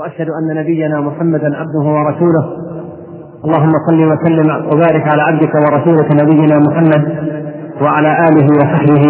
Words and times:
وأشهد 0.00 0.26
أن 0.28 0.56
نبينا 0.56 1.00
محمدا 1.00 1.56
عبده 1.56 1.90
ورسوله. 1.90 2.44
اللهم 3.44 3.72
صل 3.88 4.04
وسلم 4.12 4.66
وبارك 4.66 5.08
على 5.12 5.22
عبدك 5.22 5.54
ورسولك 5.54 6.22
نبينا 6.22 6.58
محمد 6.58 7.02
وعلى 7.82 8.28
آله 8.28 8.46
وصحبه 8.56 9.04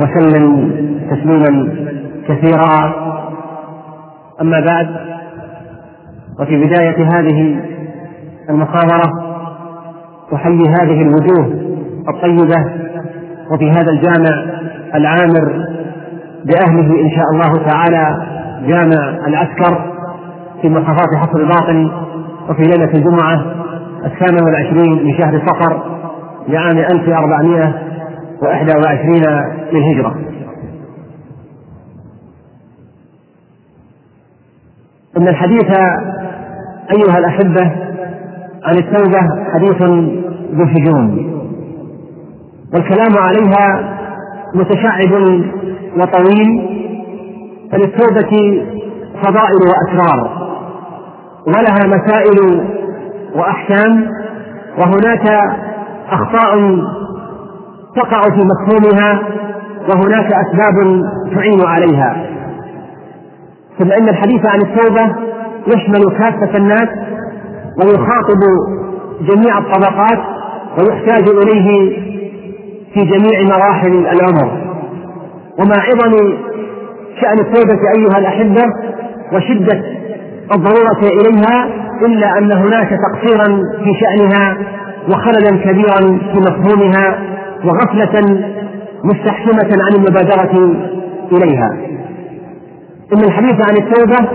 وسلم 0.00 0.72
تسليما 1.10 1.68
كثيرا. 2.28 2.94
أما 4.40 4.60
بعد 4.60 4.86
وفي 6.40 6.64
بداية 6.66 7.04
هذه 7.04 7.60
المحاضرة 8.50 9.12
أحيي 10.34 10.62
هذه 10.68 11.02
الوجوه 11.02 11.46
الطيبة 12.08 12.72
وفي 13.50 13.70
هذا 13.70 13.90
الجامع 13.90 14.44
العامر 14.94 15.66
بأهله 16.44 17.00
إن 17.00 17.10
شاء 17.10 17.24
الله 17.32 17.70
تعالى 17.70 18.26
جامع 18.66 19.26
العسكر. 19.26 19.92
في 20.62 20.68
محافظة 20.68 21.18
حصر 21.18 21.38
الباطن 21.38 21.90
وفي 22.48 22.62
ليلة 22.62 22.94
الجمعة 22.94 23.54
الثامن 24.04 24.42
والعشرين 24.44 25.04
من 25.04 25.18
شهر 25.18 25.42
صفر 25.46 25.82
لعام 26.48 26.78
1421 26.78 29.22
للهجرة. 29.72 30.14
إن 35.16 35.28
الحديث 35.28 35.70
أيها 36.90 37.18
الأحبة 37.18 37.72
عن 38.64 38.76
التوبة 38.78 39.20
حديث 39.54 39.82
ذو 40.52 40.66
شجون 40.66 41.32
والكلام 42.74 43.12
عليها 43.18 43.98
متشعب 44.54 45.12
وطويل 45.96 46.68
فللتوبة 47.72 48.62
فضائل 49.22 49.60
وأسرار. 49.68 50.41
ولها 51.46 51.96
مسائل 51.96 52.66
وأحكام 53.36 54.06
وهناك 54.78 55.28
أخطاء 56.10 56.76
تقع 57.96 58.20
في 58.22 58.40
مفهومها 58.44 59.22
وهناك 59.88 60.32
أسباب 60.32 61.02
تعين 61.34 61.60
عليها. 61.66 62.26
ثم 63.78 63.92
ان 63.92 64.08
الحديث 64.08 64.46
عن 64.46 64.60
التوبة 64.60 65.16
يشمل 65.66 66.18
كافه 66.18 66.56
الناس 66.58 66.88
ويخاطب 67.78 68.40
جميع 69.20 69.58
الطبقات 69.58 70.18
ويحتاج 70.78 71.28
إليه 71.28 71.96
في 72.94 73.00
جميع 73.00 73.56
مراحل 73.56 74.06
العمر. 74.06 74.72
ومع 75.58 75.76
عظم 75.76 76.34
شأن 77.20 77.38
التوبة 77.38 77.80
أيها 77.96 78.18
الأحبة 78.18 78.62
وشدة 79.32 79.82
الضرورة 80.54 81.00
إليها 81.02 81.66
إلا 82.06 82.38
أن 82.38 82.52
هناك 82.52 82.88
تقصيرا 82.90 83.46
في 83.84 83.92
شأنها 84.00 84.56
وخللا 85.08 85.50
كبيرا 85.64 86.18
في 86.32 86.38
مفهومها 86.38 87.18
وغفلة 87.64 88.40
مستحكمة 89.04 89.82
عن 89.82 89.94
المبادرة 89.94 90.74
إليها. 91.32 91.76
إن 93.12 93.24
الحديث 93.24 93.54
عن 93.68 93.76
التوبة 93.76 94.28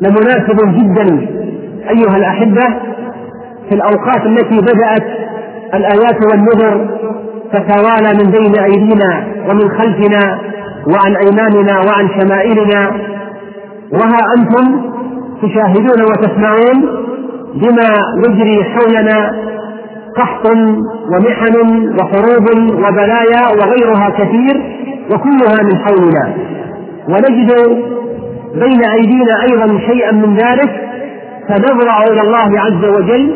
لمناسب 0.00 0.78
جدا 0.78 1.26
أيها 1.90 2.16
الأحبة 2.16 2.76
في 3.68 3.74
الأوقات 3.74 4.26
التي 4.26 4.56
بدأت 4.60 5.06
الآيات 5.74 6.18
والنذر 6.30 6.98
تتوالى 7.52 8.24
من 8.24 8.30
بين 8.30 8.62
أيدينا 8.64 9.26
ومن 9.50 9.70
خلفنا 9.70 10.38
وعن 10.86 11.16
أيماننا 11.16 11.80
وعن 11.80 12.08
شمائلنا. 12.20 12.92
وها 13.92 14.18
أنتم 14.38 14.91
تشاهدون 15.42 16.02
وتسمعون 16.10 17.06
بما 17.54 17.88
يجري 18.26 18.64
حولنا 18.64 19.32
قحط 20.16 20.46
ومحن 21.12 21.54
وحروب 22.00 22.48
وبلايا 22.72 23.42
وغيرها 23.58 24.10
كثير 24.10 24.62
وكلها 25.10 25.62
من 25.62 25.78
حولنا. 25.78 26.34
ونجد 27.08 27.52
بين 28.54 28.84
أيدينا 28.84 29.42
أيضا 29.42 29.78
شيئا 29.78 30.12
من 30.12 30.34
ذلك 30.34 30.70
فنضرع 31.48 32.02
إلى 32.02 32.20
الله 32.20 32.60
عز 32.60 32.84
وجل 32.84 33.34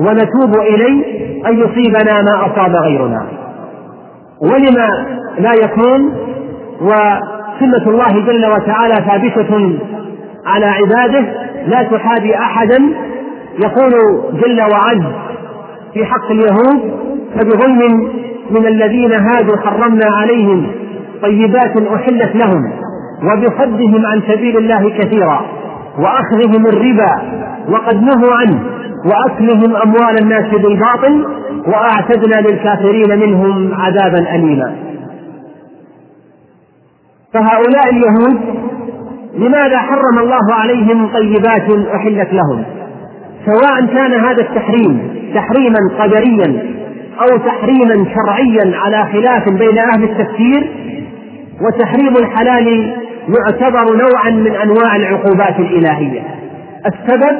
ونتوب 0.00 0.60
إليه 0.60 1.04
أن 1.46 1.58
يصيبنا 1.58 2.22
ما 2.22 2.46
أصاب 2.46 2.76
غيرنا. 2.76 3.26
ولما 4.42 5.06
لا 5.38 5.52
يكون 5.64 6.14
وسنة 6.80 7.86
الله 7.86 8.12
جل 8.12 8.46
وتعالى 8.46 8.94
ثابتة 8.94 9.78
على 10.54 10.66
عباده 10.66 11.20
لا 11.66 11.82
تحابي 11.82 12.34
أحدا. 12.36 12.78
يقول 13.64 13.92
جل 14.32 14.60
وعز 14.60 15.12
في 15.94 16.04
حق 16.04 16.30
اليهود 16.30 16.98
فبظلم 17.34 18.12
من 18.50 18.66
الذين 18.66 19.12
هادوا 19.12 19.56
حرمنا 19.56 20.06
عليهم 20.20 20.66
طيبات 21.22 21.76
أحلت 21.76 22.36
لهم 22.36 22.72
وبصدهم 23.22 24.06
عن 24.06 24.22
سبيل 24.28 24.56
الله 24.56 24.90
كثيرا 24.98 25.40
وأخذهم 25.98 26.66
الربا 26.66 27.22
وقد 27.68 28.02
نهوا 28.02 28.34
عنه 28.40 28.62
وأكلهم 29.04 29.76
أموال 29.76 30.22
الناس 30.22 30.54
بالباطل 30.54 31.26
وأعتدنا 31.66 32.48
للكافرين 32.48 33.18
منهم 33.18 33.74
عذابا 33.74 34.34
أليما. 34.34 34.76
فهؤلاء 37.34 37.90
اليهود 37.90 38.57
لماذا 39.38 39.78
حرم 39.78 40.18
الله 40.18 40.54
عليهم 40.54 41.06
طيبات 41.06 41.86
أحلت 41.94 42.28
لهم؟ 42.32 42.64
سواء 43.46 43.86
كان 43.86 44.14
هذا 44.14 44.42
التحريم 44.42 45.10
تحريما 45.34 45.78
قدريا 45.98 46.62
أو 47.20 47.38
تحريما 47.38 47.94
شرعيا 48.14 48.76
على 48.76 49.08
خلاف 49.12 49.48
بين 49.48 49.78
أهل 49.78 50.04
التفسير 50.04 50.70
وتحريم 51.60 52.14
الحلال 52.16 52.96
يعتبر 53.38 53.96
نوعا 53.96 54.30
من 54.30 54.54
أنواع 54.54 54.96
العقوبات 54.96 55.58
الإلهية. 55.58 56.20
السبب 56.86 57.36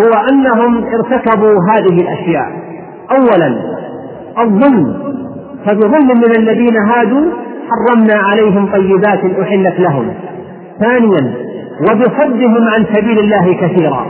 هو 0.00 0.22
أنهم 0.32 0.84
ارتكبوا 0.84 1.54
هذه 1.70 2.00
الأشياء. 2.00 2.46
اولا 3.10 3.60
الظلم. 4.38 4.96
فبظلم 5.66 6.18
من 6.18 6.36
الذين 6.38 6.76
هادوا 6.76 7.30
حرمنا 7.70 8.14
عليهم 8.14 8.66
طيبات 8.66 9.20
أحلت 9.42 9.80
لهم. 9.80 10.14
ثانيا 10.80 11.34
وبصدهم 11.80 12.68
عن 12.74 12.86
سبيل 12.94 13.18
الله 13.18 13.54
كثيرا. 13.60 14.06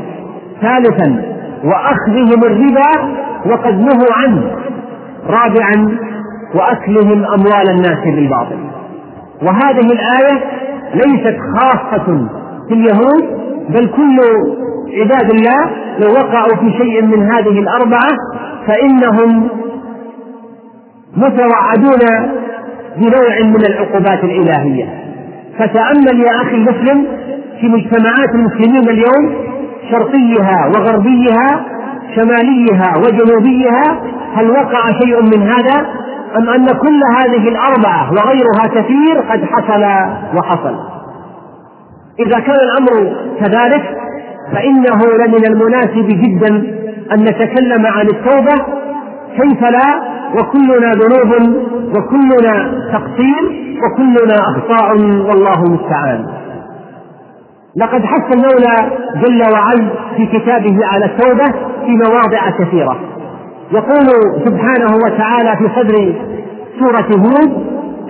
ثالثا 0.62 1.23
وأخذهم 1.65 2.43
الربا 2.45 3.19
وقد 3.47 3.81
نهوا 3.81 4.12
عنه. 4.12 4.56
رابعا 5.27 5.99
وأكلهم 6.55 7.25
أموال 7.25 7.71
الناس 7.71 8.05
بالباطل. 8.05 8.59
وهذه 9.43 9.93
الآية 9.93 10.45
ليست 10.95 11.37
خاصة 11.56 12.29
في 12.69 12.75
اليهود 12.75 13.25
بل 13.69 13.87
كل 13.87 14.21
عباد 15.00 15.31
الله 15.31 15.71
لو 15.99 16.12
وقعوا 16.12 16.56
في 16.61 16.71
شيء 16.79 17.03
من 17.03 17.31
هذه 17.33 17.59
الأربعة 17.59 18.09
فإنهم 18.67 19.49
متوعدون 21.17 22.29
بنوع 22.97 23.41
من 23.43 23.67
العقوبات 23.67 24.25
الإلهية. 24.25 25.08
فتأمل 25.59 26.21
يا 26.21 26.43
أخي 26.43 26.55
المسلم 26.55 27.07
في 27.61 27.69
مجتمعات 27.69 28.35
المسلمين 28.35 28.89
اليوم 28.89 29.49
شرقيها 29.91 30.67
وغربيها 30.67 31.65
شماليها 32.17 32.97
وجنوبيها 32.97 34.01
هل 34.35 34.51
وقع 34.51 34.91
شيء 35.03 35.23
من 35.23 35.43
هذا؟ 35.43 35.87
أم 36.37 36.49
أن 36.49 36.67
كل 36.67 37.01
هذه 37.19 37.49
الأربعة 37.49 38.13
وغيرها 38.13 38.67
كثير 38.67 39.21
قد 39.31 39.45
حصل 39.45 39.83
وحصل؟ 40.37 40.77
إذا 42.21 42.41
كان 42.41 42.57
الأمر 42.57 43.17
كذلك 43.41 43.99
فإنه 44.53 44.99
لمن 45.25 45.47
المناسب 45.47 46.06
جدا 46.09 46.49
أن 47.12 47.21
نتكلم 47.21 47.87
عن 47.87 48.06
التوبة 48.06 48.65
كيف 49.37 49.62
لا؟ 49.62 50.18
وكلنا 50.35 50.93
ذنوب 50.93 51.57
وكلنا 51.97 52.55
تقصير 52.93 53.43
وكلنا 53.83 54.35
أخطاء 54.35 54.97
والله 54.97 55.63
المستعان. 55.67 56.27
لقد 57.77 58.03
حث 58.05 58.35
المولى 58.37 58.91
جل 59.23 59.43
وعز 59.53 59.89
في 60.17 60.27
كتابه 60.27 60.79
على 60.87 61.05
التوبة 61.05 61.45
في 61.87 61.91
مواضع 61.91 62.51
كثيرة. 62.59 62.99
يقول 63.73 64.07
سبحانه 64.47 64.95
وتعالى 65.05 65.57
في 65.57 65.69
صدر 65.81 66.15
سورة 66.79 67.21
هود 67.21 67.67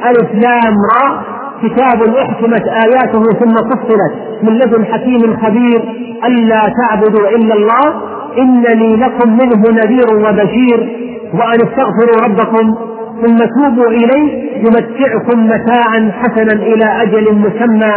ألف 0.06 0.34
لام 0.34 0.74
را 0.94 1.22
كتاب 1.62 2.14
أحكمت 2.16 2.62
آياته 2.68 3.22
ثم 3.22 3.54
فصلت 3.54 4.12
من 4.42 4.52
لدن 4.58 4.84
حكيم 4.84 5.36
خبير 5.42 5.82
ألا 6.24 6.62
تعبدوا 6.82 7.28
إلا 7.28 7.54
الله 7.54 8.02
إنني 8.38 8.96
لكم 8.96 9.32
منه 9.32 9.62
نذير 9.82 10.14
وبشير. 10.14 11.07
وأن 11.34 11.58
استغفروا 11.68 12.24
ربكم 12.26 12.74
ثم 13.22 13.36
توبوا 13.36 13.90
إليه 13.90 14.48
يمتعكم 14.58 15.46
متاعا 15.46 16.12
حسنا 16.22 16.52
إلى 16.52 16.84
أجل 17.02 17.34
مسمى 17.34 17.92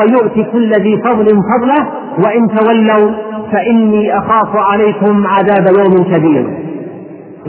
ويؤتي 0.00 0.44
كل 0.52 0.70
ذي 0.72 1.02
فضل 1.04 1.26
فضله 1.26 1.86
وإن 2.24 2.48
تولوا 2.56 3.10
فإني 3.52 4.18
أخاف 4.18 4.56
عليكم 4.56 5.26
عذاب 5.26 5.66
يوم 5.78 6.04
كبير. 6.04 6.46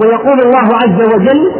ويقول 0.04 0.40
الله 0.46 0.68
عز 0.84 1.14
وجل 1.14 1.52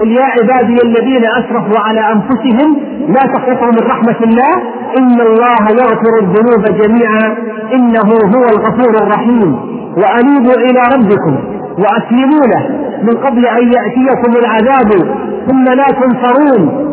قل 0.00 0.08
يا 0.12 0.24
عبادي 0.24 0.76
الذين 0.84 1.22
أسرفوا 1.26 1.80
على 1.80 2.00
أنفسهم 2.00 2.76
لا 3.08 3.32
تقنطوا 3.34 3.66
من 3.66 3.86
رحمة 3.90 4.16
الله 4.22 4.52
إن 4.98 5.20
الله 5.20 5.62
يغفر 5.70 6.18
الذنوب 6.22 6.64
جميعا 6.82 7.36
إنه 7.74 8.08
هو 8.36 8.44
الغفور 8.44 9.06
الرحيم. 9.06 9.56
وأنيبوا 9.96 10.54
إلى 10.54 10.80
ربكم 10.96 11.38
وأسلموا 11.78 12.46
له 12.54 12.85
من 13.02 13.16
قبل 13.16 13.46
أن 13.46 13.72
يأتيكم 13.72 14.32
العذاب 14.38 14.90
ثم 15.46 15.64
لا 15.64 15.86
تنصرون. 16.00 16.86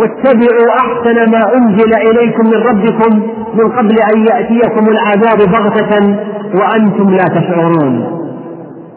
واتبعوا 0.00 0.70
أحسن 0.80 1.30
ما 1.30 1.56
أنزل 1.56 1.94
إليكم 2.10 2.44
من 2.46 2.60
ربكم 2.70 3.22
من 3.54 3.70
قبل 3.72 3.96
أن 4.14 4.26
يأتيكم 4.26 4.84
العذاب 4.88 5.38
بغتة 5.52 6.16
وأنتم 6.54 7.10
لا 7.10 7.24
تشعرون. 7.24 8.22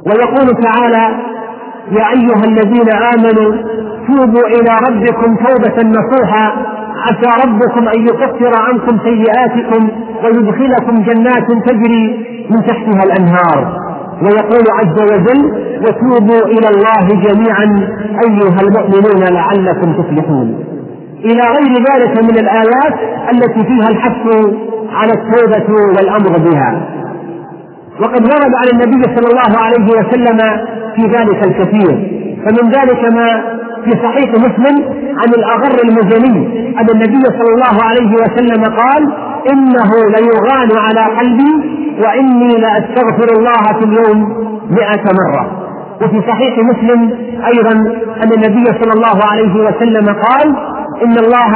ويقول 0.08 0.64
تعالى 0.64 1.06
يا 1.92 2.06
أيها 2.18 2.44
الذين 2.48 2.90
آمنوا 3.14 3.56
توبوا 4.08 4.48
إلى 4.48 4.72
ربكم 4.90 5.36
توبة 5.36 5.90
نصوحا. 6.00 6.76
عسى 7.06 7.48
ربكم 7.48 7.88
أن 7.88 8.02
يكفر 8.02 8.52
عنكم 8.68 9.00
سيئاتكم 9.04 9.90
ويدخلكم 10.24 11.04
جنات 11.04 11.52
تجري 11.70 12.26
من 12.50 12.66
تحتها 12.66 13.04
الأنهار. 13.04 13.80
ويقول 14.22 14.66
عز 14.80 15.02
وجل 15.12 15.42
وتوبوا 15.82 16.46
إلى 16.46 16.68
الله 16.70 17.22
جميعا 17.28 17.90
أيها 18.28 18.60
المؤمنون 18.62 19.34
لعلكم 19.34 19.94
تفلحون. 19.94 20.66
إلى 21.26 21.42
غير 21.42 21.74
ذلك 21.92 22.24
من 22.24 22.40
الآيات 22.40 22.94
التي 23.34 23.64
فيها 23.68 23.88
الحث 23.90 24.28
على 24.92 25.12
التوبة 25.14 25.74
والأمر 25.74 26.38
بها. 26.50 26.82
وقد 28.02 28.22
ورد 28.22 28.52
على 28.62 28.72
النبي 28.74 29.04
صلى 29.04 29.28
الله 29.32 29.60
عليه 29.66 29.88
وسلم 30.00 30.38
في 30.96 31.02
ذلك 31.02 31.46
الكثير. 31.48 32.16
فمن 32.46 32.72
ذلك 32.72 33.14
ما 33.14 33.56
في 33.86 33.92
صحيح 34.04 34.30
مسلم 34.46 34.76
عن 35.22 35.30
الأغر 35.38 35.76
المزني 35.84 36.36
أن 36.80 36.88
النبي 36.90 37.24
صلى 37.26 37.52
الله 37.56 37.84
عليه 37.84 38.12
وسلم 38.16 38.64
قال 38.64 39.14
إنه 39.52 39.92
ليغان 40.16 40.70
على 40.86 41.18
قلبي 41.20 41.54
وإني 42.04 42.48
لأستغفر 42.58 43.28
الله 43.38 43.80
في 43.80 43.86
اليوم 43.86 44.20
مئة 44.70 45.04
مرة. 45.22 45.62
وفي 46.02 46.22
صحيح 46.28 46.58
مسلم 46.58 47.02
أيضا 47.54 47.72
أن 48.24 48.32
النبي 48.38 48.66
صلى 48.66 48.94
الله 48.94 49.20
عليه 49.32 49.56
وسلم 49.66 50.08
قال 50.08 50.56
إن 51.04 51.12
الله 51.24 51.54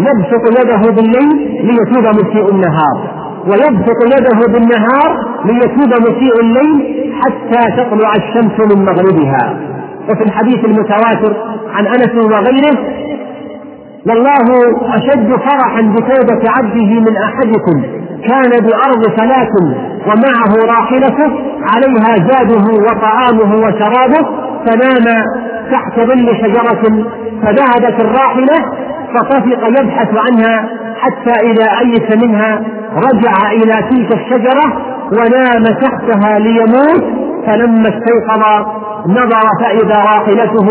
يبسط 0.00 0.60
يده 0.60 0.92
بالليل 0.96 1.60
ليتوب 1.66 2.06
مسيء 2.20 2.50
النهار 2.50 2.96
ويبسط 3.46 4.00
يده 4.04 4.38
بالنهار 4.52 5.26
ليتوب 5.44 5.90
مسيء 6.00 6.40
الليل 6.40 7.12
حتى 7.22 7.70
تطلع 7.76 8.10
الشمس 8.16 8.74
من 8.76 8.84
مغربها. 8.84 9.58
وفي 10.10 10.22
الحديث 10.24 10.64
المتواتر 10.64 11.36
عن 11.74 11.86
أنس 11.86 12.14
وغيره 12.24 12.78
والله 14.08 14.46
أشد 14.94 15.32
فرحا 15.32 15.82
بتوبة 15.82 16.50
عبده 16.58 17.00
من 17.00 17.16
أحدكم 17.16 17.82
كان 18.28 18.50
بأرض 18.50 19.02
ثلاث 19.16 19.48
ومعه 20.06 20.66
راحلته 20.76 21.32
عليها 21.74 22.28
زاده 22.28 22.64
وطعامه 22.72 23.54
وشرابه 23.54 24.28
فنام 24.66 25.24
تحت 25.72 26.00
ظل 26.00 26.36
شجرة 26.36 27.04
فذهبت 27.42 28.00
الراحلة 28.00 28.72
فطفق 29.14 29.68
يبحث 29.80 30.08
عنها 30.16 30.68
حتى 31.00 31.40
إذا 31.50 31.64
أيس 31.84 32.16
منها 32.24 32.62
رجع 32.96 33.50
إلى 33.52 33.72
تلك 33.90 34.12
الشجرة 34.14 34.82
ونام 35.12 35.62
تحتها 35.64 36.38
ليموت 36.38 37.25
فلما 37.46 37.88
استيقظ 37.88 38.66
نظر 39.06 39.48
فإذا 39.62 39.96
راحلته 40.04 40.68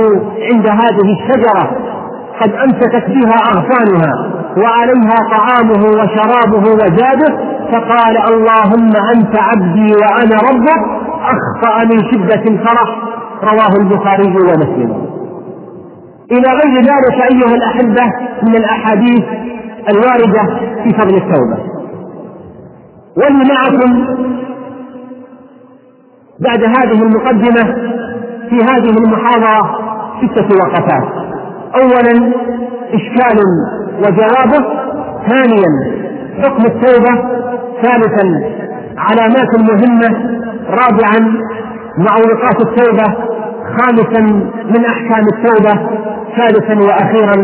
عند 0.52 0.68
هذه 0.68 1.18
الشجرة 1.18 1.72
قد 2.42 2.52
أمسكت 2.54 3.10
بها 3.10 3.36
أغصانها 3.54 4.14
وعليها 4.58 5.18
طعامه 5.38 5.86
وشرابه 5.88 6.72
وزاده 6.72 7.56
فقال 7.72 8.18
اللهم 8.34 8.92
أنت 9.16 9.40
عبدي 9.40 9.94
وأنا 9.94 10.38
ربك 10.52 11.06
أخطأ 11.22 11.86
من 11.86 12.12
شدة 12.12 12.44
الفرح 12.52 12.96
رواه 13.44 13.76
البخاري 13.80 14.28
ومسلم. 14.28 15.06
إلى 16.32 16.50
غير 16.50 16.82
ذلك 16.82 17.32
أيها 17.32 17.56
الأحبة 17.56 18.14
من 18.44 18.56
الأحاديث 18.56 19.24
الواردة 19.90 20.60
في 20.84 20.90
فضل 20.90 21.16
التوبة. 21.16 21.58
ولي 23.18 23.44
معكم 23.54 24.06
بعد 26.40 26.64
هذه 26.64 27.02
المقدمة 27.04 27.76
في 28.50 28.56
هذه 28.56 28.98
المحاضرة 28.98 29.80
ستة 30.22 30.48
وقفات. 30.62 31.04
أولا 31.76 32.34
إشكال 32.94 33.40
وجوابه 33.98 34.66
ثانيا 35.28 35.96
حكم 36.44 36.66
التوبة 36.66 37.22
ثالثا 37.84 38.56
علامات 38.98 39.60
مهمة 39.60 40.40
رابعا 40.70 41.42
معوقات 41.98 42.62
التوبة 42.62 43.14
خامسا 43.78 44.22
من 44.64 44.86
أحكام 44.86 45.26
التوبة 45.34 45.90
ثالثا 46.38 46.80
وأخيرا 46.86 47.36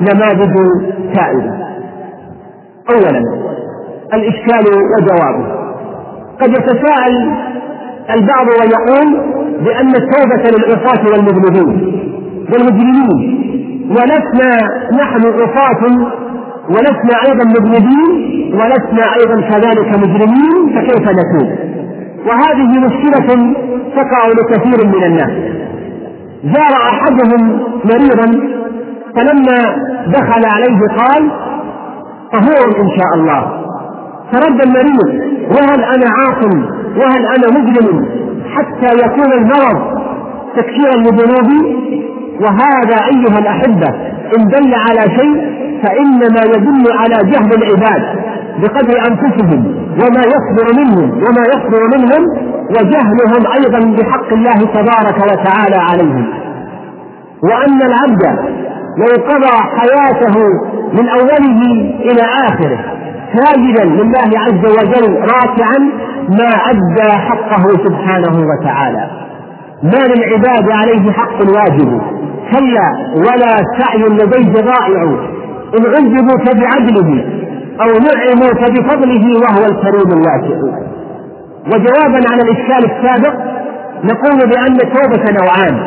نماذج 0.00 0.54
تائبة. 1.14 1.64
أولا 2.90 3.22
الإشكال 4.14 4.64
وجوابه. 4.68 5.64
قد 6.40 6.48
يتساءل 6.48 7.36
البعض 8.10 8.46
ويقول 8.48 9.20
بأن 9.64 9.88
التوبة 9.88 10.50
للعصاة 10.58 11.04
والمذنبين 11.12 11.92
والمجرمين 12.52 13.40
ولسنا 13.90 14.68
نحن 15.02 15.22
عصاة 15.26 15.82
ولسنا 16.68 17.14
أيضا 17.26 17.44
مذنبين 17.44 18.54
ولسنا 18.54 19.14
أيضا 19.20 19.40
كذلك 19.48 19.88
مجرمين 19.98 20.74
فكيف 20.76 21.08
نتوب؟ 21.08 21.58
وهذه 22.26 22.78
مشكلة 22.80 23.54
تقع 23.96 24.28
لكثير 24.28 24.86
من 24.86 25.04
الناس. 25.04 25.30
زار 26.44 26.76
أحدهم 26.92 27.60
مريضا 27.84 28.26
فلما 29.16 29.58
دخل 30.06 30.42
عليه 30.46 30.78
قال 30.98 31.30
طهور 32.32 32.80
إن 32.82 32.88
شاء 32.98 33.14
الله. 33.14 33.64
فرد 34.32 34.60
المريض 34.66 35.30
وهل 35.50 35.84
أنا 35.84 36.06
عاصم 36.10 36.64
وهل 36.96 37.26
أنا 37.36 37.58
مجرم 37.60 38.06
حتى 38.54 38.94
يكون 39.04 39.32
المرض 39.32 39.94
تكفيرا 40.56 40.96
لذنوبي 40.96 41.76
وهذا 42.40 42.96
أيها 43.12 43.38
الأحبة 43.38 43.88
إن 44.38 44.44
دل 44.48 44.74
على 44.74 45.00
شيء 45.18 45.54
فإنما 45.82 46.40
يدل 46.56 46.84
على 46.92 47.30
جهل 47.30 47.50
العباد 47.62 48.02
بقدر 48.62 48.98
أنفسهم 49.10 49.74
وما 50.02 50.22
يصدر 50.34 50.80
منهم 50.80 51.10
وما 51.10 51.42
يصدر 51.54 51.98
منهم 51.98 52.22
وجهلهم 52.70 53.52
أيضا 53.58 53.96
بحق 54.02 54.32
الله 54.32 54.54
تبارك 54.74 55.16
وتعالى 55.22 55.76
عليهم. 55.76 56.26
وأن 57.42 57.82
العبد 57.82 58.22
لو 58.98 59.06
قضى 59.28 59.56
حياته 59.78 60.34
من 60.92 61.08
أوله 61.08 61.60
إلى 62.00 62.22
آخره 62.48 62.78
ساجدا 63.36 63.84
لله 63.84 64.38
عز 64.40 64.64
وجل 64.78 65.14
راكعا 65.20 65.90
ما 66.28 66.50
أدى 66.70 67.12
حقه 67.12 67.64
سبحانه 67.84 68.46
وتعالى. 68.48 69.10
ما 69.82 70.14
للعباد 70.14 70.70
عليه 70.70 71.12
حق 71.12 71.38
واجب 71.56 72.00
كلا 72.52 72.88
ولا 73.16 73.52
سعي 73.78 74.02
لديه 74.02 74.52
ضائع 74.52 75.02
إن 75.78 75.84
عذبوا 75.94 76.38
فبعدله 76.46 77.24
أو 77.80 77.86
نعموا 77.86 78.54
فبفضله 78.54 79.24
وهو 79.42 79.64
الكريم 79.64 80.12
الواسع 80.12 80.78
وجوابا 81.66 82.20
على 82.30 82.42
الإشكال 82.42 82.90
السابق 82.90 83.34
نقول 84.04 84.38
بأن 84.50 84.74
التوبة 84.74 85.32
نوعان. 85.40 85.86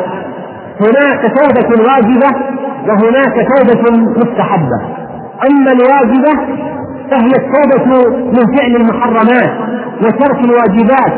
هناك 0.80 1.32
توبة 1.38 1.82
واجبة 1.90 2.30
وهناك 2.88 3.48
توبة 3.56 3.96
مستحبة. 4.16 4.78
أما 5.50 5.72
الواجبة 5.72 6.32
فهي 7.10 7.32
التوبة 7.38 8.10
من 8.10 8.56
فعل 8.56 8.76
المحرمات. 8.76 9.52
وترك 10.02 10.44
الواجبات 10.44 11.12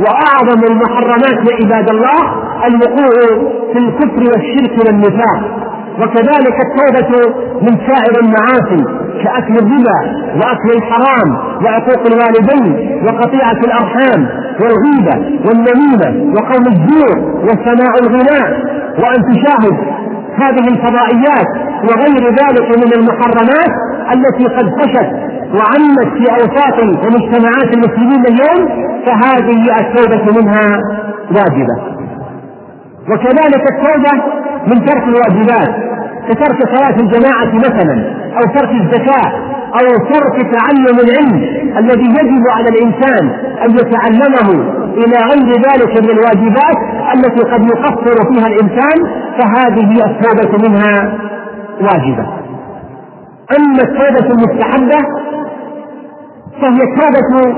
وأعظم 0.00 0.64
المحرمات 0.70 1.50
يا 1.50 1.56
عباد 1.64 1.90
الله 1.90 2.22
الوقوع 2.66 3.12
في 3.72 3.78
الكفر 3.78 4.22
والشرك 4.32 4.86
والنفاق. 4.86 5.66
وكذلك 6.02 6.56
التوبة 6.66 7.34
من 7.62 7.78
سائر 7.86 8.14
المعاصي 8.24 8.84
كأكل 9.24 9.54
الربا 9.54 10.00
وأكل 10.36 10.70
الحرام 10.76 11.28
وعقوق 11.64 12.02
الوالدين 12.06 13.00
وقطيعة 13.06 13.60
الأرحام 13.64 14.28
والغيبة 14.60 15.16
والنميمة 15.48 16.34
وقوم 16.34 16.64
الزور 16.66 17.18
وسماع 17.44 17.92
الغناء 18.02 18.50
وأن 18.98 19.20
تشاهد 19.32 19.76
هذه 20.42 20.68
الفضائيات 20.68 21.48
وغير 21.84 22.30
ذلك 22.30 22.78
من 22.78 22.92
المحرمات 22.98 23.72
التي 24.14 24.44
قد 24.56 24.66
فشت 24.80 25.10
وعمت 25.56 26.08
في 26.18 26.24
أوساط 26.32 26.78
ومجتمعات 26.82 27.74
المسلمين 27.76 28.24
اليوم 28.26 28.86
فهذه 29.06 29.62
التوبة 29.80 30.40
منها 30.40 30.80
واجبة. 31.36 31.96
وكذلك 33.10 33.64
التوبة 33.72 34.22
من 34.66 34.84
ترك 34.84 35.02
الواجبات 35.02 35.74
كترك 36.28 36.76
صلاة 36.76 36.96
الجماعة 37.00 37.54
مثلا 37.54 38.14
أو 38.36 38.42
ترك 38.54 38.70
الزكاة 38.70 39.32
أو 39.74 39.94
ترك 40.12 40.54
تعلم 40.54 40.98
العلم 41.04 41.42
الذي 41.78 42.04
يجب 42.04 42.42
على 42.56 42.68
الإنسان 42.68 43.28
أن 43.64 43.70
يتعلمه 43.70 44.72
إلى 44.94 45.16
غير 45.30 45.52
ذلك 45.52 46.02
من 46.04 46.10
الواجبات 46.10 46.78
التي 47.14 47.50
قد 47.50 47.64
يقصر 47.64 48.32
فيها 48.32 48.46
الإنسان 48.46 48.98
فهذه 49.38 50.04
التوبة 50.04 50.68
منها 50.68 51.18
واجبة. 51.80 52.26
أما 53.58 53.82
التوبة 53.82 54.30
المستحبة 54.34 54.98
فهي 56.60 56.82
التوبة 56.82 57.54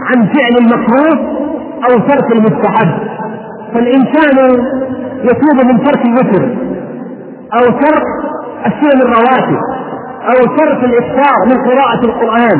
عن 0.00 0.26
فعل 0.26 0.54
المكروه 0.60 1.36
أو 1.90 1.98
ترك 2.08 2.32
المستحب. 2.32 2.88
فالإنسان 3.74 4.36
يتوب 5.22 5.66
من 5.66 5.84
ترك 5.84 6.04
الوتر 6.06 6.44
أو 7.54 7.64
ترك 7.80 8.02
السنن 8.66 9.02
الرواتب 9.02 9.58
أو 10.28 10.56
ترك 10.56 10.84
الإفطار 10.84 11.34
من 11.46 11.70
قراءة 11.70 12.04
القرآن 12.04 12.58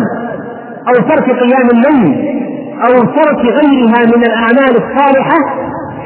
أو 0.89 0.95
ترك 1.09 1.25
قيام 1.31 1.69
الليل 1.71 2.37
أو 2.89 3.01
ترك 3.05 3.39
غيرها 3.45 4.07
من 4.17 4.25
الأعمال 4.27 4.71
الصالحة 4.77 5.39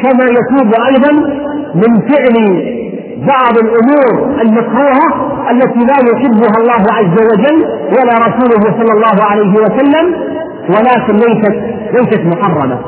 كما 0.03 0.25
يتوب 0.25 0.75
أيضا 0.89 1.13
من 1.75 2.01
فعل 2.09 2.37
بعض 3.27 3.59
الأمور 3.65 4.41
المكروهة 4.43 5.09
التي 5.51 5.79
لا 5.79 6.13
يحبها 6.13 6.55
الله 6.61 6.93
عز 6.93 7.23
وجل 7.33 7.65
ولا 7.93 8.15
رسوله 8.27 8.63
صلى 8.79 8.93
الله 8.93 9.25
عليه 9.31 9.53
وسلم 9.55 10.15
ولكن 10.69 11.15
ليست 11.15 11.63
ليست 11.93 12.21
محرمة. 12.37 12.79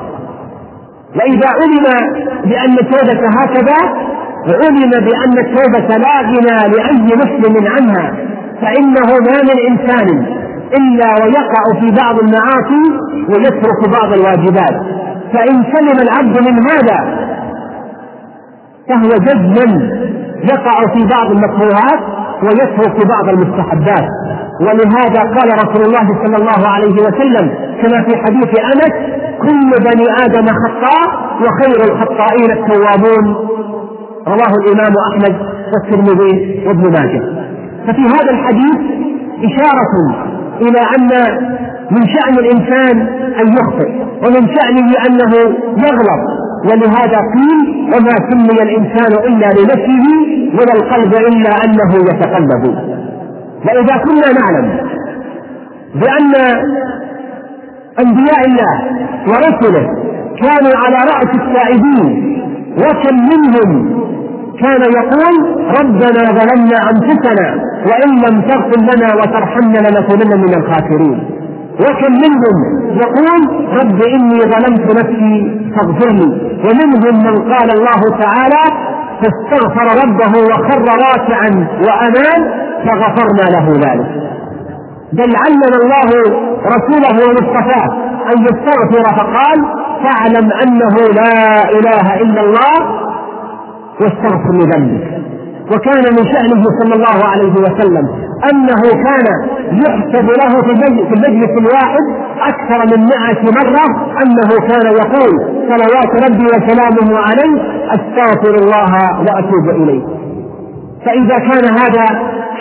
وإذا 1.17 1.49
علم 1.62 1.85
بأن 2.45 2.73
التوبة 2.79 3.29
هكذا 3.29 3.77
علم 4.49 4.91
بأن 4.91 5.39
التوبة 5.39 5.97
لا 5.97 6.21
غنى 6.21 6.75
لأي 6.77 7.17
مسلم 7.17 7.67
عنها 7.67 8.15
فإنه 8.62 9.07
ما 9.27 9.43
من 9.43 9.71
إنسان 9.71 10.27
إلا 10.79 11.15
ويقع 11.25 11.81
في 11.81 11.91
بعض 12.03 12.19
المعاصي 12.19 12.85
ويترك 13.29 13.89
بعض 14.01 14.12
الواجبات. 14.12 14.83
فإن 15.33 15.65
سلم 15.75 15.99
العبد 16.03 16.39
من 16.49 16.59
هذا 16.71 17.23
فهو 18.89 19.09
جزما 19.09 19.93
يقع 20.44 20.94
في 20.94 21.08
بعض 21.14 21.30
المكروهات 21.30 22.00
ويترك 22.42 23.06
بعض 23.06 23.28
المستحبات. 23.28 24.08
ولهذا 24.61 25.20
قال 25.20 25.49
رسول 25.64 25.87
الله 25.87 26.25
صلى 26.25 26.37
الله 26.37 26.68
عليه 26.68 26.94
وسلم 26.94 27.54
كما 27.82 28.02
في 28.02 28.16
حديث 28.16 28.61
أنس 28.61 28.92
كل 29.42 29.70
بني 29.70 30.06
آدم 30.25 30.46
خطاء 30.46 31.08
وخير 31.40 31.92
الخطائين 31.92 32.50
التوابون. 32.50 33.34
رواه 34.26 34.54
الإمام 34.62 34.94
أحمد 35.11 35.37
والترمذي 35.72 36.64
وابن 36.66 36.82
ماجه. 36.92 37.22
ففي 37.87 38.02
هذا 38.02 38.30
الحديث 38.30 38.78
إشارة 39.44 39.94
إلى 40.61 40.80
أن 40.96 41.11
من 41.94 42.02
شأن 42.14 42.34
الإنسان 42.44 42.96
أن 43.40 43.46
يخطئ 43.58 43.90
ومن 44.25 44.42
شأنه 44.56 44.88
أنه 45.06 45.32
يغلط. 45.87 46.22
ولهذا 46.68 47.18
قيل 47.34 47.61
وما 47.94 48.14
سمي 48.30 48.62
الإنسان 48.62 49.12
إلا 49.28 49.46
لنفسه 49.46 50.06
ولا 50.56 50.72
القلب 50.78 51.12
إلا 51.14 51.50
أنه 51.64 51.90
يتقلب. 52.11 52.64
وإذا 53.66 53.96
كنا 54.04 54.28
نعلم 54.40 54.66
بأن 55.94 56.32
أنبياء 58.00 58.40
الله 58.46 58.75
ورسله 59.28 59.87
كانوا 60.42 60.75
على 60.84 60.96
رأس 61.12 61.30
السائدين 61.42 62.42
وكم 62.78 63.16
منهم 63.32 64.02
كان 64.62 64.82
يقول 64.82 65.34
ربنا 65.80 66.22
ظلمنا 66.38 66.78
أنفسنا 66.90 67.49
وإن 67.88 68.11
لم 68.25 68.40
تغفر 68.40 68.80
لنا 68.80 69.14
وترحمنا 69.14 69.78
لنكونن 69.78 70.40
من 70.40 70.54
الخاسرين. 70.54 71.32
وكم 71.85 72.12
منهم 72.12 72.57
يقول 72.97 73.41
رب 73.81 74.03
إني 74.15 74.39
ظلمت 74.41 74.87
نفسي 74.99 75.61
فاغفر 75.77 76.12
لي 76.12 76.31
ومنهم 76.65 77.15
من 77.27 77.53
قال 77.53 77.69
الله 77.79 78.01
تعالى 78.21 78.65
فاستغفر 79.23 79.87
ربه 80.05 80.33
وخر 80.51 80.85
راكعا 81.07 81.51
وانان 81.87 82.41
فغفرنا 82.87 83.45
له 83.57 83.67
ذلك. 83.73 84.11
بل 85.12 85.33
علم 85.45 85.62
الله 85.83 86.09
رسوله 86.67 87.25
ومصطفاه 87.29 87.87
أن 88.35 88.43
يستغفر 88.43 89.05
فقال 89.17 89.59
فاعلم 90.05 90.51
أنه 90.62 90.95
لا 91.15 91.71
إله 91.79 92.15
إلا 92.23 92.41
الله 92.41 93.03
واستغفر 94.01 94.53
لذنبك. 94.53 95.23
وكان 95.75 96.05
من 96.17 96.25
شأنه 96.33 96.65
صلى 96.83 96.95
الله 96.95 97.19
عليه 97.33 97.53
وسلم 97.53 98.09
أنه 98.53 98.83
كان 99.05 99.27
يحسب 99.79 100.26
له 100.31 100.62
في 100.62 101.14
المجلس 101.14 101.50
الواحد 101.59 102.05
أكثر 102.41 102.97
من 102.97 103.05
مائة 103.07 103.43
مرة 103.43 103.85
أنه 104.23 104.69
كان 104.69 104.87
يقول 104.93 105.31
صلوات 105.69 106.31
ربي 106.31 106.45
وسلامه 106.47 107.19
عليه 107.19 107.62
أستغفر 107.91 108.55
الله 108.55 109.21
وأتوب 109.21 109.83
إليه. 109.83 110.02
فإذا 111.07 111.38
كان 111.38 111.64
هذا 111.79 112.07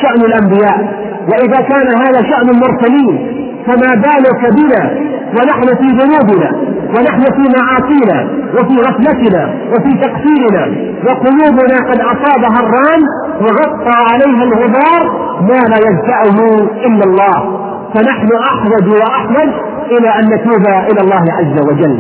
شأن 0.01 0.21
الأنبياء 0.25 1.01
وإذا 1.31 1.61
كان 1.61 1.87
هذا 2.01 2.21
شأن 2.29 2.49
المرسلين 2.49 3.37
فما 3.67 3.95
بالك 3.95 4.53
بنا 4.53 4.91
ونحن 5.31 5.67
في 5.75 5.87
ذنوبنا؟ 5.87 6.70
ونحن 6.95 7.21
في 7.21 7.43
معاصينا 7.57 8.29
وفي 8.53 8.75
غفلتنا 8.87 9.53
وفي 9.71 9.97
تقصيرنا 9.97 10.65
وقلوبنا 11.05 11.77
قد 11.89 11.99
أصابها 12.01 12.59
الران 12.59 13.01
وغطى 13.41 13.97
عليها 14.11 14.43
الغبار 14.43 15.03
ما 15.41 15.59
لا 15.69 15.77
ينفعه 15.87 16.37
إلا 16.85 17.03
الله. 17.03 17.61
فنحن 17.95 18.29
أحوج 18.51 18.87
وأحوج 18.89 19.49
إلى 19.91 20.09
أن 20.09 20.25
نتوب 20.33 20.65
إلى 20.91 21.01
الله 21.01 21.25
عز 21.33 21.67
وجل. 21.67 21.99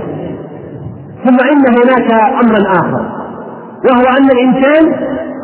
ثم 1.25 1.37
إن 1.51 1.63
هناك 1.77 2.11
أمرا 2.43 2.71
آخر 2.79 3.05
وهو 3.89 4.17
أن 4.17 4.25
الإنسان 4.31 4.95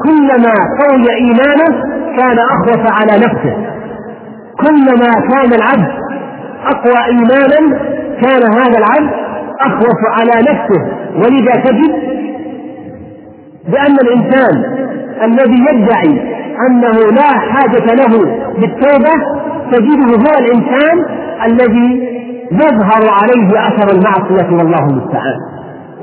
كلما 0.03 0.53
قوي 0.81 1.15
إيمانه 1.15 1.83
كان 2.17 2.37
أخوف 2.39 3.01
على 3.01 3.17
نفسه. 3.25 3.57
كلما 4.59 5.11
كان 5.29 5.53
العبد 5.53 5.91
أقوى 6.65 7.05
إيمانا 7.05 7.79
كان 8.21 8.53
هذا 8.53 8.77
العبد 8.77 9.26
أخوف 9.61 9.99
على 10.19 10.41
نفسه. 10.41 10.81
ولذا 11.15 11.51
تجد 11.51 11.93
بأن 13.67 13.95
الإنسان 14.01 14.77
الذي 15.23 15.59
يدعي 15.71 16.37
أنه 16.69 16.91
لا 17.11 17.39
حاجة 17.39 17.93
له 17.95 18.19
بالتوبة 18.59 19.13
تجده 19.71 20.05
هو 20.05 20.33
الإنسان 20.39 21.05
الذي 21.45 22.17
يظهر 22.51 23.03
عليه 23.21 23.59
أثر 23.67 23.91
المعصية 23.97 24.55
والله 24.57 24.85
المستعان. 24.89 25.39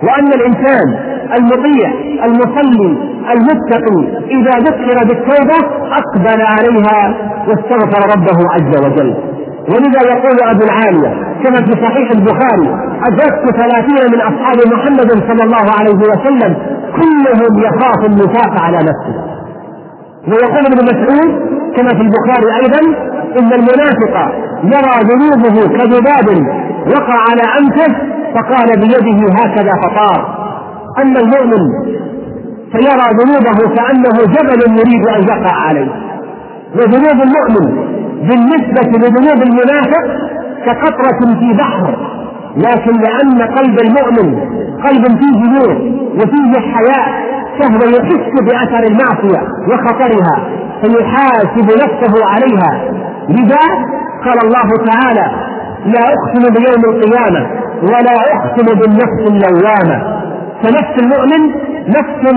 وأن 0.02 0.26
الإنسان 0.26 1.14
المطيع 1.38 1.90
المصلي 2.24 2.98
المتقي 3.32 4.18
إذا 4.30 4.50
ذكر 4.58 4.98
بالتوبة 5.08 5.68
أقبل 5.92 6.42
عليها 6.42 7.16
واستغفر 7.48 8.16
ربه 8.16 8.38
عز 8.52 8.84
وجل. 8.86 9.14
ولذا 9.68 10.00
يقول 10.12 10.36
أبو 10.50 10.64
العالية 10.64 11.10
كما 11.44 11.56
في 11.66 11.72
صحيح 11.72 12.10
البخاري 12.10 12.68
أدركت 13.08 13.56
ثلاثين 13.60 14.12
من 14.12 14.20
أصحاب 14.20 14.56
محمد 14.72 15.10
صلى 15.28 15.42
الله 15.44 15.66
عليه 15.78 15.94
وسلم 15.94 16.56
كلهم 16.98 17.52
يخاف 17.66 18.06
النفاق 18.06 18.60
على 18.60 18.76
نفسه. 18.76 19.14
ويقول 20.28 20.64
ابن 20.66 20.84
مسعود 20.84 21.30
كما 21.76 21.88
في 21.88 22.02
البخاري 22.06 22.48
أيضا 22.62 22.80
إن 23.40 23.52
المنافق 23.52 24.14
يرى 24.64 24.96
ذنوبه 25.10 25.76
كذباب 25.78 26.46
وقع 26.86 27.14
على 27.30 27.42
أنفه 27.60 27.94
فقال 28.34 28.80
بيده 28.80 29.32
هكذا 29.34 29.72
فطار. 29.82 30.44
أما 31.02 31.20
المؤمن 31.20 31.62
فيرى 32.72 33.06
ذنوبه 33.20 33.74
كأنه 33.76 34.16
جبل 34.34 34.78
يريد 34.78 35.08
أن 35.08 35.22
يقع 35.22 35.54
عليه. 35.68 35.92
وذنوب 36.76 37.22
المؤمن 37.26 37.93
بالنسبة 38.28 38.98
لذنوب 38.98 39.42
المنافق 39.42 40.04
كقطرة 40.66 41.38
في 41.40 41.52
بحر 41.58 41.96
لكن 42.56 42.92
لأن 43.00 43.42
قلب 43.58 43.78
المؤمن 43.86 44.40
قلب 44.84 45.04
فيه 45.20 45.40
نور 45.54 45.72
وفيه 46.16 46.60
حياء 46.74 47.24
فهو 47.60 47.90
يحس 47.90 48.32
بأثر 48.42 48.86
المعصية 48.86 49.48
وخطرها 49.68 50.48
فيحاسب 50.82 51.68
نفسه 51.82 52.26
عليها. 52.26 52.92
لذا 53.28 53.64
قال 54.24 54.38
الله 54.44 54.68
تعالى 54.92 55.26
لا 55.86 56.00
أقسم 56.00 56.54
بيوم 56.54 56.94
القيامة 56.94 57.46
ولا 57.82 58.14
أقسم 58.34 58.66
بالنفس 58.78 59.20
اللوامة 59.30 60.20
فنفس 60.62 61.02
المؤمن 61.02 61.54
نفس 61.88 62.34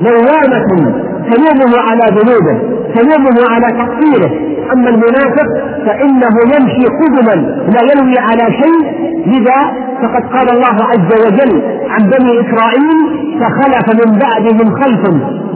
لوامة 0.00 0.92
تلومه 1.30 1.80
على 1.90 2.02
ذنوبه 2.10 2.58
تلومه 2.94 3.36
على 3.50 3.66
تقصيره. 3.66 4.53
أما 4.72 4.88
المنافق 4.88 5.48
فإنه 5.86 6.34
يمشي 6.54 6.84
قدما 7.00 7.34
لا 7.74 7.80
ينوي 7.92 8.18
على 8.18 8.52
شيء. 8.62 9.04
لذا 9.26 9.58
فقد 10.02 10.22
قال 10.34 10.48
الله 10.56 10.76
عز 10.90 11.10
وجل 11.26 11.62
عن 11.90 12.02
بني 12.10 12.32
إسرائيل 12.40 12.98
فخلف 13.40 13.86
من 14.00 14.18
بعدهم 14.18 14.74
خلف 14.82 15.02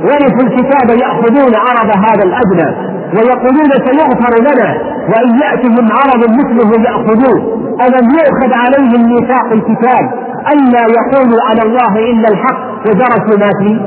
ورثوا 0.04 0.46
الكتاب 0.48 0.98
يأخذون 1.02 1.52
عرض 1.56 1.90
هذا 1.96 2.24
الأدنى 2.24 2.68
ويقولون 3.14 3.70
سيغفر 3.86 4.34
لنا 4.40 4.68
وإن 5.08 5.38
يأتهم 5.44 5.88
عرض 5.92 6.30
مثله 6.30 6.82
يأخذوه. 6.90 7.58
ألم 7.86 8.08
يؤخذ 8.18 8.52
عليهم 8.54 9.08
ميثاق 9.12 9.52
الكتاب 9.52 10.04
الا 10.52 10.80
يقولوا 10.98 11.38
على 11.50 11.62
الله 11.62 12.10
إلا 12.10 12.28
الحق 12.28 12.86
ودرسوا 12.86 13.38
ما 13.38 13.50
فيه؟ 13.62 13.78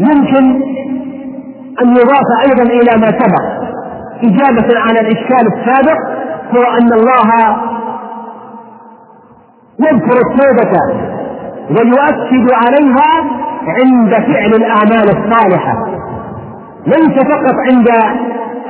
يمكن 0.00 0.62
أن 1.82 1.88
يضاف 1.90 2.28
أيضا 2.46 2.62
إلى 2.62 3.00
ما 3.00 3.06
سبق. 3.06 3.44
إجابة 4.24 4.80
على 4.80 5.00
الإشكال 5.00 5.46
السابق 5.54 5.98
هو 6.56 6.62
أن 6.78 6.92
الله 6.92 7.56
يذكر 9.80 10.16
التوبة 10.26 10.78
ويؤكد 11.70 12.52
عليها 12.52 13.10
عند 13.68 14.10
فعل 14.10 14.52
الأعمال 14.54 15.08
الصالحة. 15.08 15.86
ليس 16.86 17.24
فقط 17.28 17.54
عند 17.70 17.88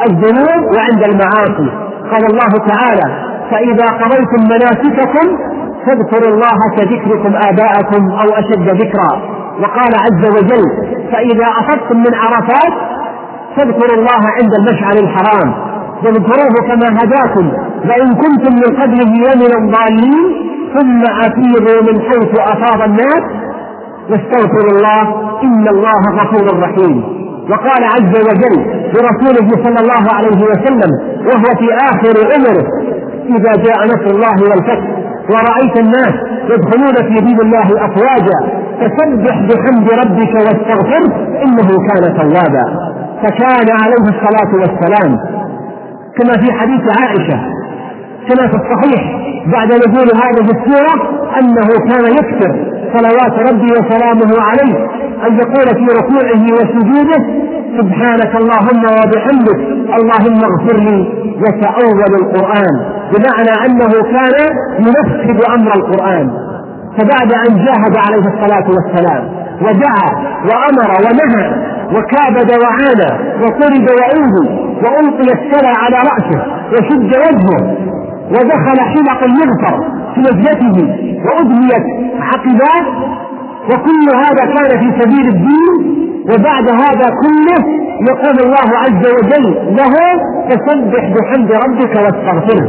الذنوب 0.09 0.77
وعند 0.77 1.03
المعاصي. 1.05 1.71
قال 2.11 2.25
الله 2.31 2.67
تعالى 2.69 3.29
فإذا 3.51 3.87
قضيتم 3.87 4.43
مناسككم 4.45 5.39
فاذكروا 5.87 6.35
الله 6.35 6.59
كذكركم 6.77 7.37
آباءكم 7.37 8.11
أو 8.11 8.29
أشد 8.35 8.69
ذكرا. 8.83 9.39
وقال 9.63 9.93
عز 9.95 10.29
وجل 10.31 10.65
فإذا 11.13 11.45
أفضتم 11.45 11.99
من 11.99 12.15
عرفات 12.15 12.73
فاذكروا 13.57 13.97
الله 14.01 14.23
عند 14.39 14.53
المشعر 14.61 14.93
الحرام. 15.05 15.55
واذكروه 16.05 16.55
كما 16.69 16.89
هداكم. 17.03 17.53
وإن 17.89 18.15
كنتم 18.15 18.53
من 18.55 18.81
قبله 18.81 19.13
لمن 19.29 19.53
الضالين 19.61 20.49
ثم 20.75 21.03
أفيضوا 21.27 21.93
من 21.93 22.01
حيث 22.01 22.39
أفاض 22.39 22.83
الناس 22.83 23.23
واستغفروا 24.11 24.73
الله 24.77 25.03
إن 25.43 25.69
الله 25.69 26.01
غفور 26.19 26.61
رحيم. 26.63 27.19
وقال 27.51 27.85
عز 27.85 28.15
وجل 28.29 28.57
لرسوله 28.95 29.49
صلى 29.65 29.79
الله 29.83 30.05
عليه 30.17 30.45
وسلم 30.51 30.91
وهو 31.27 31.57
في 31.59 31.69
آخر 31.91 32.15
عمره 32.33 32.67
إذا 33.37 33.53
جاء 33.63 33.79
نصر 33.87 34.11
الله 34.17 34.37
والفتح 34.51 34.89
ورأيت 35.31 35.81
الناس 35.81 36.15
يدخلون 36.51 36.95
في 37.09 37.25
دين 37.27 37.41
الله 37.41 37.69
أفواجا 37.87 38.39
فسبح 38.81 39.37
بحمد 39.49 39.89
ربك 40.03 40.35
واستغفره 40.35 41.13
إنه 41.45 41.69
كان 41.89 42.17
توابا. 42.17 42.65
فكان 43.23 43.67
عليه 43.83 44.05
الصلاة 44.15 44.53
والسلام. 44.55 45.19
كما 46.19 46.33
في 46.33 46.53
حديث 46.53 46.81
عائشة 47.01 47.41
كما 48.29 48.49
في 48.49 48.55
الصحيح 48.57 49.03
بعد 49.47 49.69
نزول 49.73 50.09
هذه 50.25 50.51
السورة 50.57 50.95
أنه 51.41 51.69
كان 51.91 52.05
يكثر 52.13 52.53
صلوات 52.97 53.49
ربي 53.53 53.67
وسلامه 53.73 54.43
عليه 54.43 54.87
أن 55.27 55.37
يقول 55.37 55.67
في 55.75 55.87
ركوعه 55.99 56.43
وسجوده 56.53 57.25
سبحانك 57.81 58.37
اللهم 58.37 58.83
وبحمدك 58.85 59.61
اللهم 59.99 60.39
اغفر 60.45 60.77
لي 60.77 60.99
يتأول 61.49 62.15
القرآن. 62.21 62.77
بمعنى 63.13 63.67
أنه 63.67 63.93
كان 64.13 64.57
ينفذ 64.79 65.53
أمر 65.55 65.73
القرآن. 65.77 66.31
فبعد 66.99 67.33
أن 67.33 67.57
جاهد 67.65 67.97
عليه 68.07 68.25
الصلاة 68.35 68.67
والسلام 68.71 69.29
ودعا 69.63 70.09
وأمر 70.49 70.91
ونهى 71.05 71.47
وكابد 71.95 72.51
وعانى 72.63 73.11
وطرد 73.43 73.87
وأوذي 73.99 74.49
وألقي 74.83 75.33
السلى 75.39 75.73
على 75.83 75.97
رأسه 75.97 76.43
وشد 76.73 77.13
وجهه 77.17 77.77
ودخل 78.31 78.81
حلق 78.81 79.23
المغفر 79.25 79.89
في 80.15 80.21
نجلته 80.21 80.95
وأدميت 81.25 81.87
عقباه. 82.21 83.09
وكل 83.71 84.07
هذا 84.17 84.45
كان 84.55 84.79
في 84.81 85.01
سبيل 85.03 85.29
الدين 85.29 85.99
وبعد 86.31 86.69
هذا 86.71 87.07
كله 87.23 87.65
يقول 88.11 88.37
الله 88.47 88.69
عز 88.79 89.07
وجل 89.17 89.77
له 89.77 89.95
فسبح 90.49 91.05
بحمد 91.15 91.53
ربك 91.53 91.97
واستغفره. 91.97 92.69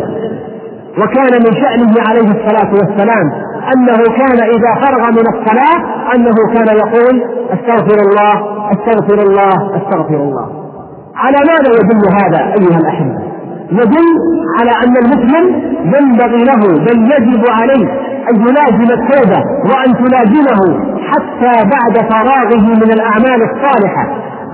وكان 1.00 1.34
من 1.46 1.54
شأنه 1.62 1.94
عليه 2.10 2.28
الصلاة 2.32 2.72
والسلام 2.74 3.32
أنه 3.76 3.98
كان 4.18 4.40
إذا 4.56 4.72
فرغ 4.86 5.12
من 5.12 5.26
الصلاة 5.34 5.80
أنه 6.16 6.36
كان 6.54 6.78
يقول 6.78 7.24
أستغفر 7.54 8.00
الله 8.08 8.34
أستغفر 8.72 9.24
الله 9.28 9.78
أستغفر 9.78 10.16
الله. 10.16 10.48
على 11.16 11.38
ماذا 11.38 11.72
يدل 11.80 12.02
هذا 12.22 12.54
أيها 12.60 12.80
الأحبة؟ 12.80 13.20
يدل 13.72 14.08
على 14.60 14.72
أن 14.72 14.94
المسلم 15.04 15.46
ينبغي 15.84 16.44
له 16.44 16.62
بل 16.86 17.12
يجب 17.12 17.44
عليه 17.62 17.88
أن 18.30 18.36
يلازم 18.42 18.94
التوبة 18.94 19.40
وأن 19.70 19.94
تلازمه 20.06 20.80
حتى 21.10 21.70
بعد 21.70 22.12
فراغه 22.12 22.62
من 22.62 22.92
الأعمال 22.94 23.42
الصالحة. 23.52 24.04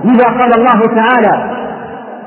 لذا 0.04 0.24
قال 0.24 0.54
الله 0.60 0.80
تعالى 0.80 1.56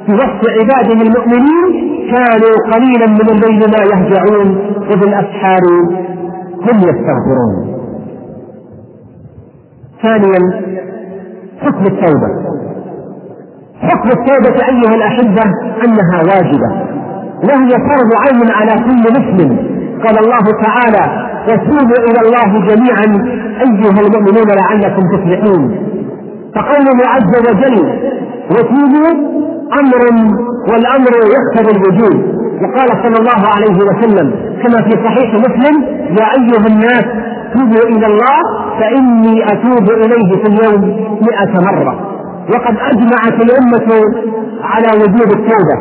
في 0.06 0.14
وصف 0.14 0.42
عباده 0.60 1.02
المؤمنين 1.02 1.90
كانوا 2.12 2.56
قليلا 2.74 3.08
من 3.08 3.30
الليل 3.30 3.60
ما 3.60 3.84
يهجعون 3.94 4.58
وبالأسحار 4.92 5.62
هم 6.62 6.78
يستغفرون. 6.78 7.80
ثانيا 10.04 10.42
حكم 11.62 11.84
التوبة. 11.84 12.30
حكم 13.82 14.10
التوبة 14.10 14.66
أيها 14.68 14.96
الأحبة 14.96 15.44
أنها 15.86 16.18
واجبة. 16.24 16.90
وهي 17.44 17.70
فرض 17.70 18.10
عين 18.24 18.52
على 18.52 18.84
كل 18.84 19.04
مسلم. 19.20 19.58
قال 20.04 20.18
الله 20.20 20.46
تعالى 20.64 21.30
وتوبوا 21.48 22.04
إلى 22.08 22.20
الله 22.26 22.68
جميعا 22.68 23.08
أيها 23.62 24.00
المؤمنون 24.02 24.48
لعلكم 24.62 25.02
تفلحون. 25.18 25.90
فقوله 26.56 27.08
عز 27.08 27.34
وجل 27.50 27.78
وتوبوا 28.52 29.40
أمر 29.80 30.02
والأمر 30.72 31.14
يقتضي 31.36 31.78
الوجود 31.78 32.39
وقال 32.62 32.90
صلى 33.04 33.18
الله 33.20 33.42
عليه 33.56 33.78
وسلم 33.90 34.32
كما 34.64 34.82
في 34.82 34.92
صحيح 35.06 35.34
مسلم 35.34 35.84
يا 36.20 36.26
أيها 36.40 36.68
الناس 36.68 37.06
توبوا 37.56 37.90
إلى 37.90 38.06
الله 38.06 38.40
فإني 38.80 39.44
أتوب 39.44 39.90
إليه 39.92 40.44
في 40.44 40.48
اليوم 40.48 40.82
مئة 41.22 41.62
مرة. 41.66 41.94
وقد 42.54 42.76
أجمعت 42.92 43.42
الأمة 43.44 44.02
على 44.64 44.88
وجوب 45.02 45.30
التوبة. 45.38 45.78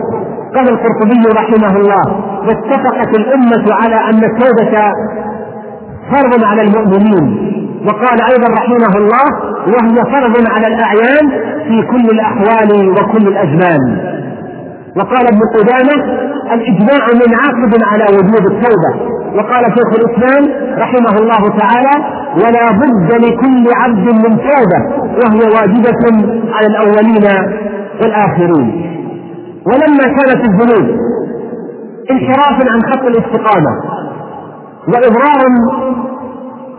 قال 0.57 0.69
القرطبي 0.73 1.29
رحمه 1.41 1.77
الله 1.77 2.05
واتفقت 2.47 3.19
الأمة 3.19 3.65
على 3.75 3.95
أن 3.95 4.25
التوبة 4.25 4.93
فرض 6.13 6.45
على 6.45 6.63
المؤمنين. 6.63 7.55
وقال 7.87 8.23
أيضا 8.33 8.49
رحمه 8.59 8.97
الله 8.99 9.27
وهي 9.67 9.97
فرض 10.13 10.47
على 10.55 10.67
الأعيان 10.75 11.31
في 11.69 11.83
كل 11.91 12.05
الأحوال 12.15 12.89
وكل 12.91 13.29
الأزمان. 13.29 14.18
وقال 14.99 15.27
ابن 15.27 15.41
قدامة 15.59 16.05
الإجماع 16.55 17.07
منعقد 17.15 17.83
على 17.93 18.05
وجوب 18.17 18.47
التوبة. 18.53 19.19
وقال 19.37 19.65
شيخ 19.65 19.91
الإسلام 19.99 20.45
رحمه 20.79 21.19
الله 21.19 21.59
تعالى 21.59 21.95
ولا 22.37 22.67
بد 22.73 23.13
لكل 23.25 23.65
عبد 23.75 24.07
من 24.15 24.37
توبة 24.39 24.81
وهي 25.21 25.41
واجبة 25.57 26.33
على 26.53 26.67
الأولين 26.67 27.25
والآخرين. 28.03 28.99
ولما 29.67 30.05
كانت 30.17 30.45
الذنوب 30.51 30.99
انحرافا 32.11 32.71
عن 32.71 32.83
خط 32.83 33.03
الاستقامة 33.07 33.71
وإضرارا 34.89 35.49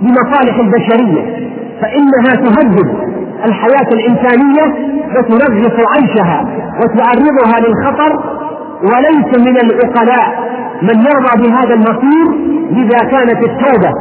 بمصالح 0.02 0.56
البشرية 0.60 1.50
فإنها 1.82 2.36
تهدد 2.46 3.09
الحياة 3.46 3.90
الإنسانية 3.94 4.90
وتنغص 5.18 5.88
عيشها 5.96 6.46
وتعرضها 6.82 7.60
للخطر 7.68 8.40
وليس 8.84 9.38
من 9.48 9.58
العقلاء 9.58 10.50
من 10.82 11.00
يرضى 11.00 11.48
بهذا 11.48 11.74
المصير 11.74 12.28
لذا 12.72 12.98
كانت 12.98 13.44
التوبة 13.50 13.92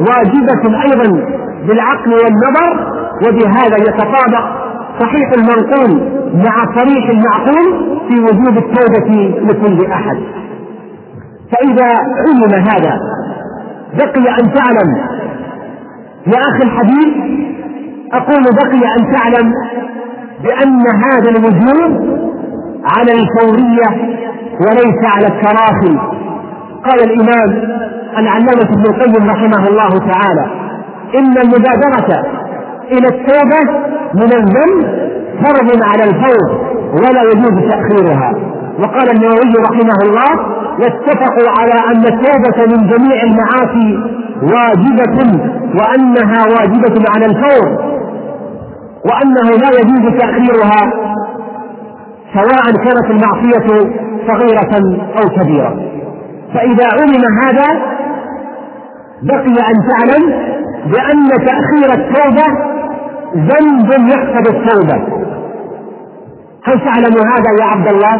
واجبة 0.00 0.82
أيضا 0.82 1.26
بالعقل 1.68 2.12
والنظر 2.12 2.92
وبهذا 3.28 3.76
يتطابق 3.78 4.62
صحيح 5.00 5.30
المنقول 5.36 6.22
مع 6.34 6.64
صريح 6.78 7.08
المعقول 7.08 7.98
في 8.08 8.20
وجوب 8.20 8.58
التوبة 8.58 9.34
لكل 9.40 9.86
أحد. 9.92 10.16
فإذا 11.52 11.86
علم 11.96 12.54
هذا 12.54 12.98
بقي 13.94 14.30
أن 14.40 14.52
تعلم. 14.54 14.96
يا 16.26 16.40
أخي 16.40 16.62
الحبيب 16.62 17.42
أقول 18.14 18.42
بقي 18.42 18.82
أن 18.98 19.14
تعلم 19.14 19.52
بأن 20.44 20.82
هذا 21.04 21.30
الوجود 21.30 22.22
على 22.84 23.12
الفورية 23.12 23.88
وليس 24.60 25.00
على 25.16 25.26
التراخي. 25.26 25.98
قال 26.84 27.10
الإمام 27.10 27.62
العلامة 28.18 28.62
ابن 28.62 28.82
القيم 28.90 29.30
رحمه 29.30 29.68
الله 29.68 29.88
تعالى 29.88 30.46
إن 31.18 31.38
المبادرة 31.38 32.26
إلى 32.92 33.08
التوبة 33.08 33.72
من 34.14 34.32
الذنب 34.40 35.02
فرض 35.44 35.82
على 35.82 36.04
الفور 36.04 36.72
ولا 36.94 37.22
يجوز 37.22 37.70
تأخيرها. 37.70 38.32
وقال 38.78 39.10
النووي 39.16 39.54
رحمه 39.70 39.96
الله 40.06 40.46
واتفقوا 40.80 41.50
على 41.60 41.72
أن 41.72 42.04
التوبة 42.12 42.76
من 42.76 42.86
جميع 42.88 43.22
المعاصي 43.22 43.98
واجبة 44.42 45.40
وأنها 45.74 46.42
واجبة 46.54 47.04
على 47.14 47.26
الفور. 47.26 47.91
وأنه 49.04 49.50
لا 49.50 49.80
يجوز 49.80 50.18
تأخيرها 50.20 50.92
سواء 52.34 52.72
كانت 52.84 53.10
المعصية 53.10 53.90
صغيرة 54.26 54.98
أو 55.22 55.28
كبيرة. 55.28 55.76
فإذا 56.54 56.86
علم 56.92 57.24
هذا 57.42 57.82
بقي 59.22 59.70
أن 59.70 59.88
تعلم 59.90 60.52
بأن 60.86 61.28
تأخير 61.46 61.92
التوبة 61.94 62.72
ذنب 63.36 64.08
يقتضي 64.08 64.58
التوبة. 64.58 65.22
هل 66.64 66.80
تعلم 66.80 67.16
هذا 67.28 67.50
يا 67.60 67.64
عبد 67.64 67.88
الله؟ 67.88 68.14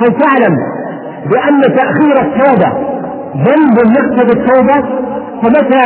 هل 0.00 0.18
تعلم 0.18 0.56
بأن 1.30 1.76
تأخير 1.76 2.20
التوبة 2.20 2.72
ذنب 3.36 3.96
يقتضي 3.96 4.40
التوبة؟ 4.40 4.88
فمتى 5.42 5.82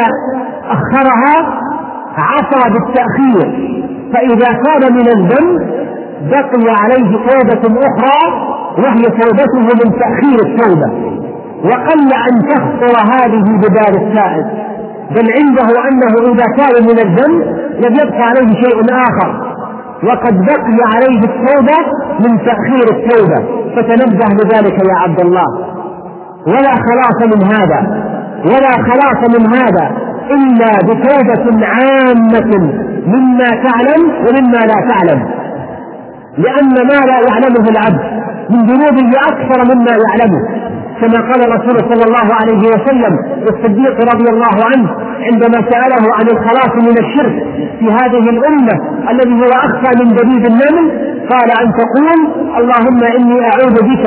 أخرها 0.71 1.61
عصى 2.19 2.71
بالتأخير؟ 2.71 3.80
فإذا 4.13 4.49
تاب 4.65 4.93
من 4.93 5.09
الذنب 5.09 5.81
بقي 6.31 6.75
عليه 6.83 7.17
توبة 7.17 7.81
أخرى 7.81 8.51
وهي 8.79 9.03
توبته 9.03 9.61
من 9.61 9.99
تأخير 10.01 10.39
التوبة. 10.47 11.11
وقل 11.65 12.13
أن 12.29 12.49
تخطر 12.49 13.13
هذه 13.13 13.43
ببال 13.43 14.03
التائب 14.03 14.47
بل 15.11 15.27
عنده 15.39 15.89
أنه 15.89 16.33
إذا 16.33 16.45
تاب 16.57 16.83
من 16.83 16.99
الذنب 16.99 17.43
لم 17.85 17.95
يبقى 17.95 18.23
عليه 18.23 18.53
شيء 18.55 18.81
آخر. 18.91 19.51
وقد 20.05 20.45
بقي 20.45 20.79
عليه 20.95 21.19
التوبة 21.19 21.79
من 22.21 22.39
تأخير 22.39 22.85
التوبة. 22.97 23.45
فتنبه 23.77 24.27
لذلك 24.45 24.87
يا 24.89 24.95
عبد 24.95 25.21
الله. 25.21 25.47
ولا 26.47 26.75
خلاص 26.75 27.37
من 27.37 27.45
هذا. 27.55 28.07
ولا 28.45 28.71
خلاص 28.71 29.39
من 29.39 29.47
هذا. 29.55 29.91
إلا 30.31 30.79
بتوبة 30.79 31.67
عامة. 31.67 32.90
مما 33.15 33.49
تعلم 33.67 34.11
ومما 34.11 34.59
لا 34.71 34.79
تعلم. 34.91 35.21
لأن 36.39 36.69
ما 36.89 37.01
لا 37.11 37.19
يعلمه 37.29 37.65
العبد 37.71 38.21
من 38.51 38.67
ذنوبه 38.67 39.11
أكثر 39.31 39.75
مما 39.75 39.93
يعلمه. 40.07 40.61
كما 41.01 41.21
قال 41.33 41.41
الرسول 41.45 41.79
صلى 41.95 42.05
الله 42.09 42.35
عليه 42.41 42.59
وسلم 42.69 43.19
للصديق 43.37 44.15
رضي 44.15 44.31
الله 44.31 44.55
عنه 44.73 44.89
عندما 45.33 45.71
سأله 45.71 46.15
عن 46.15 46.27
الخلاص 46.33 46.75
من 46.75 46.99
الشرك 47.05 47.45
في 47.79 47.87
هذه 47.87 48.31
الأمة 48.31 48.75
الذي 49.11 49.35
هو 49.43 49.49
أخفى 49.53 50.05
من 50.05 50.09
دبيب 50.15 50.47
النمل 50.47 51.11
قال 51.33 51.51
أن 51.63 51.73
تقول 51.81 52.19
اللهم 52.59 53.01
إني 53.19 53.41
أعوذ 53.41 53.75
بك 53.83 54.07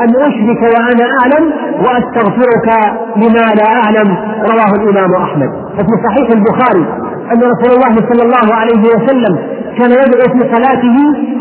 أن 0.00 0.08
أشرك 0.28 0.62
وأنا 0.62 1.04
أعلم 1.20 1.52
وأستغفرك 1.78 2.68
لما 3.16 3.46
لا 3.60 3.68
أعلم. 3.84 4.16
رواه 4.50 4.72
الإمام 4.82 5.22
أحمد. 5.22 5.48
وفي 5.74 5.94
صحيح 6.08 6.28
البخاري 6.30 6.86
أن 7.32 7.38
رسول 7.52 7.70
الله 7.76 7.94
صلى 8.10 8.22
الله 8.26 8.54
عليه 8.54 8.82
وسلم 8.94 9.38
كان 9.78 9.90
يدعو 9.90 10.26
في 10.32 10.40
صلاته 10.54 10.96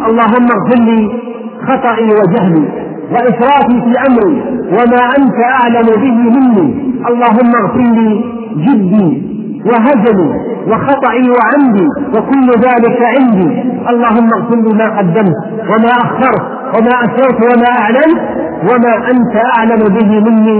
اللهم 0.09 0.47
اغفر 0.57 0.79
لي 0.89 1.11
خطئي 1.67 2.09
وجهلي 2.19 2.65
وإسرافي 3.11 3.81
في 3.85 3.93
أمري 4.07 4.35
وما 4.75 5.01
أنت 5.19 5.37
أعلم 5.59 5.87
به 6.03 6.15
مني. 6.35 6.67
اللهم 7.09 7.51
اغفر 7.61 7.87
لي 7.97 8.23
جدي 8.65 9.09
وهزلي 9.65 10.29
وخطئي 10.69 11.25
وعمدي 11.35 11.87
وكل 12.15 12.47
ذلك 12.67 12.99
عندي. 13.15 13.49
اللهم 13.89 14.29
اغفر 14.37 14.55
لي 14.55 14.73
ما 14.79 14.97
قدمت 14.97 15.37
وما 15.69 15.91
أخرت 16.05 16.43
وما 16.75 16.93
أسرت 17.05 17.39
وما 17.49 17.69
أعلنت 17.79 18.21
وما 18.69 18.93
أنت 19.11 19.35
أعلم 19.57 19.81
به 19.97 20.09
مني. 20.29 20.59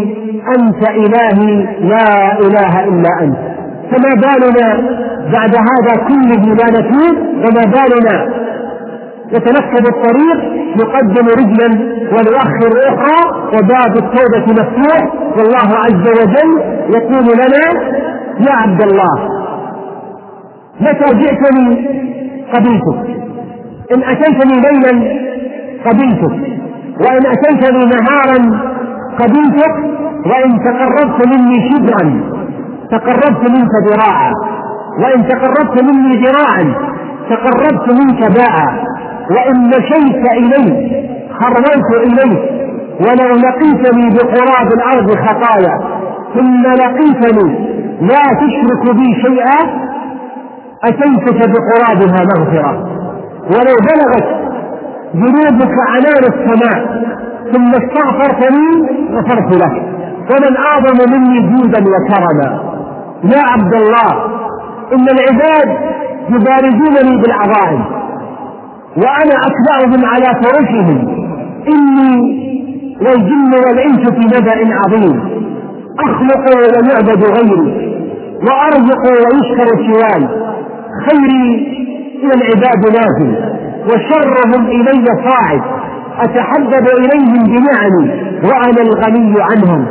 أنت 0.57 0.89
إلهي 0.89 1.53
لا 1.91 2.39
إله 2.39 2.83
إلا 2.83 3.09
أنت. 3.21 3.37
فما 3.91 4.11
بالنا 4.23 4.69
بعد 5.33 5.55
هذا 5.55 5.93
كله 6.07 6.43
لا 6.55 6.79
نتوب 6.79 7.17
وما 7.43 7.63
بالنا. 7.73 8.41
يتنكب 9.33 9.85
الطريق 9.87 10.39
يقدم 10.81 11.27
رجلا 11.27 11.69
ويؤخر 12.11 12.71
أخرى 12.89 13.21
وباب 13.53 13.97
التوبة 13.97 14.45
مفتوح. 14.61 15.13
والله 15.37 15.69
عز 15.85 16.07
وجل 16.19 16.61
يقول 16.95 17.25
لنا 17.41 17.65
يا 18.39 18.53
عبد 18.53 18.81
الله 18.81 19.29
متى 20.81 21.15
جئتني 21.15 21.87
قبلتك؟ 22.53 23.21
إن 23.95 24.03
أتيتني 24.03 24.61
ليلا 24.61 25.21
قبلتك 25.85 26.37
وإن 27.01 27.25
أتيتني 27.25 27.85
نهارا 27.85 28.39
قبلتك 29.19 29.75
وإن 30.25 30.63
تقربت 30.63 31.27
مني 31.27 31.69
شبرا. 31.69 32.40
تقربت 32.91 33.49
منك 33.49 33.73
ذراعا. 33.87 34.33
وإن 34.99 35.27
تقربت 35.27 35.83
مني 35.83 36.23
ذراعا 36.23 36.91
تقربت 37.29 37.93
منك 37.93 38.31
باعا 38.37 38.85
وإن 39.31 39.67
مشيت 39.67 40.31
إليه 40.31 41.05
خرجت 41.39 41.89
إليه 42.07 42.61
ولو 42.99 43.35
لقيتني 43.35 44.09
بقراب 44.09 44.73
الأرض 44.73 45.15
خطايا 45.15 45.79
ثم 46.35 46.61
لقيتني 46.61 47.71
لا 48.01 48.23
تشرك 48.41 48.95
بي 48.95 49.21
شيئا 49.21 49.91
أتيتك 50.83 51.49
بقرابها 51.49 52.25
مغفرة. 52.37 52.87
ولو 53.45 53.75
بلغت 53.89 54.27
ذنوبك 55.15 55.75
عنان 55.89 56.23
السماء 56.33 57.03
ثم 57.53 57.69
استغفرتني 57.69 58.87
غفرت 59.11 59.53
لك. 59.63 59.83
ومن 60.31 60.57
أعظم 60.57 60.97
مني 61.13 61.39
جودا 61.39 61.79
وكرما. 61.79 62.70
يا 63.23 63.41
عبد 63.51 63.73
الله 63.73 64.11
إن 64.93 65.05
العباد 65.15 65.69
يبارزونني 66.29 67.21
بالعظائم 67.21 67.85
وأنا 68.97 69.35
أتبعهم 69.47 70.05
على 70.05 70.41
فرشهم. 70.43 71.07
إني 71.67 72.41
والجن 73.01 73.51
والإنس 73.65 74.09
في 74.09 74.25
نبأ 74.37 74.75
عظيم. 74.75 75.41
أخلق 75.99 76.43
ويعبد 76.57 77.23
غيري 77.23 77.91
وأرزق 78.47 79.03
ويشكر 79.11 79.67
سواي 79.87 80.27
خيري 81.09 81.67
إلى 82.23 82.33
العباد 82.33 82.97
نازل 82.97 83.31
وشرهم 83.85 84.65
إلي 84.65 85.05
صاعد. 85.29 85.61
أتحبب 86.19 86.87
إليهم 86.97 87.43
بنعمي 87.43 88.11
وأنا 88.43 88.81
الغني 88.81 89.35
عنهم. 89.41 89.87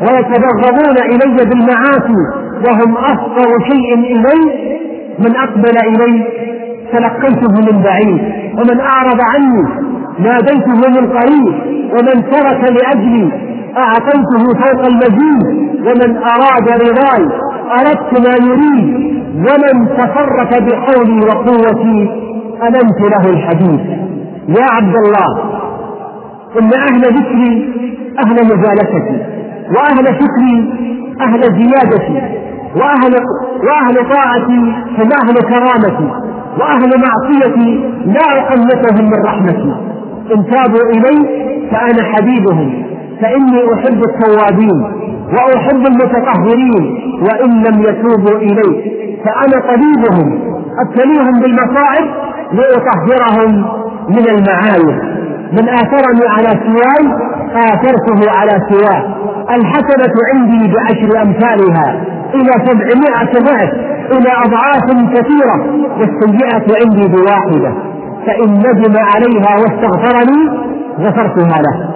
ويتبغضون 0.00 0.96
إلي 1.04 1.44
بالمعاصي. 1.44 2.47
وهم 2.66 2.96
أفقر 2.96 3.48
شيء 3.70 3.94
إلي 3.94 4.40
من 5.18 5.36
أقبل 5.36 5.76
إلي 5.88 6.26
تلقيته 6.92 7.52
من 7.72 7.82
بعيد 7.82 8.20
ومن 8.58 8.80
أعرض 8.80 9.20
عني 9.32 9.62
ناديته 10.20 10.74
من 10.90 11.12
قريب 11.18 11.54
ومن 11.92 12.30
ترك 12.32 12.60
لأجلي 12.72 13.28
أعطيته 13.76 14.44
فوق 14.60 14.86
المزيد 14.86 15.42
ومن 15.86 16.16
أراد 16.16 16.68
رضاي 16.68 17.24
أردت 17.78 18.28
ما 18.28 18.34
يريد 18.46 19.18
ومن 19.34 19.88
تفرك 19.98 20.62
بحولي 20.62 21.20
وقوتي 21.26 22.10
ألمت 22.62 23.00
له 23.12 23.30
الحديث. 23.30 23.80
يا 24.48 24.64
عبد 24.76 24.94
الله 24.96 25.58
إن 26.60 26.70
أهل 26.88 27.00
ذكري 27.00 27.74
أهل 28.24 28.36
مجالستي 28.44 29.16
وأهل 29.76 30.06
شكري 30.06 30.56
أهل 31.20 31.40
زيادتي. 31.42 32.38
وأهل 32.76 33.14
وأهل 33.66 33.96
طاعتي 34.14 34.60
هم 34.98 35.08
أهل 35.22 35.34
كرامتي 35.34 36.10
وأهل 36.60 36.90
معصيتي 37.06 37.70
لا 38.06 38.38
أقنتهم 38.40 39.04
من 39.04 39.22
رحمتي. 39.26 39.74
إن 40.34 40.46
تابوا 40.50 40.90
إلي 40.94 41.28
فأنا 41.70 42.02
حبيبهم 42.12 42.86
فإني 43.20 43.74
أحب 43.74 44.02
التوابين 44.04 44.82
وأحب 45.32 45.86
المتطهرين 45.86 46.84
وإن 47.22 47.50
لم 47.50 47.82
يتوبوا 47.82 48.38
إلي 48.38 48.92
فأنا 49.24 49.62
طبيبهم 49.72 50.40
أبتليهم 50.78 51.40
بالمصائب 51.40 52.06
لأطهرهم 52.52 53.64
من 54.08 54.24
المعايب. 54.28 55.18
من 55.52 55.68
آثرني 55.68 56.28
على 56.28 56.60
سواي 56.66 57.12
آثرته 57.54 58.38
على 58.38 58.50
سواه 58.70 59.16
الحسنة 59.56 60.14
عندي 60.34 60.72
بعشر 60.74 61.22
أمثالها. 61.22 62.04
إلى 62.34 62.52
سبعمائة 62.66 63.32
ضعف 63.48 63.72
إلى 64.12 64.30
أضعاف 64.44 64.86
كثيرة 65.14 65.56
والسيئة 65.98 66.66
عندي 66.84 67.08
بواحدة. 67.08 67.72
فإن 68.26 68.50
ندم 68.52 68.96
عليها 68.96 69.52
واستغفرني 69.60 70.68
غفرتها 71.00 71.62
له. 71.62 71.88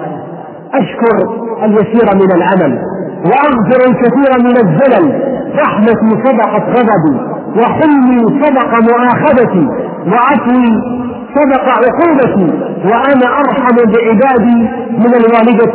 أشكر 0.73 1.43
اليسير 1.65 2.15
من 2.15 2.31
العمل 2.31 2.79
وأغفر 3.25 3.89
الكثير 3.89 4.31
من 4.39 4.57
الزلل 4.57 5.33
رحمتي 5.59 6.09
سبقت 6.25 6.63
غضبي 6.69 7.33
وحلمي 7.61 8.41
سبق 8.43 8.71
مؤاخذتي 8.91 9.67
وعفوي 10.07 11.03
سبق 11.35 11.65
عقوبتي 11.69 12.53
وأنا 12.85 13.39
أرحم 13.39 13.75
بعبادي 13.75 14.69
من 14.91 15.13
الوالدة 15.15 15.73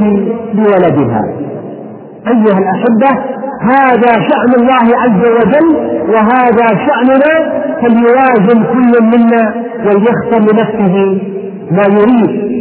بولدها 0.55 1.25
أيها 2.27 2.59
الأحبة 2.59 3.23
هذا 3.63 4.13
شأن 4.13 4.55
الله 4.61 4.99
عز 4.99 5.31
وجل 5.31 5.77
وهذا 6.09 6.67
شأننا 6.87 7.63
فليوازن 7.83 8.65
كل 8.73 9.05
منا 9.05 9.55
وليختر 9.87 10.41
لنفسه 10.41 11.21
ما 11.71 11.83
يريد. 11.99 12.59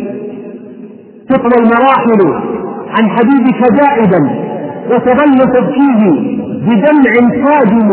تطوى 1.29 1.63
المراحل 1.63 2.41
عن 2.97 3.09
حبيبك 3.09 3.81
زائدا 3.81 4.29
وتظل 4.91 5.39
تبكيه 5.53 6.37
بدمع 6.67 7.45
ساجم 7.45 7.89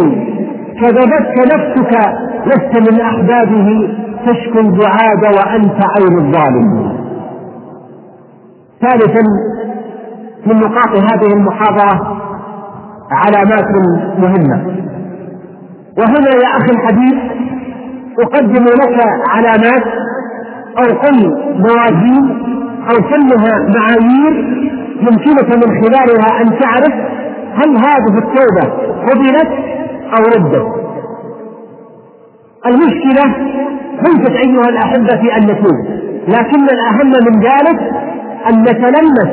كذبتك 0.80 1.54
نفسك 1.54 1.98
لست 2.46 2.92
من 2.92 3.00
أحبابه 3.00 3.88
تشكو 4.26 4.58
البعاد 4.58 5.22
وأنت 5.36 5.80
عين 5.96 6.18
الظالم. 6.18 6.94
ثالثا 8.80 9.22
من 10.46 10.56
نقاط 10.56 11.12
هذه 11.12 11.32
المحاضرة 11.32 12.23
علامات 13.10 13.64
مهمة. 14.18 14.84
وهنا 15.98 16.30
يا 16.44 16.48
أخي 16.56 16.70
الحبيب 16.70 17.18
أقدم 18.20 18.64
لك 18.64 18.98
علامات 19.28 19.82
أو 20.78 20.98
قل 20.98 21.16
موازين 21.58 22.24
أو 22.90 22.96
سمها 23.10 23.58
معايير 23.78 24.64
يمكنك 25.00 25.56
من 25.56 25.82
خلالها 25.82 26.40
أن 26.42 26.58
تعرف 26.58 26.94
هل 27.54 27.76
هذه 27.76 28.18
التوبة 28.18 28.72
قبلت 29.10 29.48
أو 30.16 30.22
ردت. 30.24 30.84
المشكلة 32.66 33.24
ليست 34.02 34.30
أيها 34.30 34.68
الأحبة 34.68 35.08
في 35.22 35.36
أن 35.36 35.42
نتوب 35.44 35.86
لكن 36.28 36.64
الأهم 36.64 37.08
من 37.26 37.40
ذلك 37.40 37.80
أن 38.50 38.62
نتلمس 38.62 39.30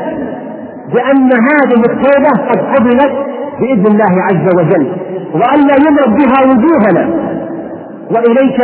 بأن 0.94 1.30
هذه 1.32 1.80
التوبة 1.90 2.48
قد 2.50 2.60
قبلت 2.76 3.31
بإذن 3.62 3.88
الله 3.88 4.24
عز 4.24 4.56
وجل 4.58 4.92
وأن 5.34 5.60
لا 5.68 5.76
يمرض 5.88 6.18
بها 6.18 6.40
وجوهنا. 6.50 7.32
وإليك 8.12 8.60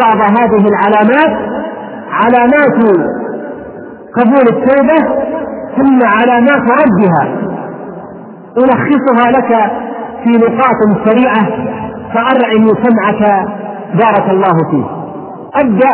بعض 0.00 0.16
هذه 0.40 0.64
العلامات 0.68 1.58
علامات 2.10 2.78
قبول 4.16 4.48
التوبة 4.56 5.28
ثم 5.76 5.98
علامات 6.04 6.62
ردها 6.70 7.38
ألخصها 8.58 9.30
لك 9.30 9.70
في 10.24 10.30
نقاط 10.30 11.08
سريعة 11.08 11.46
فأرعن 12.14 12.66
سمعك. 12.84 13.46
بارك 13.94 14.30
الله 14.30 14.70
فيه 14.70 14.84
أبدأ 15.54 15.90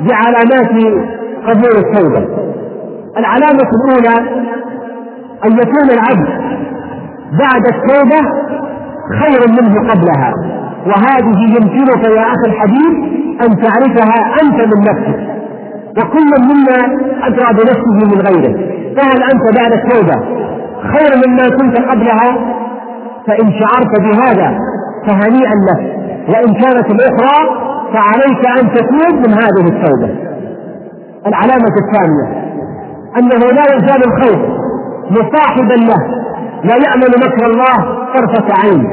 بعلامات 0.00 0.70
قبول 1.46 1.76
التوبة. 1.84 2.28
العلامة 3.18 3.68
الأولى 3.76 4.30
أن 5.44 5.52
يكون 5.52 5.90
العبد 5.94 6.46
بعد 7.32 7.62
التوبة 7.74 8.20
خير 9.20 9.40
منه 9.48 9.90
قبلها. 9.90 10.32
وهذه 10.86 11.38
يمكنك 11.56 12.04
يا 12.04 12.22
أخي 12.22 12.46
الحبيب 12.46 12.94
أن 13.42 13.62
تعرفها 13.62 14.34
أنت 14.42 14.74
من 14.74 14.80
نفسك. 14.80 15.20
وكل 15.98 16.30
منا 16.48 16.78
أدرى 17.26 17.52
بنفسه 17.52 18.16
من 18.16 18.20
غيره. 18.26 18.54
فهل 18.96 19.22
أنت 19.22 19.58
بعد 19.58 19.72
التوبة 19.72 20.16
خير 20.92 21.28
مما 21.28 21.48
كنت 21.48 21.80
قبلها؟ 21.80 22.56
فإن 23.26 23.52
شعرت 23.52 24.00
بهذا 24.00 24.58
فهنيئا 25.06 25.54
لك. 25.68 25.96
وإن 26.28 26.54
كانت 26.54 26.90
الأخرى 26.90 27.66
فعليك 27.92 28.60
أن 28.60 28.74
تتوب 28.74 29.14
من 29.26 29.32
هذه 29.34 29.68
التوبة. 29.68 30.26
العلامة 31.26 31.74
الثانية 31.86 32.46
أنه 33.18 33.46
لا 33.46 33.76
يزال 33.76 34.02
الخوف 34.06 34.40
مصاحبا 35.10 35.74
له. 35.74 36.25
لا 36.64 36.74
يأمن 36.74 37.10
مكر 37.26 37.46
الله 37.46 37.76
طرفة 38.14 38.54
عين. 38.62 38.86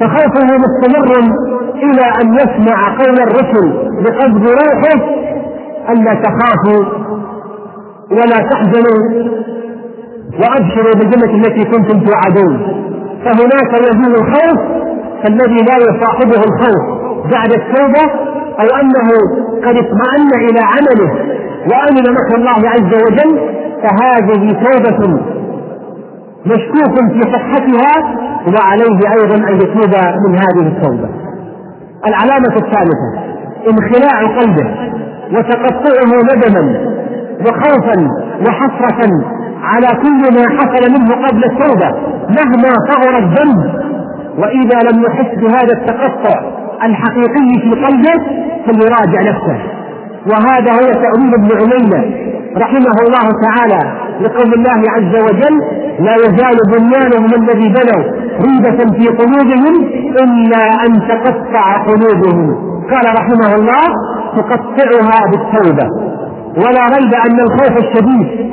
فخوفه 0.00 0.46
مستمر 0.64 1.34
إلى 1.74 2.04
أن 2.22 2.34
يسمع 2.34 2.96
قول 2.98 3.18
الرسل 3.20 3.88
بقبض 4.02 4.48
روحه 4.48 5.08
ألا 5.90 6.14
تخافوا 6.14 6.84
ولا 8.10 8.48
تحزنوا 8.50 9.28
وأبشروا 10.40 10.94
بالجنة 10.94 11.34
التي 11.34 11.64
كنتم 11.64 12.00
توعدون. 12.06 12.58
فهناك 13.24 13.72
يزول 13.80 14.14
الخوف 14.14 14.58
فالذي 15.22 15.56
لا 15.68 15.76
يصاحبه 15.76 16.36
الخوف 16.48 16.82
بعد 17.32 17.52
التوبة 17.52 18.12
أو 18.60 18.66
أنه 18.80 19.08
قد 19.64 19.76
اطمأن 19.76 20.30
إلى 20.48 20.60
عمله 20.60 21.12
وأمن 21.70 22.14
مكر 22.14 22.34
الله 22.36 22.70
عز 22.70 22.94
وجل 23.04 23.40
فهذه 23.82 24.52
توبة 24.52 25.20
مشكوك 26.50 27.12
في 27.12 27.32
صحتها 27.32 28.18
وعليه 28.54 29.00
أيضا 29.12 29.48
أن 29.48 29.56
يتوب 29.56 29.94
من 30.26 30.34
هذه 30.34 30.66
التوبة. 30.68 31.08
العلامة 32.06 32.56
الثالثة 32.56 33.08
انخلاع 33.70 34.40
قلبه 34.40 34.68
وتقطعه 35.32 36.10
ندما 36.22 36.90
وخوفا 37.40 38.08
وحسرة 38.46 39.10
على 39.62 39.86
كل 39.86 40.20
ما 40.36 40.58
حصل 40.58 40.90
منه 40.90 41.26
قبل 41.26 41.44
التوبة 41.44 41.90
مهما 42.28 42.70
صغر 42.90 43.18
الذنب. 43.18 43.88
وإذا 44.38 44.78
لم 44.90 45.02
يحس 45.02 45.34
بهذا 45.34 45.72
التقطع 45.72 46.40
الحقيقي 46.84 47.60
في 47.62 47.70
قلبه 47.70 48.24
فليراجع 48.66 49.30
نفسه. 49.30 49.58
وهذا 50.26 50.72
هو 50.72 50.92
تأويل 50.92 51.34
ابن 51.34 51.56
عيينة 51.56 52.28
رحمه 52.56 52.96
الله 53.06 53.28
تعالى 53.46 54.07
لقول 54.20 54.54
الله 54.54 54.82
عز 54.90 55.14
وجل 55.24 55.58
لا 56.00 56.14
يزال 56.14 56.56
بنيانهم 56.72 57.30
الذي 57.42 57.68
بنوا 57.68 58.04
ريبة 58.46 58.78
في 58.98 59.06
قلوبهم 59.08 59.74
إلا 60.22 60.86
أن 60.86 61.08
تقطع 61.08 61.84
قلوبهم. 61.86 62.68
قال 62.90 63.14
رحمه 63.18 63.54
الله 63.54 63.86
تقطعها 64.36 65.30
بالتوبة. 65.30 65.88
ولا 66.56 66.86
ريب 66.96 67.14
أن 67.14 67.40
الخوف 67.40 67.78
الشديد 67.78 68.48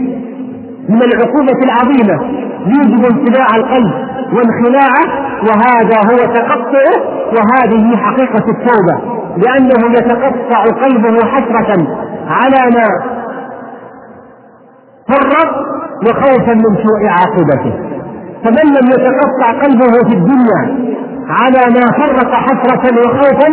من 0.90 1.02
العقوبة 1.04 1.60
العظيمة 1.64 2.46
يوجب 2.66 3.06
انطباع 3.06 3.48
القلب 3.56 3.94
وانخلاعه 4.34 5.06
وهذا 5.48 5.98
هو 6.12 6.34
تقطعه 6.34 6.96
وهذه 7.36 7.98
حقيقة 7.98 8.46
التوبة. 8.50 9.16
لأنه 9.38 9.92
يتقطع 9.98 10.64
قلبه 10.64 11.26
حسرة 11.26 11.88
على 12.30 12.76
ما 12.76 13.15
فرط 15.10 15.52
وخوفا 16.08 16.54
من 16.54 16.76
سوء 16.84 17.10
عاقبته. 17.10 17.74
فمن 18.44 18.68
لم 18.78 18.88
يتقطع 18.88 19.62
قلبه 19.64 20.10
في 20.10 20.16
الدنيا 20.18 20.62
على 21.30 21.74
ما 21.76 21.86
فرط 21.98 22.32
حسرة 22.34 23.00
وخوفا 23.00 23.50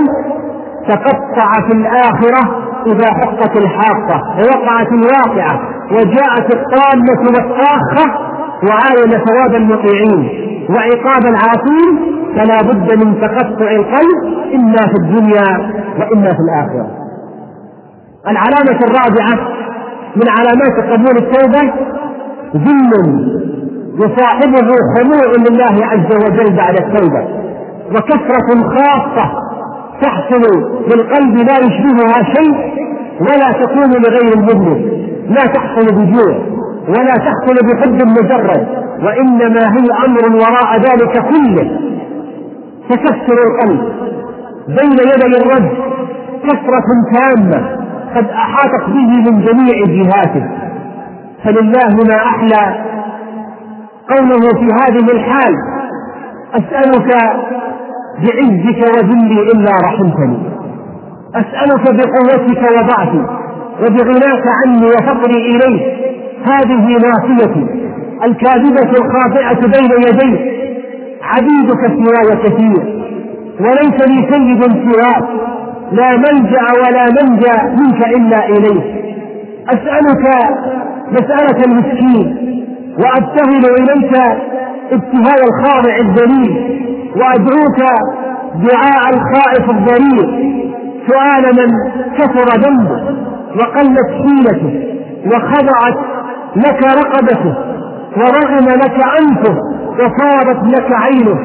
تقطع 0.88 1.53
في 1.69 1.73
الآخرة 1.73 2.62
إذا 2.87 3.07
حقت 3.07 3.57
الحاقة 3.57 4.23
ووقعت 4.38 4.88
الواقعة 4.93 5.61
وجاءت 5.93 6.55
الطامة 6.55 7.21
والطاخة 7.27 8.33
وعاين 8.69 9.11
ثواب 9.27 9.55
المطيعين. 9.55 10.49
وعقاب 10.71 11.27
العاصين 11.27 12.19
فلا 12.37 12.59
بد 12.62 13.05
من 13.05 13.21
تقطع 13.21 13.71
القلب 13.71 14.19
إما 14.55 14.79
في 14.79 14.97
الدنيا 15.03 15.73
وإما 16.01 16.31
في 16.31 16.41
الآخرة. 16.49 16.91
العلامة 18.29 18.81
الرابعة 18.85 19.49
من 20.16 20.29
علامات 20.29 20.92
قبول 20.92 21.16
التوبة 21.16 21.72
ذل 22.57 22.92
يصاحبه 23.96 24.68
خضوع 24.96 25.33
لله 25.38 25.87
عز 25.87 26.16
وجل 26.16 26.57
بعد 26.57 26.77
التوبة 26.81 27.29
وكثرة 27.90 28.68
خاصة 28.68 29.33
تحصل 30.03 30.42
بالقلب 30.90 31.37
لا 31.37 31.59
يشبهها 31.59 32.22
شيء 32.35 32.83
ولا 33.20 33.53
تكون 33.64 34.03
لغير 34.03 34.35
المذنب 34.35 34.92
لا 35.29 35.46
تحصل 35.46 35.94
بجوع 35.94 36.37
ولا 36.88 37.14
تحصل 37.14 37.55
بحب 37.66 38.03
مجرد 38.03 38.66
وإنما 39.03 39.61
هي 39.61 40.07
أمر 40.07 40.37
وراء 40.37 40.77
ذلك 40.77 41.25
كله. 41.29 41.79
تكسر 42.90 43.38
القلب 43.46 43.92
بين 44.68 44.92
يدي 44.92 45.37
الرب 45.42 45.70
كثرة 46.44 46.88
تامة. 47.12 47.82
قد 48.16 48.27
أحاطت 48.31 48.85
به 48.87 49.31
من 49.31 49.44
جميع 49.44 49.77
جهاته. 49.87 50.48
فلله 51.44 51.96
ما 52.09 52.16
أحلى 52.16 52.85
قوله 54.09 54.48
في 54.61 54.68
هذه 54.81 55.07
الحال 55.12 55.55
أسألك 56.55 57.11
بعزك 58.22 58.81
وذلي 58.96 59.42
إلا 59.53 59.72
رحمتني. 59.85 60.38
أسألك 61.35 61.85
بقوتك 61.94 62.62
وضعفي 62.77 63.22
وبغناك 63.83 64.44
عني 64.46 64.87
وفقري 64.87 65.57
إليك 65.57 65.83
هذه 66.44 66.87
ناصيتي 67.07 67.66
الكاذبة 68.25 68.90
الخاطئة 68.90 69.61
بين 69.61 69.92
يديك 70.09 70.40
عبيدك 71.22 71.81
سواي 71.87 72.37
كثير 72.44 73.03
وليس 73.61 74.09
لي 74.09 74.33
سيد 74.33 74.62
سواك. 74.92 75.52
لا 75.92 76.16
ملجا 76.16 76.62
ولا 76.81 77.05
منجا 77.22 77.62
منك 77.83 78.07
إلا 78.16 78.46
اليك 78.48 78.85
أسألك 79.68 80.24
مسألة 81.11 81.64
المسكين 81.66 82.26
وأبتهل 82.98 83.64
إليك 83.81 84.16
ابتهال 84.92 85.40
الخاضع 85.48 85.96
الذليل 85.96 86.78
وأدعوك 87.16 87.81
دعاء 88.55 89.14
الخائف 89.14 89.70
الضرير 89.70 90.52
سؤال 91.09 91.57
من 91.57 91.68
كثر 92.18 92.61
ذنبه 92.61 93.16
وقلت 93.57 94.11
حيلته 94.22 94.85
وخضعت 95.26 95.98
لك 96.57 96.83
رقبته 96.85 97.55
ورغم 98.16 98.68
لك 98.68 99.00
انفه 99.20 99.57
وصارت 99.98 100.74
لك 100.74 100.92
عينه 100.92 101.40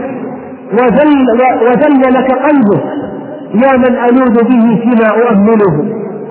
وذل, 0.73 1.25
وذل 1.61 2.13
لك 2.13 2.31
قلبه. 2.31 3.06
يا 3.53 3.77
من 3.77 3.95
ألوذ 4.09 4.43
به 4.43 4.81
فيما 4.81 5.09
أؤمله 5.09 5.75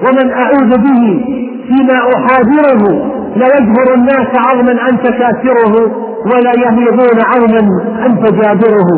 ومن 0.05 0.31
أعوذ 0.33 0.71
به 0.79 1.25
فيما 1.69 1.99
أحاذره. 2.17 3.13
ليجبر 3.37 3.95
الناس 3.95 4.29
عظما 4.47 4.73
أنت 4.91 5.09
كافره 5.09 5.75
ولا 6.35 6.53
يهيبون 6.65 7.19
عظما 7.25 7.63
أنت 8.07 8.23
جابره 8.23 8.89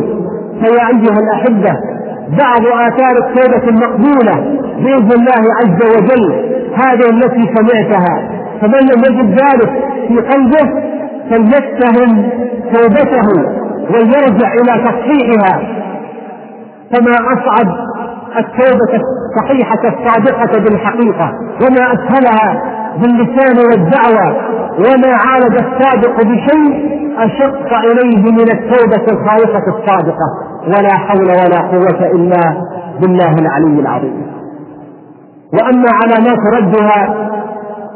فيا 0.60 0.86
أيها 0.88 1.18
الأحبة 1.24 1.72
بعض 2.38 2.66
آثار 2.66 3.18
التوبة 3.18 3.68
المقبولة 3.68 4.34
بإذن 4.82 5.12
الله 5.12 5.42
عز 5.60 5.80
وجل 5.96 6.32
هذه 6.74 7.10
التي 7.10 7.54
سمعتها. 7.56 8.30
فمن 8.60 8.80
لم 8.80 9.02
يجد 9.08 9.30
ذلك 9.30 9.72
في 10.08 10.16
قلبه 10.16 10.82
فليتهم 11.30 12.30
توبته 12.74 13.28
وليرجع 13.90 14.52
إلى 14.52 14.84
تصحيحها. 14.84 15.60
فما 16.92 17.12
أصعب 17.12 17.87
التوبة 18.36 19.00
الصحيحة 19.00 19.80
الصادقة 19.84 20.60
بالحقيقة 20.64 21.32
وما 21.62 21.92
أسهلها 21.94 22.62
باللسان 22.96 23.56
والدعوة 23.58 24.36
وما 24.78 25.14
عالج 25.26 25.54
الصادق 25.54 26.16
بشيء 26.22 26.98
أشق 27.18 27.74
إليه 27.78 28.22
من 28.32 28.50
التوبة 28.52 29.04
الخالصة 29.12 29.64
الصادقة. 29.68 30.28
ولا 30.66 30.94
حول 30.98 31.28
ولا 31.28 31.60
قوة 31.60 32.10
إلا 32.10 32.64
بالله 33.00 33.32
العلي 33.32 33.80
العظيم. 33.80 34.26
وأما 35.52 35.88
علامات 36.02 36.38
ردها 36.56 37.28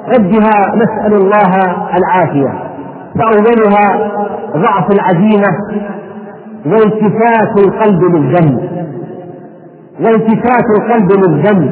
ردها 0.08 0.76
نسأل 0.76 1.14
الله 1.14 1.76
العافية. 1.96 2.54
فأولها 3.18 4.10
ضعف 4.56 4.90
العزيمة 4.92 5.58
والتفات 6.66 7.58
القلب 7.66 8.02
للذنب. 8.04 8.81
والتفات 10.04 10.64
القلب 10.78 11.12
للذنب 11.12 11.70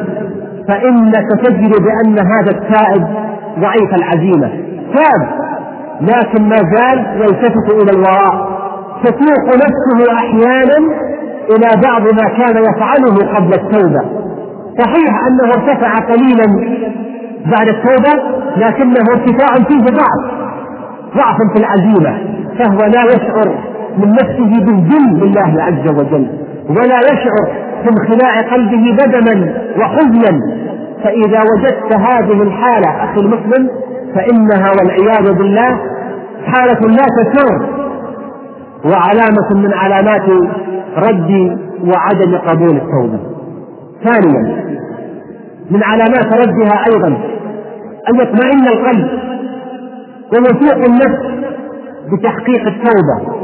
فإنك 0.68 1.26
تجد 1.44 1.72
بأن 1.82 2.18
هذا 2.18 2.50
التائب 2.50 3.06
ضعيف 3.58 3.94
العزيمة. 3.94 4.50
تاب 4.94 5.28
لكن 6.00 6.42
ما 6.48 6.56
زال 6.56 7.20
يلتفت 7.20 7.72
إلى 7.82 7.90
الوراء. 7.98 8.60
تسوق 9.04 9.54
نفسه 9.54 10.12
أحيانا 10.14 10.94
إلى 11.50 11.82
بعض 11.86 12.02
ما 12.02 12.28
كان 12.38 12.64
يفعله 12.64 13.36
قبل 13.36 13.54
التوبة. 13.54 14.00
صحيح 14.78 15.26
أنه 15.26 15.52
ارتفع 15.54 15.98
قليلا 15.98 16.46
بعد 17.46 17.68
التوبة 17.68 18.22
لكنه 18.56 19.00
ارتفاع 19.10 19.64
فيه 19.68 19.84
ضعف 19.84 20.40
ضعف 21.16 21.36
في 21.52 21.58
العزيمة. 21.58 22.40
فهو 22.58 22.78
لا 22.78 23.14
يشعر 23.14 23.54
من 23.98 24.12
نفسه 24.12 24.64
بالذل 24.64 25.20
لله 25.20 25.62
عز 25.62 25.88
وجل 25.88 26.26
ولا 26.68 26.98
يشعر 27.12 27.69
في 27.82 27.88
انخلاع 27.88 28.40
قلبه 28.40 28.96
بدما 29.04 29.54
وحزنا. 29.78 30.60
فإذا 31.04 31.40
وجدت 31.40 31.96
هذه 31.96 32.42
الحالة 32.42 33.04
أخي 33.04 33.20
المسلم 33.20 33.70
فإنها 34.14 34.70
والعياذ 34.70 35.32
بالله 35.32 35.80
حالة 36.46 36.80
لا 36.88 37.06
تسر 37.22 37.68
وعلامة 38.84 39.62
من 39.66 39.74
علامات 39.74 40.28
رد 40.96 41.58
وعدم 41.84 42.36
قبول 42.36 42.76
التوبة. 42.76 43.20
ثانيا 44.04 44.64
من 45.70 45.82
علامات 45.82 46.26
ردها 46.26 46.84
أيضا 46.94 47.08
أن 48.08 48.14
يطمئن 48.14 48.68
القلب 48.72 49.08
ويفوق 50.32 50.84
النفس 50.88 51.20
بتحقيق 52.12 52.66
التوبة. 52.66 53.40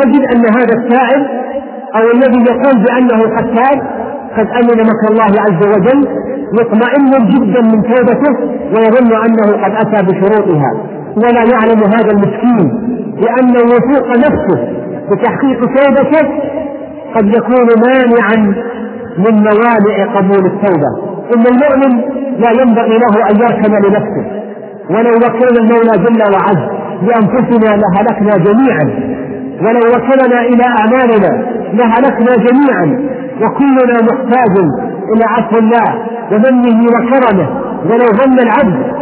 تجد 0.00 0.20
أن 0.34 0.44
هذا 0.56 0.74
التائب 0.78 1.26
أو 1.96 2.10
الذي 2.14 2.44
يقول 2.50 2.84
بأنه 2.84 3.36
قد 3.36 3.54
تاب 3.54 3.78
قد 4.36 4.46
أمن 4.60 4.86
مكر 4.90 5.06
الله 5.10 5.24
عز 5.24 5.66
وجل 5.74 6.08
يطمئن 6.60 7.28
جدا 7.28 7.60
من 7.60 7.82
توبته 7.82 8.32
ويظن 8.74 9.12
أنه 9.26 9.64
قد 9.64 9.72
أتى 9.74 10.06
بشروطها. 10.06 10.70
ولا 11.16 11.42
يعلم 11.52 11.80
هذا 11.84 12.10
المسكين 12.10 12.66
لأن 13.22 13.56
وثوق 13.66 14.08
نفسه 14.08 14.68
بتحقيق 15.10 15.60
توبته 15.60 16.28
قد 17.14 17.28
يكون 17.28 17.66
مانعا 17.86 18.54
من 19.18 19.34
موانع 19.34 20.14
قبول 20.16 20.46
التوبة. 20.46 21.10
إن 21.34 21.44
المؤمن 21.46 22.00
لا 22.38 22.50
ينبغي 22.50 22.98
له 22.98 23.30
أن 23.30 23.36
يركن 23.36 23.72
لنفسه. 23.72 24.24
ولو 24.90 25.16
وكلنا 25.16 25.60
المولى 25.60 26.04
جل 26.04 26.32
وعز 26.34 26.68
بأنفسنا 27.02 27.82
لهلكنا 27.82 28.36
جميعا. 28.44 29.09
ولو 29.60 29.80
وكلنا 29.96 30.40
إلى 30.40 30.64
أعمالنا 30.64 31.44
لهلكنا 31.72 32.36
جميعا 32.36 33.10
وكلنا 33.42 33.94
محتاج 34.02 34.58
إلى 35.14 35.24
عفو 35.24 35.58
الله 35.58 36.06
ومنه 36.32 36.86
وكرمه 36.86 37.48
ولو 37.84 38.06
ظن 38.06 38.38
العبد 38.38 39.00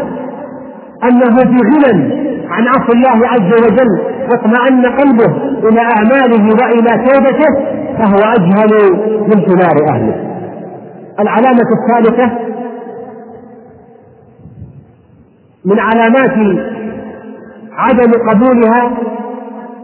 أنه 1.05 1.37
في 1.37 1.57
غنى 1.69 2.29
عن 2.51 2.69
عفو 2.69 2.93
الله 2.93 3.29
عز 3.29 3.53
وجل 3.65 4.19
واطمأن 4.31 4.87
قلبه 4.87 5.37
إلى 5.69 5.81
أعماله 5.81 6.45
وإلى 6.63 7.09
توبته 7.09 7.79
فهو 7.99 8.33
أجهل 8.33 8.93
من 9.23 9.47
ثمار 9.47 9.77
أهله. 9.89 10.25
العلامة 11.21 11.67
الثالثة 11.79 12.31
من 15.65 15.79
علامات 15.81 16.59
عدم 17.79 18.13
قبولها 18.31 18.91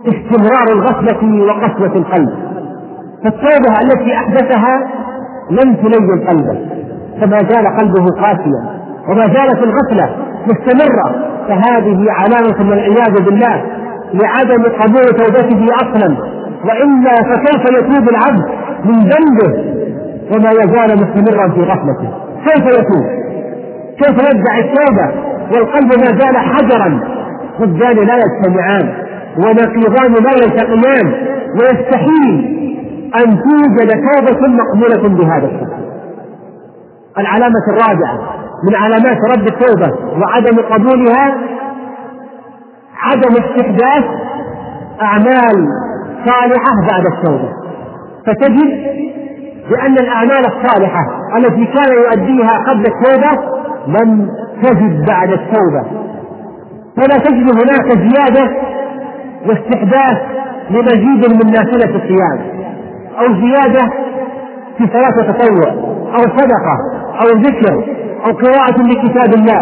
استمرار 0.08 0.66
الغفلة 0.72 1.44
وقسوة 1.46 1.96
القلب. 1.96 2.30
فالتوبة 3.24 3.80
التي 3.82 4.14
أحدثها 4.14 4.90
لم 5.50 5.74
تلين 5.74 6.26
قلبه 6.28 6.58
فما 7.20 7.38
زال 7.38 7.66
قلبه 7.78 8.06
قاسيا. 8.22 8.80
وما 9.08 9.24
زالت 9.24 9.62
الغفلة 9.62 10.16
مستمرة 10.46 11.34
فهذه 11.48 12.06
علامة 12.10 12.70
والعياذ 12.70 13.24
بالله 13.24 13.64
لعدم 14.14 14.62
قبول 14.62 15.04
توبته 15.04 15.66
أصلا. 15.74 16.16
وإلا 16.64 17.14
فكيف 17.14 17.64
يتوب 17.78 18.08
العبد 18.08 18.44
من 18.84 18.94
ذنبه 18.94 19.74
وما 20.34 20.50
يزال 20.50 20.96
مستمرا 20.96 21.48
في 21.48 21.60
غفلته؟ 21.60 22.10
كيف 22.44 22.66
يتوب؟ 22.66 23.06
كيف 23.98 24.16
يدعي 24.30 24.60
التوبة 24.60 25.34
والقلب 25.52 25.92
ما 25.98 26.18
زال 26.18 26.38
حجرا؟ 26.38 27.00
ضدان 27.60 28.06
لا 28.06 28.14
يجتمعان. 28.16 29.03
ونقيضان 29.38 30.12
لا 30.12 30.30
يلتقيان 30.30 31.12
ويستحيل 31.60 32.54
أن 33.16 33.38
توجد 33.42 33.90
توبة 33.90 34.48
مقبولة 34.48 35.08
بهذا 35.08 35.46
الشكل. 35.46 35.84
العلامة 37.18 37.62
الرابعة 37.68 38.18
من 38.68 38.74
علامات 38.74 39.18
رد 39.36 39.46
التوبة 39.46 39.98
وعدم 40.20 40.56
قبولها 40.56 41.34
عدم 42.98 43.30
استحداث 43.44 44.04
أعمال 45.02 45.68
صالحة 46.26 46.88
بعد 46.90 47.06
التوبة. 47.06 47.48
فتجد 48.26 48.94
بأن 49.70 49.92
الأعمال 49.92 50.46
الصالحة 50.46 51.00
التي 51.36 51.64
كان 51.64 51.96
يؤديها 51.98 52.64
قبل 52.68 52.86
التوبة 52.86 53.42
لم 53.86 54.30
تجد 54.62 55.06
بعد 55.08 55.30
التوبة. 55.32 55.84
فلا 56.96 57.18
تجد 57.18 57.50
هناك 57.62 57.92
زيادة 57.98 58.73
واستحداث 59.48 60.18
لمزيد 60.70 61.32
من 61.32 61.50
نافلة 61.52 61.96
الصيام 61.96 62.38
أو 63.20 63.26
زيادة 63.34 63.90
في 64.78 64.86
صلاة 64.92 65.32
تطوع 65.32 65.70
أو 66.14 66.22
صدقة 66.22 66.76
أو 67.20 67.40
ذكر 67.40 67.84
أو 68.26 68.32
قراءة 68.32 68.82
لكتاب 68.82 69.34
الله 69.34 69.60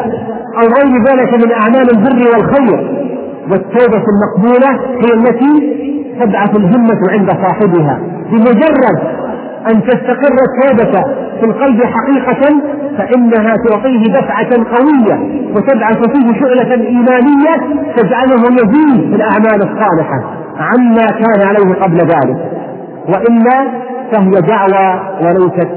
أو 0.59 0.67
غير 0.67 1.03
ذلك 1.09 1.45
من 1.45 1.53
أعمال 1.53 1.91
البر 1.91 2.31
والخير. 2.33 3.03
والتوبة 3.51 4.05
المقبولة 4.13 4.71
هي 5.01 5.15
التي 5.15 5.83
تبعث 6.21 6.57
الهمة 6.57 7.01
عند 7.11 7.31
صاحبها 7.31 8.01
بمجرد 8.31 8.99
أن 9.71 9.83
تستقر 9.83 10.37
التوبة 10.49 11.03
في 11.41 11.47
القلب 11.47 11.83
حقيقة 11.85 12.61
فإنها 12.99 13.55
تعطيه 13.69 14.03
دفعة 14.03 14.51
قوية 14.77 15.47
وتبعث 15.57 15.97
فيه 15.97 16.41
شعلة 16.41 16.73
إيمانية 16.87 17.85
تجعله 17.97 18.43
يزيد 18.53 19.11
في 19.11 19.17
الأعمال 19.17 19.63
الصالحة. 19.63 20.37
عما 20.57 21.07
كان 21.07 21.49
عليه 21.49 21.83
قبل 21.83 21.97
ذلك. 21.97 22.53
وإلا 23.09 23.83
فهي 24.13 24.31
دعوة 24.31 25.11
وليست 25.21 25.69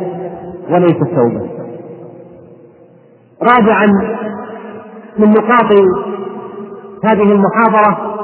وليست 0.69 1.03
توبة. 1.15 1.49
رابعا 3.41 3.85
من 5.17 5.29
نقاط 5.29 5.73
هذه 7.05 7.31
المحاضرة 7.31 8.15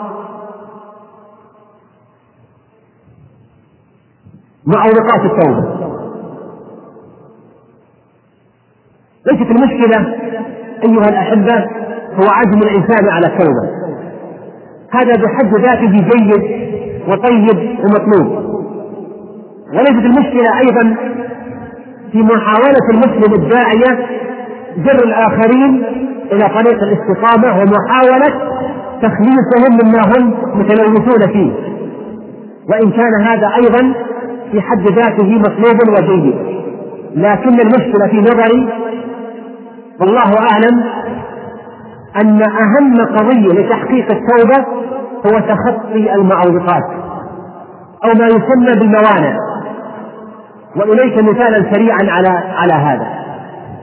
معوقات 4.65 5.25
التوبة. 5.25 5.81
ليست 9.27 9.51
المشكلة 9.51 10.15
أيها 10.83 11.09
الأحبة 11.09 11.55
هو 12.13 12.27
عزم 12.31 12.59
الإنسان 12.59 13.09
على 13.09 13.25
التوبة 13.27 13.81
هذا 14.91 15.23
بحد 15.23 15.55
ذاته 15.55 15.91
جيد 15.91 16.43
وطيب 17.07 17.79
ومطلوب. 17.79 18.51
وليست 19.73 20.05
المشكلة 20.05 20.59
أيضا 20.59 20.95
في 22.11 22.17
محاولة 22.17 22.85
المسلم 22.93 23.33
الداعية 23.33 24.07
جر 24.77 25.05
الآخرين 25.05 25.83
إلى 26.31 26.49
طريق 26.49 26.83
الاستقامة 26.83 27.59
ومحاولة 27.59 28.51
تخليصهم 29.01 29.79
مما 29.83 30.01
هم 30.17 30.33
متلوثون 30.59 31.33
فيه. 31.33 31.51
وإن 32.69 32.91
كان 32.91 33.21
هذا 33.23 33.47
أيضا 33.55 33.93
في 34.51 34.61
حد 34.61 34.87
ذاته 34.87 35.29
مطلوب 35.39 35.89
وجيد. 35.89 36.35
لكن 37.15 37.59
المشكلة 37.59 38.07
في 38.07 38.17
نظري 38.17 38.69
والله 40.01 40.33
أعلم 40.51 40.83
أن 42.23 42.41
أهم 42.41 43.05
قضية 43.17 43.61
لتحقيق 43.61 44.07
التوبة 44.11 44.65
هو 45.27 45.39
تخطي 45.39 46.13
المعوقات 46.15 46.83
أو 48.03 48.09
ما 48.19 48.25
يسمى 48.25 48.79
بالموانع. 48.79 49.37
وإليك 50.75 51.23
مثالا 51.23 51.71
سريعا 51.73 51.97
على 52.01 52.29
على 52.55 52.73
هذا. 52.73 53.07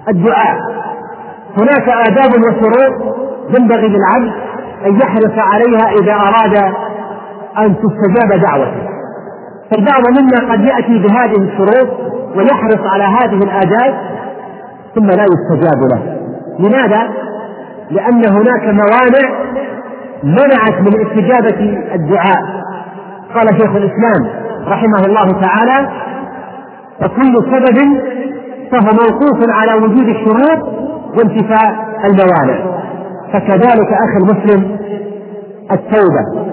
الدعاء. 0.08 0.56
هناك 1.58 1.88
آداب 1.88 2.30
وشروط 2.40 3.16
ينبغي 3.58 3.88
للعبد 3.88 4.32
أن 4.86 4.96
يحرص 4.96 5.38
عليها 5.38 5.90
إذا 6.02 6.12
أراد 6.12 6.72
أن 7.58 7.74
تستجاب 7.76 8.40
دعوته. 8.40 8.88
فالبعض 9.70 10.02
منا 10.18 10.52
قد 10.52 10.60
يأتي 10.60 10.98
بهذه 10.98 11.42
الشروط 11.42 11.88
ويحرص 12.36 12.86
على 12.92 13.04
هذه 13.04 13.42
الآداب 13.44 14.17
ثم 14.98 15.06
لا 15.06 15.24
يستجاب 15.24 15.82
له. 15.92 16.16
لماذا؟ 16.58 17.08
لأن 17.90 18.28
هناك 18.28 18.64
موانع 18.64 19.48
منعت 20.22 20.80
من 20.80 21.06
استجابة 21.06 21.78
الدعاء. 21.94 22.42
قال 23.34 23.48
شيخ 23.60 23.70
الإسلام 23.76 24.30
رحمه 24.66 25.06
الله 25.06 25.40
تعالى 25.40 25.88
فكل 27.00 27.34
سبب 27.34 28.00
فهو 28.70 28.90
موقوف 28.92 29.50
على 29.50 29.74
وجود 29.74 30.08
الشروط 30.08 30.68
وانتفاء 31.18 31.74
الموانع. 32.04 32.78
فكذلك 33.32 33.92
أخي 33.92 34.16
المسلم 34.22 34.78
التوبة. 35.72 36.48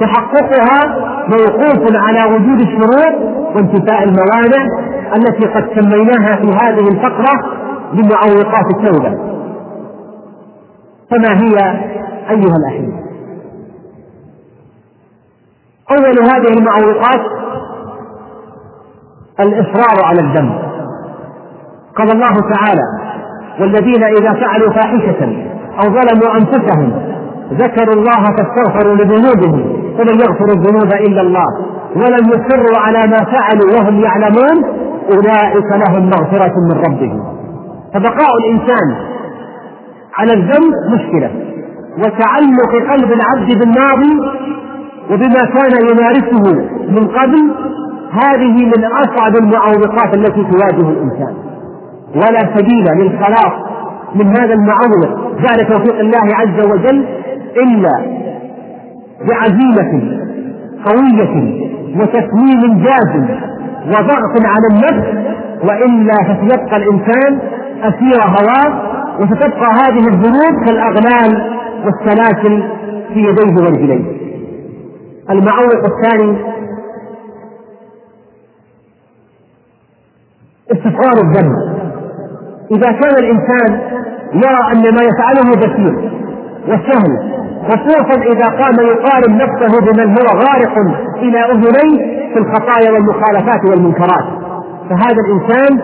تحققها 0.00 0.98
موقوف 1.28 1.96
على 1.96 2.34
وجود 2.34 2.60
الشروط 2.60 3.14
وانتفاء 3.56 4.04
الموانع 4.04 4.66
التي 5.16 5.46
قد 5.46 5.64
سميناها 5.74 6.36
في 6.36 6.48
هذه 6.62 6.88
الفقرة 6.88 7.60
بمعوقات 7.92 8.66
التوبة. 8.76 9.18
فما 11.10 11.32
هي 11.42 11.56
أيها 12.30 12.56
الأحبة 12.56 13.00
أول 15.90 16.18
هذه 16.20 16.52
المعوقات 16.58 17.20
الإصرار 19.40 20.04
على 20.04 20.20
الذنب. 20.20 20.70
قال 21.96 22.10
الله 22.12 22.34
تعالى 22.54 23.10
والذين 23.60 24.04
إذا 24.04 24.32
فعلوا 24.32 24.72
فاحشة 24.72 25.50
أو 25.78 25.84
ظلموا 25.84 26.36
أنفسهم 26.36 26.92
ذكروا 27.52 27.94
الله 27.94 28.22
فاستغفروا 28.22 28.94
لذنوبهم 28.94 29.60
ومن 29.98 30.20
يغفر 30.20 30.44
الذنوب 30.44 30.92
إلا 30.92 31.20
الله 31.20 31.46
ولم 31.96 32.28
يصروا 32.28 32.78
على 32.78 32.98
ما 32.98 33.16
فعلوا 33.16 33.78
وهم 33.78 34.00
يعلمون 34.00 34.80
أولئك 35.12 35.88
لهم 35.88 36.06
مغفرة 36.06 36.54
من 36.70 36.82
ربهم. 36.86 37.39
فبقاء 37.94 38.30
الإنسان 38.44 38.96
على 40.18 40.32
الذنب 40.32 40.72
مشكلة 40.94 41.30
وتعلق 41.98 42.92
قلب 42.92 43.12
العبد 43.12 43.58
بالماضي 43.58 44.40
وبما 45.10 45.40
كان 45.54 45.88
يمارسه 45.90 46.68
من 46.88 47.08
قبل 47.08 47.54
هذه 48.12 48.66
من 48.66 48.84
أصعب 48.84 49.36
المعوقات 49.36 50.14
التي 50.14 50.44
تواجه 50.44 50.88
الإنسان. 50.90 51.34
ولا 52.14 52.56
سبيل 52.56 52.84
للخلاص 52.96 53.52
من 54.14 54.26
هذا 54.26 54.54
المعوق 54.54 55.18
بعد 55.48 55.58
توفيق 55.68 55.98
الله 56.00 56.34
عز 56.34 56.64
وجل 56.66 57.04
إلا 57.56 58.20
بعزيمة 59.28 60.20
قوية 60.84 61.60
وتسليم 62.00 62.82
جازم 62.82 63.26
وضغط 63.86 64.46
على 64.46 64.66
النفس 64.70 65.08
وإلا 65.64 66.14
فسيبقى 66.24 66.76
الإنسان 66.76 67.38
أسير 67.80 68.22
هواه 68.22 68.90
وستبقى 69.20 69.70
هذه 69.72 70.08
الذنوب 70.08 70.64
كالأغلال 70.66 71.60
والسلاسل 71.84 72.62
في 73.14 73.20
يديه 73.20 73.54
ورجليه. 73.62 74.20
المعوق 75.30 75.84
الثاني 75.84 76.38
استصغار 80.72 81.24
الذنب 81.24 81.54
إذا 82.70 82.92
كان 82.92 83.14
الإنسان 83.24 83.80
يرى 84.34 84.72
أن 84.72 84.94
ما 84.94 85.02
يفعله 85.02 85.50
بسيط 85.56 85.94
وسهل 86.68 87.30
خصوصا 87.68 88.22
إذا 88.22 88.46
قام 88.46 88.86
يقارن 88.86 89.36
نفسه 89.36 89.80
بمن 89.80 90.08
هو 90.10 90.26
غارق 90.38 90.78
إلى 91.16 91.38
أذنيه 91.38 92.20
في 92.32 92.38
الخطايا 92.38 92.90
والمخالفات 92.92 93.64
والمنكرات 93.70 94.24
فهذا 94.90 95.16
الإنسان 95.26 95.80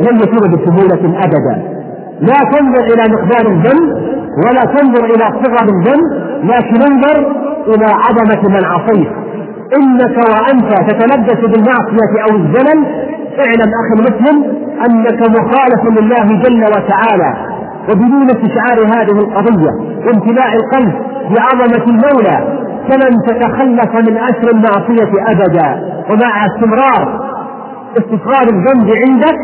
لن 0.00 0.16
يتوب 0.16 0.50
بسهولة 0.50 1.18
أبدا. 1.24 1.76
لا 2.20 2.34
تنظر 2.52 2.84
إلى 2.94 3.14
مقدار 3.14 3.52
الذنب 3.52 4.16
ولا 4.44 4.60
تنظر 4.60 5.04
إلى 5.04 5.24
صغر 5.44 5.68
الذنب 5.68 6.26
لكن 6.44 6.82
انظر 6.92 7.16
إلى 7.66 7.86
عظمة 7.86 8.48
من 8.48 8.64
عصيت. 8.64 9.08
إنك 9.78 10.16
وأنت 10.18 10.90
تتلبس 10.90 11.40
بالمعصية 11.40 12.22
أو 12.22 12.36
الزلل. 12.36 12.86
اعلم 13.46 13.70
أخي 13.80 13.94
المسلم 13.98 14.44
أنك 14.88 15.20
مخالف 15.30 16.00
لله 16.00 16.42
جل 16.42 16.64
وتعالى. 16.64 17.34
وبدون 17.90 18.26
استشعار 18.30 18.86
هذه 18.86 19.18
القضية 19.18 19.70
وامتلاء 20.06 20.56
القلب 20.56 20.94
بعظمة 21.36 21.84
المولى 21.84 22.66
فلن 22.90 23.16
تتخلف 23.26 23.94
من 23.94 24.16
أسر 24.18 24.50
المعصية 24.54 25.32
أبدا. 25.32 25.96
ومع 26.10 26.46
استمرار 26.46 27.35
استصغار 27.98 28.46
الذنب 28.52 28.90
عندك 29.06 29.36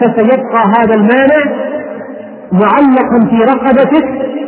فسيبقى 0.00 0.62
هذا 0.78 0.94
المانع 0.94 1.70
معلقا 2.52 3.28
في 3.30 3.36
رقبتك 3.52 4.04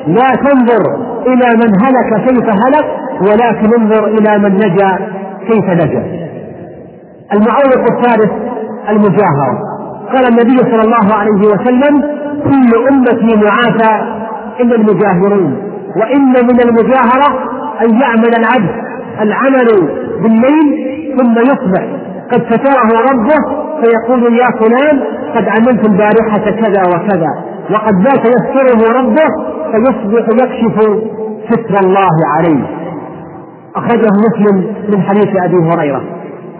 لا 0.06 0.34
تنظر 0.44 0.82
إلى 1.26 1.56
من 1.56 1.70
هلك 1.84 2.28
كيف 2.28 2.48
هلك 2.48 2.86
ولكن 3.20 3.80
انظر 3.80 4.06
إلى 4.06 4.38
من 4.38 4.54
نجا 4.54 4.98
كيف 5.48 5.64
نجا. 5.64 6.22
المعوق 7.32 7.90
الثالث 7.90 8.30
المجاهرة 8.88 9.58
قال 10.12 10.26
النبي 10.28 10.58
صلى 10.58 10.82
الله 10.84 11.14
عليه 11.14 11.46
وسلم 11.46 12.02
كل 12.44 12.86
أمتي 12.90 13.36
معافى 13.44 14.22
إلا 14.60 14.76
المجاهرون 14.76 15.56
وإن 15.96 16.24
من 16.46 16.60
المجاهرة 16.68 17.38
أن 17.84 18.00
يعمل 18.00 18.30
العبد 18.38 18.70
العمل 19.20 19.68
بالليل 20.22 20.92
ثم 21.18 21.32
يصبح. 21.38 21.86
قد 22.30 22.42
ستره 22.50 22.88
ربه 23.12 23.62
فيقول 23.82 24.34
يا 24.34 24.46
فلان 24.60 25.00
قد 25.36 25.48
عملت 25.48 25.86
البارحة 25.88 26.50
كذا 26.50 26.82
وكذا 26.94 27.28
وقد 27.70 27.94
بات 27.94 28.26
يستره 28.26 28.98
ربه 28.98 29.28
فيصبح 29.72 30.26
يكشف 30.42 30.76
ستر 31.50 31.80
الله 31.84 32.16
عليه. 32.36 32.64
أخرجه 33.76 34.08
مسلم 34.26 34.74
من 34.88 35.02
حديث 35.02 35.28
أبي 35.44 35.56
هريرة. 35.56 36.02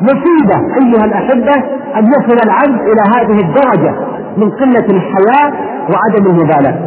مصيبة 0.00 0.56
أيها 0.80 1.04
الأحبة 1.04 1.54
أن 1.96 2.06
يصل 2.06 2.38
العبد 2.46 2.80
إلى 2.80 3.02
هذه 3.16 3.40
الدرجة 3.40 3.94
من 4.36 4.50
قلة 4.50 4.86
الحياة 4.90 5.52
وعدم 5.90 6.26
المبالاة 6.26 6.78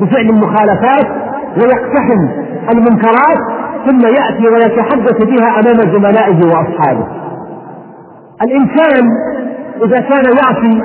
بفعل 0.00 0.26
المخالفات 0.30 1.06
ويقتحم 1.56 2.28
المنكرات 2.72 3.38
ثم 3.86 4.00
يأتي 4.00 4.48
ويتحدث 4.48 5.24
بها 5.24 5.48
أمام 5.60 5.92
زملائه 5.94 6.40
وأصحابه. 6.46 7.06
الإنسان 8.44 9.08
إذا 9.84 10.00
كان 10.00 10.24
يعصي 10.24 10.82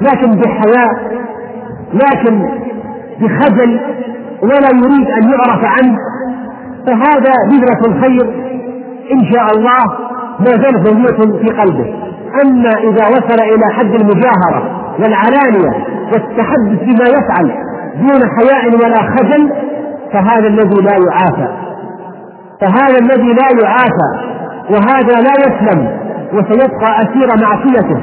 لكن 0.00 0.30
بحياء 0.40 1.16
لكن 1.94 2.48
بخجل 3.20 3.80
ولا 4.42 4.68
يريد 4.74 5.10
أن 5.10 5.30
يعرف 5.30 5.64
عنه 5.64 5.98
فهذا 6.86 7.32
بذرة 7.50 7.86
الخير 7.86 8.46
إن 9.12 9.24
شاء 9.32 9.46
الله 9.56 9.84
ما 10.40 10.50
زالت 10.50 10.88
موجودة 10.92 11.38
في 11.38 11.48
قلبه. 11.60 11.94
أما 12.44 12.70
إذا 12.70 13.06
وصل 13.08 13.42
إلى 13.42 13.72
حد 13.72 13.94
المجاهرة 13.94 14.92
والعلانية 14.98 15.84
والتحدث 16.12 16.82
بما 16.82 17.08
يفعل 17.08 17.52
دون 18.00 18.20
حياء 18.38 18.74
ولا 18.74 18.96
خجل 18.96 19.52
فهذا 20.12 20.48
الذي 20.48 20.82
لا 20.82 20.92
يعافى. 20.92 21.48
فهذا 22.60 22.98
الذي 22.98 23.32
لا 23.32 23.48
يعافى 23.62 24.36
وهذا 24.70 25.20
لا 25.20 25.32
يسلم. 25.46 26.05
وسيبقى 26.32 27.02
أسير 27.02 27.28
معصيته 27.42 28.00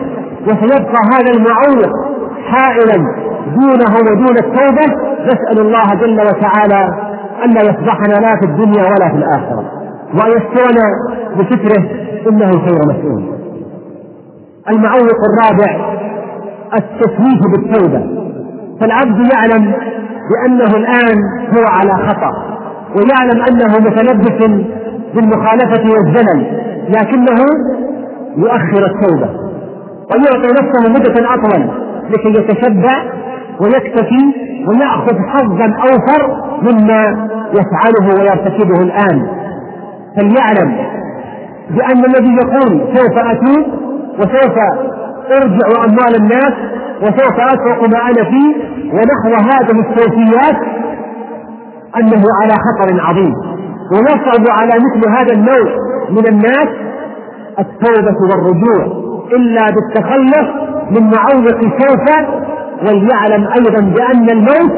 وسيبقى 0.47 0.99
هذا 1.13 1.31
المعوق 1.37 2.13
حائلا 2.47 2.97
دونه 3.55 3.95
ودون 3.97 4.37
التوبة. 4.37 5.13
نسأل 5.25 5.59
الله 5.59 5.93
جل 5.93 6.21
وتعالى 6.21 6.87
أن 7.45 7.49
لا 7.49 7.61
يفضحنا 7.61 8.13
لا 8.13 8.35
في 8.35 8.45
الدنيا 8.45 8.83
ولا 8.83 9.09
في 9.09 9.15
الآخرة. 9.15 9.63
وأن 10.13 10.31
يسترنا 10.31 10.85
بستره 11.39 11.83
إنه 12.29 12.51
خير 12.51 12.79
مسؤول. 12.87 13.23
المعوق 14.69 15.19
الرابع 15.29 15.95
التسويف 16.75 17.41
بالتوبة. 17.51 18.23
فالعبد 18.81 19.33
يعلم 19.33 19.73
بأنه 20.29 20.77
الآن 20.77 21.17
هو 21.57 21.65
على 21.67 22.07
خطأ 22.07 22.31
ويعلم 22.95 23.41
أنه 23.49 23.73
متلبس 23.89 24.63
بالمخالفة 25.15 25.91
والزلل 25.93 26.63
لكنه 26.89 27.45
يؤخر 28.37 28.85
التوبة 28.85 29.29
ويعطي 30.13 30.49
نفسه 30.51 30.89
مدة 30.89 31.33
أطول 31.33 31.69
لكي 32.09 32.29
يتشبع 32.29 33.03
ويكتفي 33.61 34.23
ويأخذ 34.67 35.15
حظا 35.27 35.65
أوفر 35.65 36.43
مما 36.61 37.29
يفعله 37.51 38.19
ويرتكبه 38.19 38.81
الآن. 38.83 39.27
فليعلم 40.17 40.77
بأن 41.69 42.05
الذي 42.05 42.35
يقول 42.35 42.97
سوف 42.97 43.17
أتوب 43.17 43.65
وسوف 44.19 44.57
أرجع 45.31 45.83
أموال 45.85 46.15
الناس 46.15 46.53
وسوف 47.01 47.39
أترك 47.39 47.89
ما 47.93 47.99
أنا 48.01 48.23
فيه 48.23 48.55
ونحو 48.93 49.49
هذه 49.49 49.79
السوفيات 49.79 50.55
أنه 51.97 52.23
على 52.41 52.53
خطر 52.53 53.01
عظيم. 53.01 53.33
ويصعب 53.91 54.45
على 54.59 54.71
مثل 54.85 55.09
هذا 55.09 55.33
النوع 55.33 55.75
من 56.09 56.27
الناس 56.27 56.67
التوبة 57.59 58.17
والرجوع 58.21 59.03
إلا 59.35 59.61
بالتخلص 59.75 60.49
من 60.91 61.03
معوق 61.03 61.61
سوف 61.61 62.05
وليعلم 62.81 63.47
أيضا 63.57 63.81
بأن 63.81 64.29
الموت 64.29 64.71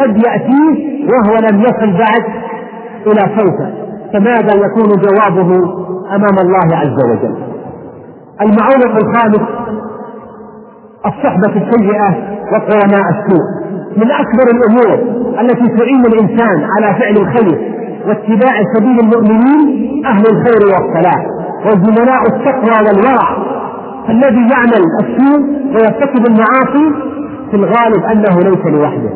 قد 0.00 0.16
يأتيه 0.26 1.06
وهو 1.10 1.36
لم 1.50 1.60
يصل 1.60 1.92
بعد 1.92 2.24
إلى 3.06 3.36
سوف. 3.38 3.68
فماذا 4.12 4.66
يكون 4.66 4.88
جوابه 4.88 5.54
أمام 6.14 6.36
الله 6.44 6.76
عز 6.76 7.04
وجل؟ 7.10 7.34
المعوق 8.42 8.96
الخامس 8.96 9.48
الصحبة 11.06 11.62
السيئة 11.62 12.14
وقرناء 12.52 13.06
السوء. 13.10 13.66
من 13.96 14.10
أكبر 14.10 14.44
الأمور 14.54 15.16
التي 15.40 15.68
تعين 15.78 16.06
الإنسان 16.06 16.66
على 16.76 16.98
فعل 17.00 17.16
الخير 17.16 17.76
واتباع 18.08 18.54
سبيل 18.74 19.00
المؤمنين 19.00 20.06
أهل 20.06 20.22
الخير 20.30 20.62
والصلاح. 20.66 21.26
وزملاء 21.66 22.22
التقوى 22.32 22.86
والورع 22.86 23.36
الذي 24.08 24.48
يعمل 24.52 24.82
السوء 25.00 25.40
ويرتكب 25.74 26.26
المعاصي 26.28 26.86
في 27.50 27.56
الغالب 27.56 28.04
أنه 28.12 28.50
ليس 28.50 28.66
لوحده. 28.66 29.10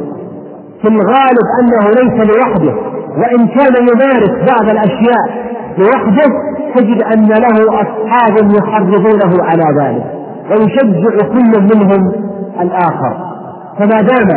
في 0.83 0.89
الغالب 0.89 1.47
أنه 1.61 1.89
ليس 1.89 2.37
لوحده. 2.37 2.75
وإن 3.19 3.47
كان 3.47 3.75
يمارس 3.93 4.51
بعض 4.53 4.71
الأشياء 4.71 5.51
لوحده 5.79 6.33
تجد 6.75 7.03
أن 7.03 7.27
له 7.29 7.81
أصحاب 7.83 8.53
يحرضونه 8.59 9.45
على 9.45 9.65
ذلك. 9.81 10.05
ويشجع 10.51 11.29
كل 11.29 11.63
منهم 11.63 12.13
الآخر. 12.61 13.31
فما 13.79 14.01
دام 14.01 14.29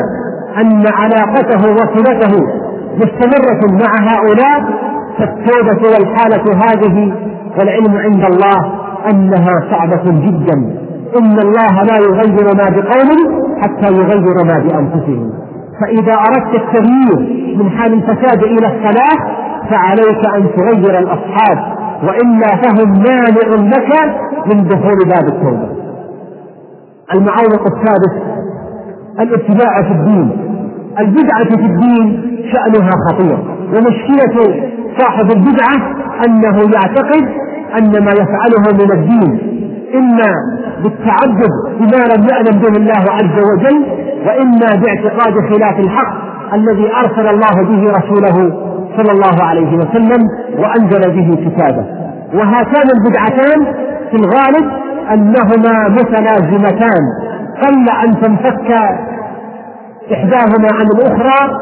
أن 0.61 0.83
علاقته 0.87 1.71
وصلته 1.73 2.47
مستمرة 2.95 3.61
مع 3.71 4.13
هؤلاء 4.13 4.92
فالتوبة 5.17 5.81
والحالة 5.93 6.43
هذه 6.65 7.13
والعلم 7.59 7.97
عند 7.97 8.23
الله 8.25 8.73
أنها 9.11 9.71
صعبة 9.71 10.11
جدا. 10.11 10.83
إن 11.19 11.39
الله 11.39 11.83
لا 11.83 11.97
يغير 12.07 12.47
ما 12.55 12.75
بقوم 12.75 13.43
حتى 13.61 13.93
يغير 13.93 14.35
ما 14.45 14.57
بأنفسهم. 14.59 15.31
فإذا 15.81 16.13
أردت 16.13 16.55
التغيير 16.55 17.43
من 17.57 17.69
حال 17.69 17.93
الفساد 17.93 18.43
إلى 18.43 18.67
الصلاح 18.67 19.37
فعليك 19.69 20.27
أن 20.35 20.47
تغير 20.55 20.99
الأصحاب 20.99 21.77
وإلا 22.03 22.47
فهم 22.47 22.89
مانع 22.89 23.69
لك 23.69 23.91
من 24.53 24.67
دخول 24.67 24.97
باب 25.09 25.27
التوبة. 25.27 25.69
المعوق 27.15 27.67
السادس 27.73 28.23
الاتباع 29.19 29.81
في 29.81 29.91
الدين. 29.91 30.31
البدعة 30.99 31.43
في 31.43 31.65
الدين 31.65 32.33
شأنها 32.53 32.91
خطير 33.09 33.37
ومشكلة 33.73 34.72
صاحب 34.99 35.31
البدعة 35.31 35.95
أنه 36.27 36.57
يعتقد 36.75 37.27
أن 37.77 38.03
ما 38.05 38.11
يفعله 38.11 38.73
من 38.73 38.91
الدين 38.91 39.53
إما 39.95 40.33
بالتعبد 40.83 41.49
بما 41.79 42.03
لم 42.15 42.27
يعلم 42.31 42.59
به 42.59 42.77
الله 42.77 43.11
عز 43.11 43.43
وجل 43.51 43.85
وإما 44.25 44.81
باعتقاد 44.83 45.33
خلاف 45.49 45.79
الحق 45.79 46.13
الذي 46.53 46.91
أرسل 46.95 47.27
الله 47.27 47.63
به 47.63 47.91
رسوله 47.91 48.63
صلى 48.97 49.11
الله 49.11 49.43
عليه 49.43 49.77
وسلم 49.77 50.21
وأنزل 50.57 51.11
به 51.11 51.49
كتابه. 51.49 51.85
وهاتان 52.33 52.89
البدعتان 52.97 53.73
في 54.11 54.15
الغالب 54.17 54.71
أنهما 55.13 55.89
متلازمتان. 55.89 57.03
قل 57.63 57.89
أن 58.05 58.21
تنفك 58.21 58.71
إحداهما 60.13 60.67
عن 60.73 60.87
الأخرى 60.95 61.59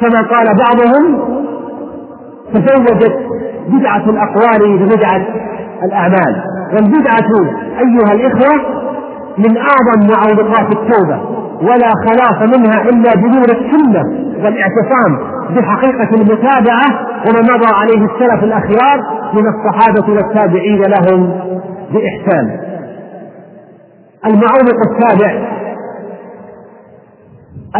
كما 0.00 0.22
قال 0.22 0.46
بعضهم 0.56 1.20
تزوجت 2.54 3.16
بدعة 3.68 4.10
الأقوال 4.10 4.78
ببدعة 4.78 5.26
الأعمال. 5.82 6.42
والبدعة 6.74 7.30
أيها 7.78 8.12
الإخوة 8.12 8.80
من 9.38 9.56
أعظم 9.56 10.08
معوقات 10.12 10.76
التوبة 10.76 11.20
ولا 11.62 11.90
خلاص 12.06 12.58
منها 12.58 12.82
إلا 12.82 13.14
بنور 13.14 13.44
السنة 13.44 14.02
والاعتصام 14.44 15.18
بحقيقة 15.56 16.14
المتابعة 16.14 16.86
وما 17.26 17.40
مضى 17.56 17.74
عليه 17.74 18.04
السلف 18.04 18.44
الأخيار 18.44 18.98
من 19.34 19.42
الصحابة 19.48 20.12
والتابعين 20.14 20.82
لهم 20.82 21.40
بإحسان. 21.92 22.60
المعوق 24.26 24.80
السابع 24.90 25.48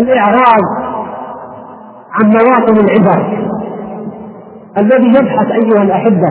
الإعراض 0.00 0.62
عن 2.12 2.26
مواطن 2.30 2.76
العبر. 2.84 3.46
الذي 4.78 5.08
يبحث 5.08 5.50
أيها 5.52 5.82
الأحبة 5.82 6.28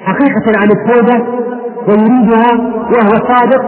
حقيقة 0.00 0.60
عن 0.60 0.68
التوبة 0.70 1.24
ويريدها 1.88 2.52
وهو 2.76 3.28
صادق 3.28 3.62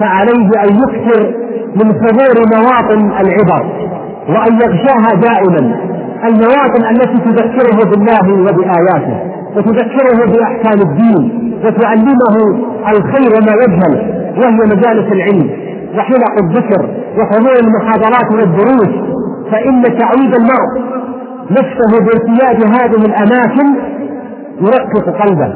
فعليه 0.00 0.50
أن 0.64 0.76
يكثر 0.76 1.34
من 1.76 1.92
حضور 1.92 2.34
مواطن 2.56 3.12
العبر 3.20 3.66
وأن 4.28 4.54
يغشاها 4.54 5.14
دائما. 5.14 5.76
المواطن 6.24 6.84
التي 6.90 7.18
تذكره 7.18 7.90
بالله 7.90 8.32
وبآياته 8.32 9.20
وتذكره 9.56 10.32
بأحكام 10.32 10.80
الدين 10.90 11.54
وتعلمه 11.64 12.66
الخير 12.88 13.30
ما 13.30 13.52
يجهل 13.62 14.24
وهي 14.38 14.66
مجالس 14.66 15.12
العلم 15.12 15.50
وحلق 15.96 16.42
الذكر 16.42 16.88
وحضور 17.18 17.52
المحاضرات 17.62 18.32
والدروس. 18.32 19.14
فإن 19.50 19.82
تعويد 19.82 20.34
المرء 20.34 20.93
نفسه 21.50 22.00
بارتياد 22.00 22.64
هذه 22.66 23.04
الأماكن 23.06 23.76
يرقق 24.60 25.22
قلبه 25.22 25.54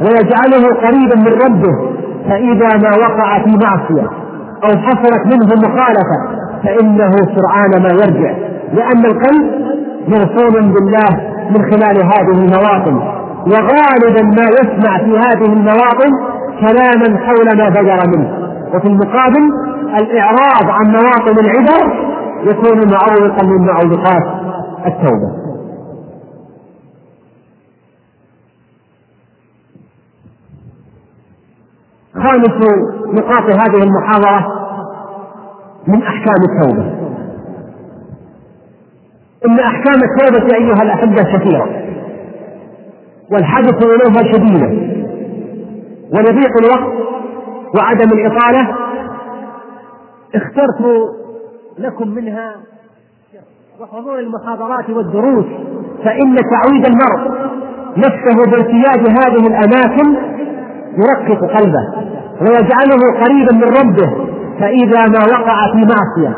ويجعله 0.00 0.74
قريبا 0.82 1.16
من 1.16 1.32
ربه 1.44 1.96
فإذا 2.28 2.76
ما 2.76 2.90
وقع 3.06 3.44
في 3.44 3.50
معصية 3.64 4.10
أو 4.64 4.70
حصلت 4.78 5.26
منه 5.26 5.54
مخالفة 5.68 6.46
فإنه 6.64 7.10
سرعان 7.10 7.82
ما 7.82 7.88
يرجع 7.88 8.34
لأن 8.72 9.04
القلب 9.04 9.66
موصول 10.08 10.72
بالله 10.72 11.20
من 11.50 11.62
خلال 11.62 12.04
هذه 12.04 12.44
المواطن 12.44 12.96
وغالبا 13.46 14.22
ما 14.22 14.46
يسمع 14.60 14.98
في 14.98 15.18
هذه 15.18 15.52
المواطن 15.52 16.10
كلاما 16.60 17.18
حول 17.26 17.56
ما 17.58 17.68
بدر 17.68 18.16
منه 18.16 18.46
وفي 18.74 18.86
المقابل 18.86 19.50
الإعراض 19.98 20.70
عن 20.70 20.86
مواطن 20.86 21.38
العبر 21.38 22.06
يكون 22.42 22.90
معوقا 22.90 23.46
من 23.46 23.66
معوقات. 23.66 24.35
التوبة. 24.86 25.46
خامس 32.14 32.68
نقاط 33.06 33.42
هذه 33.42 33.82
المحاضرة 33.82 34.46
من 35.86 36.02
أحكام 36.02 36.36
التوبة. 36.50 37.06
إن 39.46 39.58
أحكام 39.60 40.00
التوبة 40.02 40.56
أيها 40.56 40.82
الأحبة 40.82 41.22
كثيرة. 41.22 41.82
والحدث 43.32 43.84
إليها 43.84 44.32
شديدة 44.32 44.66
ولضيق 46.12 46.52
الوقت 46.58 47.06
وعدم 47.78 48.12
الإطالة. 48.12 48.76
اخترت 50.34 51.10
لكم 51.78 52.08
منها 52.08 52.56
وحضور 53.80 54.18
المحاضرات 54.18 54.90
والدروس 54.90 55.44
فإن 56.04 56.36
تعويد 56.36 56.86
المرء 56.86 57.50
نفسه 57.96 58.50
بارتياد 58.50 59.08
هذه 59.08 59.46
الأماكن 59.46 60.16
يرقق 60.98 61.56
قلبه 61.58 61.84
ويجعله 62.40 63.24
قريبا 63.24 63.52
من 63.52 63.74
ربه 63.80 64.10
فإذا 64.60 65.06
ما 65.06 65.18
وقع 65.38 65.72
في 65.72 65.78
معصية 65.78 66.36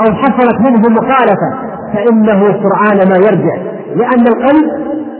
أو 0.00 0.14
حصلت 0.14 0.60
منه 0.60 0.88
مخالفة 0.88 1.50
فإنه 1.94 2.40
سرعان 2.40 3.08
ما 3.08 3.16
يرجع 3.16 3.56
لأن 3.96 4.26
القلب 4.28 4.66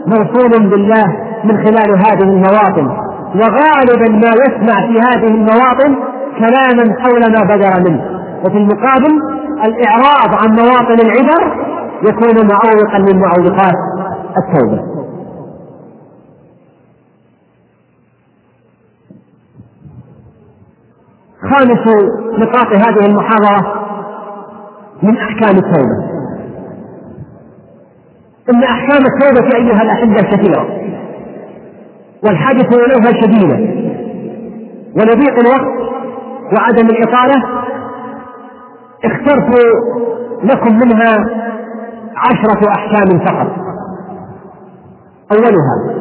موصول 0.05 0.69
بالله 0.69 1.05
من 1.43 1.57
خلال 1.57 1.97
هذه 1.97 2.23
المواطن 2.23 2.87
وغالبا 3.35 4.09
ما 4.11 4.31
يسمع 4.45 4.87
في 4.87 4.99
هذه 4.99 5.27
المواطن 5.27 5.95
كلاما 6.39 6.95
حول 6.99 7.21
ما 7.21 7.55
بدر 7.55 7.89
منه 7.89 8.01
وفي 8.45 8.57
المقابل 8.57 9.38
الإعراض 9.65 10.43
عن 10.43 10.49
مواطن 10.55 10.99
العبر 11.05 11.69
يكون 12.03 12.47
معوقا 12.47 12.97
من 12.99 13.19
معوقات 13.19 13.75
التوبة. 14.37 14.99
خامس 21.41 21.87
نقاط 22.39 22.67
هذه 22.67 23.05
المحاضرة 23.05 23.85
من 25.03 25.17
أحكام 25.17 25.55
التوبة. 25.57 26.09
إن 28.49 28.63
أحكام 28.63 29.03
التوبة 29.05 29.57
أيها 29.57 29.81
الأحبة 29.81 30.21
كثيرة 30.37 30.67
والحاجة 32.23 32.67
إليها 32.75 33.21
شديدة 33.21 33.55
ولضيق 34.95 35.39
الوقت 35.39 35.79
وعدم 36.53 36.87
الإطالة 36.89 37.43
اخترت 39.03 39.55
لكم 40.43 40.75
منها 40.75 41.17
عشرة 42.17 42.71
أحكام 42.71 43.19
فقط 43.19 43.47
أولها 45.31 45.99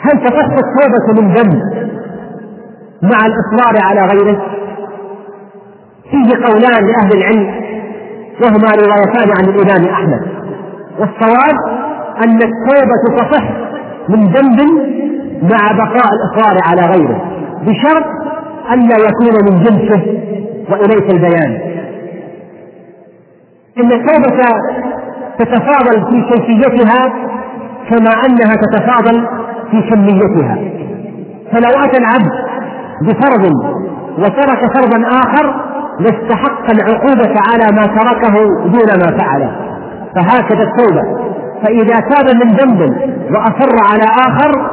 هل 0.00 0.24
تصح 0.24 0.44
التوبة 0.44 1.22
من 1.22 1.34
ذنب 1.34 1.62
مع 3.02 3.26
الإصرار 3.26 3.82
على 3.82 4.00
غيره؟ 4.00 4.42
فيه 6.10 6.46
قولان 6.46 6.86
لأهل 6.86 7.12
العلم 7.16 7.66
وهما 8.42 8.68
روايتان 8.70 9.30
عن 9.38 9.44
الإمام 9.44 9.92
أحمد 9.92 10.20
والصواب 10.98 11.56
أن 12.24 12.38
التوبة 12.42 13.16
تصح 13.16 13.42
من 14.08 14.24
ذنب 14.24 14.60
مع 15.42 15.72
بقاء 15.72 16.08
الإصرار 16.14 16.56
على 16.68 16.82
غيره 16.82 17.22
بشرط 17.62 18.04
ألا 18.72 18.96
يكون 18.96 19.44
من 19.44 19.62
جنسه 19.62 20.02
وإليك 20.70 21.14
البيان. 21.14 21.76
إن 23.78 23.92
التوبة 23.92 24.42
تتفاضل 25.38 26.04
في 26.10 26.22
كيفيتها 26.30 27.12
كما 27.90 28.10
أنها 28.26 28.54
تتفاضل 28.54 29.26
في 29.70 29.82
كميتها 29.90 30.58
فلو 31.52 31.84
أتى 31.84 31.98
العبد 31.98 32.32
بفرض 33.02 33.52
وترك 34.18 34.76
فرضا 34.76 35.08
آخر 35.08 35.54
لاستحق 36.00 36.70
العقوبة 36.70 37.34
على 37.50 37.76
ما 37.76 37.86
تركه 37.86 38.34
دون 38.64 38.98
ما 39.00 39.18
فعله. 39.18 39.56
فهكذا 40.14 40.62
التوبة. 40.62 41.26
فإذا 41.62 42.00
تاب 42.00 42.36
من 42.36 42.52
ذنب 42.52 42.80
وأصر 43.30 43.72
على 43.92 44.04
آخر 44.28 44.70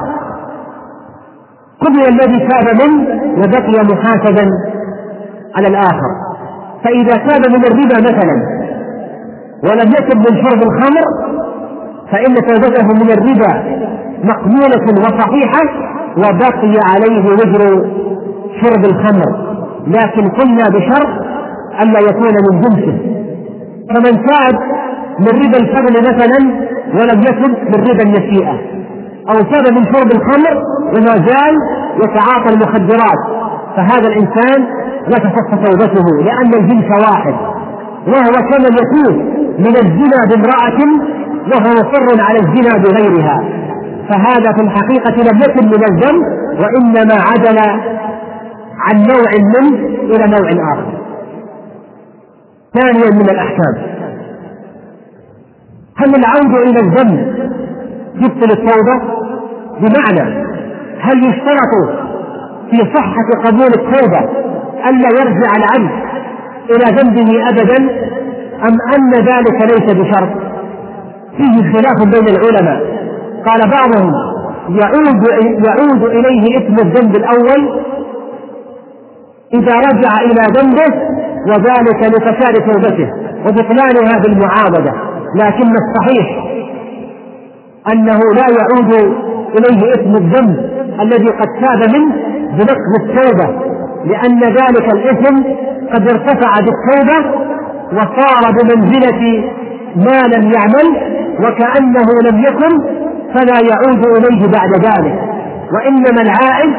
قبل 1.81 1.99
الذي 2.09 2.47
تاب 2.47 2.81
منه 2.83 3.07
وبقي 3.37 3.83
محاسبا 3.95 4.49
على 5.55 5.67
الآخر. 5.67 6.11
فإذا 6.83 7.15
تاب 7.27 7.41
من 7.49 7.63
الربا 7.65 7.97
مثلا 8.09 8.63
ولم 9.63 9.91
يتب 9.99 10.17
من 10.17 10.43
شرب 10.43 10.63
الخمر 10.63 11.05
فإن 12.11 12.33
توبته 12.35 12.83
من 12.83 13.11
الربا 13.11 13.63
مقبولة 14.23 15.01
وصحيحة 15.01 15.93
وبقي 16.17 16.73
عليه 16.91 17.25
وزر 17.25 17.85
شرب 18.61 18.85
الخمر. 18.85 19.53
لكن 19.87 20.29
قلنا 20.29 20.63
بشرط 20.69 21.09
ألا 21.81 21.99
يكون 21.99 22.33
من 22.51 22.61
جنسه. 22.61 22.97
فمن 23.89 24.25
تاب 24.25 24.59
من 25.19 25.27
ربا 25.27 25.57
الفضل 25.57 26.13
مثلا 26.13 26.63
ولم 26.93 27.21
يكن 27.21 27.51
من 27.51 27.83
ربا 27.89 28.03
النسيئة 28.03 28.57
أو 29.29 29.41
تاب 29.41 29.73
من 29.73 29.83
شرب 29.85 30.11
الخمر 30.15 30.63
وما 30.87 31.25
زال 31.27 31.55
يتعاطى 32.03 32.53
المخدرات. 32.53 33.43
فهذا 33.75 34.07
الإنسان 34.07 34.67
تصح 35.11 35.55
توبته 35.65 36.23
لأن 36.23 36.53
الجنس 36.53 36.85
واحد 37.07 37.33
وهو 38.07 38.49
كمن 38.49 38.73
يتوب 38.73 39.15
من 39.59 39.75
الزنا 39.77 40.19
بامرأة 40.29 40.79
وهو 41.51 41.73
مصر 41.73 42.23
على 42.23 42.39
الزنا 42.39 42.83
بغيرها. 42.83 43.43
فهذا 44.09 44.53
في 44.53 44.61
الحقيقة 44.61 45.15
لم 45.31 45.39
يكن 45.39 45.67
من 45.67 45.83
الذنب 45.83 46.23
وإنما 46.59 47.13
عدل 47.13 47.59
عن 48.79 48.97
نوع 48.97 49.31
منه 49.59 49.77
إلى 49.85 50.27
نوع 50.27 50.73
آخر. 50.73 50.93
ثانيا 52.73 53.09
من 53.11 53.29
الأحكام. 53.29 53.75
هل 55.95 56.15
العودة 56.15 56.63
إلى 56.63 56.79
الذنب 56.79 57.35
يبطل 58.15 58.51
التوبة؟ 58.51 59.23
بمعنى 59.79 60.45
هل 60.99 61.23
يشترط 61.23 62.03
في 62.71 62.77
صحة 62.95 63.41
قبول 63.45 63.67
التوبة 63.67 64.29
ألا 64.89 65.09
يرجع 65.19 65.51
العبد 65.57 65.91
إلى 66.69 66.97
ذنبه 66.97 67.49
أبدا 67.49 67.77
أم 68.67 68.77
أن 68.95 69.13
ذلك 69.13 69.61
ليس 69.61 69.93
بشرط؟ 69.93 70.29
فيه 71.37 71.71
خلاف 71.73 72.03
بين 72.13 72.35
العلماء. 72.35 72.93
قال 73.45 73.69
بعضهم 73.69 74.11
يعود 74.69 75.27
يعود 75.67 76.03
إليه 76.03 76.57
إثم 76.57 76.75
الذنب 76.87 77.15
الأول 77.15 77.79
إذا 79.53 79.75
رجع 79.77 80.11
إلى 80.21 80.41
ذنبه 80.59 81.13
وذلك 81.47 82.03
لفساد 82.03 82.53
توبته 82.53 83.09
وبطلانها 83.45 84.19
بالمعاودة 84.19 84.93
لكن 85.35 85.71
الصحيح 85.83 86.43
أنه 87.93 88.19
لا 88.19 88.45
يعود 88.59 88.93
إليه 89.57 89.93
إثم 89.93 90.15
الذنب 90.15 90.69
الذي 91.01 91.27
قد 91.27 91.47
تاب 91.61 91.95
منه 91.95 92.15
بنقض 92.51 92.93
التوبة. 93.01 93.72
لأن 94.05 94.39
ذلك 94.39 94.93
الإثم 94.93 95.35
قد 95.93 96.09
ارتفع 96.11 96.51
بالتوبة 96.59 97.43
وصار 97.93 98.51
بمنزلة 98.51 99.43
ما 99.95 100.21
لم 100.35 100.51
يعمل 100.51 101.13
وكأنه 101.39 102.07
لم 102.31 102.39
يكن 102.43 102.83
فلا 103.33 103.59
يعود 103.69 104.05
إليه 104.05 104.47
بعد 104.47 104.85
ذلك. 104.85 105.19
وإنما 105.73 106.21
العائد 106.21 106.73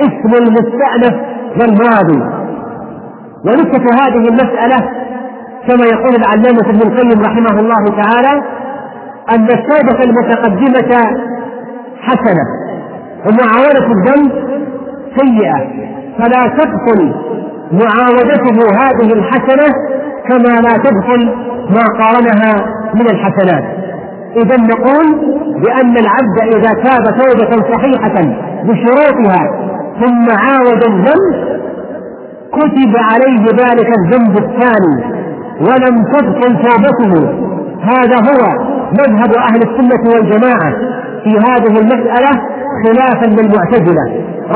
اسم 0.00 0.34
المستأنف 0.42 1.14
والماضي. 1.60 2.40
ونكتة 3.46 3.94
هذه 4.02 4.28
المسألة 4.28 4.90
كما 5.68 5.86
يقول 5.92 6.14
العلامة 6.14 6.68
ابن 6.68 6.80
القيم 6.92 7.20
رحمه 7.20 7.60
الله 7.60 7.84
تعالى 8.02 8.42
أن 9.30 9.44
التوبة 9.44 10.04
المتقدمة 10.04 10.96
حسنة 12.00 12.44
ومعاودة 13.26 13.86
الذنب 13.86 14.32
سيئة. 15.16 15.90
فلا 16.20 16.56
تبطل 16.58 17.14
معاودته 17.72 18.58
هذه 18.82 19.12
الحسنة 19.12 19.74
كما 20.28 20.60
لا 20.60 20.76
تبطل 20.76 21.34
ما 21.70 21.84
قارنها 22.00 22.66
من 22.94 23.06
الحسنات. 23.10 23.64
إذا 24.36 24.56
نقول 24.56 25.06
بأن 25.60 25.96
العبد 25.96 26.56
إذا 26.56 26.70
تاب 26.82 27.04
توبة 27.04 27.72
صحيحة 27.72 28.34
بشروطها 28.64 29.70
ثم 30.00 30.26
عاود 30.30 30.84
الذنب 30.84 31.60
كتب 32.52 32.96
عليه 32.96 33.44
ذلك 33.44 33.88
الذنب 33.98 34.38
الثاني 34.38 35.20
ولم 35.60 36.04
تبطل 36.12 36.62
توبته. 36.62 37.50
هذا 37.82 38.16
هو 38.16 38.70
مذهب 38.92 39.34
أهل 39.34 39.56
السنة 39.56 40.10
والجماعة 40.14 40.72
في 41.24 41.30
هذه 41.30 41.80
المسألة 41.80 42.42
خلافا 42.84 43.26
للمعتزلة. 43.26 44.04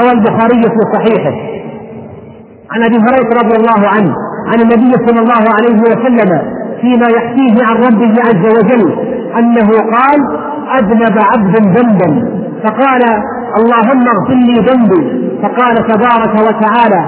روى 0.00 0.12
البخاري 0.12 0.62
في 0.62 0.80
صحيحه. 0.94 1.34
عن 2.72 2.82
أبي 2.82 2.96
هريرة 2.96 3.30
رضي 3.42 3.56
الله 3.56 3.88
عنه 3.94 4.14
عن 4.52 4.60
النبي 4.60 4.92
صلى 5.06 5.20
الله 5.20 5.44
عليه 5.56 5.80
وسلم 5.80 6.42
فيما 6.80 7.08
يحكيه 7.16 7.56
عن 7.68 7.76
ربه 7.76 8.14
عز 8.26 8.46
وجل 8.58 8.84
أنه 9.38 9.68
قال 9.96 10.20
أذنب 10.78 11.18
عبد 11.32 11.56
ذنبا. 11.76 12.10
فقال 12.64 13.02
اللهم 13.58 14.04
اغفر 14.14 14.34
لي 14.34 14.54
ذنبي. 14.54 15.30
فقال 15.42 15.74
تبارك 15.74 16.34
وتعالى 16.46 17.04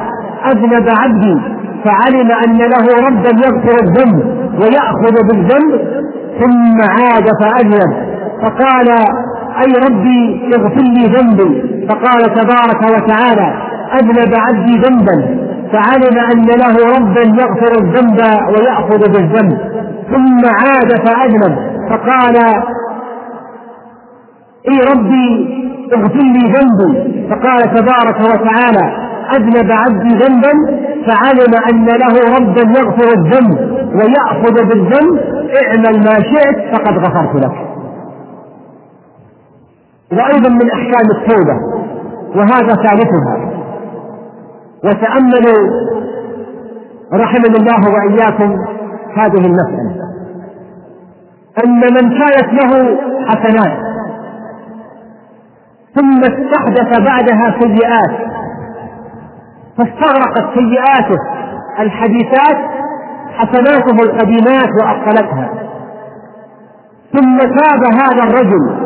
أذنب 0.53 0.89
عبدي. 0.89 1.41
فعلم 1.85 2.31
أن 2.31 2.59
له 2.59 3.07
ربا 3.07 3.31
يغفر 3.47 3.77
الذنب 3.85 4.19
ويأخذ 4.61 5.14
بالذنب 5.29 5.81
ثم 6.41 6.79
عاد 6.91 7.27
فأذنب. 7.43 8.17
فقال 8.43 8.89
أي 9.63 9.73
ربي 9.87 10.51
اغفر 10.57 10.83
لي 10.83 11.05
ذنبي. 11.05 11.87
فقال 11.89 12.23
تبارك 12.23 12.83
وتعالى 12.95 13.49
أذنب 13.95 14.35
عبدي 14.35 14.75
ذنبا. 14.75 15.47
فعلم 15.73 16.19
أن 16.33 16.47
له 16.47 16.77
ربا 16.97 17.21
يغفر 17.21 17.73
الذنب 17.83 18.21
ويأخذ 18.49 19.13
بالذنب. 19.13 19.59
ثم 20.13 20.41
عاد 20.47 20.91
فأذنب. 21.07 21.57
فقال 21.91 22.37
إي 24.69 24.79
ربي 24.93 25.29
اغفر 25.93 26.23
لي 26.23 26.53
ذنبي. 26.53 27.29
فقال 27.31 27.61
تبارك 27.75 28.21
وتعالى 28.21 29.07
أذنب 29.37 29.73
عبدي 29.73 30.09
ذنبا. 30.09 30.87
فعلم 31.07 31.55
أن 31.73 31.87
له 31.87 32.15
ربا 32.37 32.81
يغفر 32.81 33.09
الذنب 33.19 33.59
ويأخذ 33.95 34.55
بالذنب. 34.69 35.21
اعمل 35.63 35.99
ما 35.99 36.15
شئت 36.15 36.75
فقد 36.75 36.99
غفرت 36.99 37.45
لك. 37.45 37.66
وأيضا 40.13 40.51
من 40.51 40.71
أحكام 40.71 41.11
التوبة 41.11 41.57
وهذا 42.37 42.75
ثالثها. 42.75 43.53
وتأملوا 44.85 45.87
رحمنا 47.13 47.57
الله 47.59 47.95
وإياكم 47.95 48.65
هذه 49.17 49.47
المسألة. 49.47 50.07
أن 51.65 51.81
من 51.81 52.19
كانت 52.19 52.63
له 52.63 52.99
حسنات 53.29 53.79
ثم 55.95 56.21
استحدث 56.21 57.01
بعدها 57.09 57.61
سيئات 57.61 58.27
فاستغرقت 59.79 60.55
سيئاته 60.55 61.19
الحديثات 61.81 62.57
حسناته 63.37 64.03
القديمات 64.03 64.69
وأبطلتها. 64.83 65.51
ثم 67.13 67.39
تاب 67.39 67.83
هذا 67.93 68.25
الرجل 68.25 68.86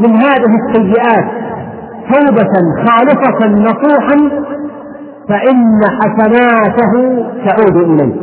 من 0.00 0.16
هذه 0.16 0.56
السيئات 0.66 1.46
توبة 2.14 2.52
خالصة 2.86 3.46
نصوحا 3.46 4.46
فإن 5.28 5.80
حسناته 6.00 6.92
تعود 7.46 7.76
إليه. 7.76 8.14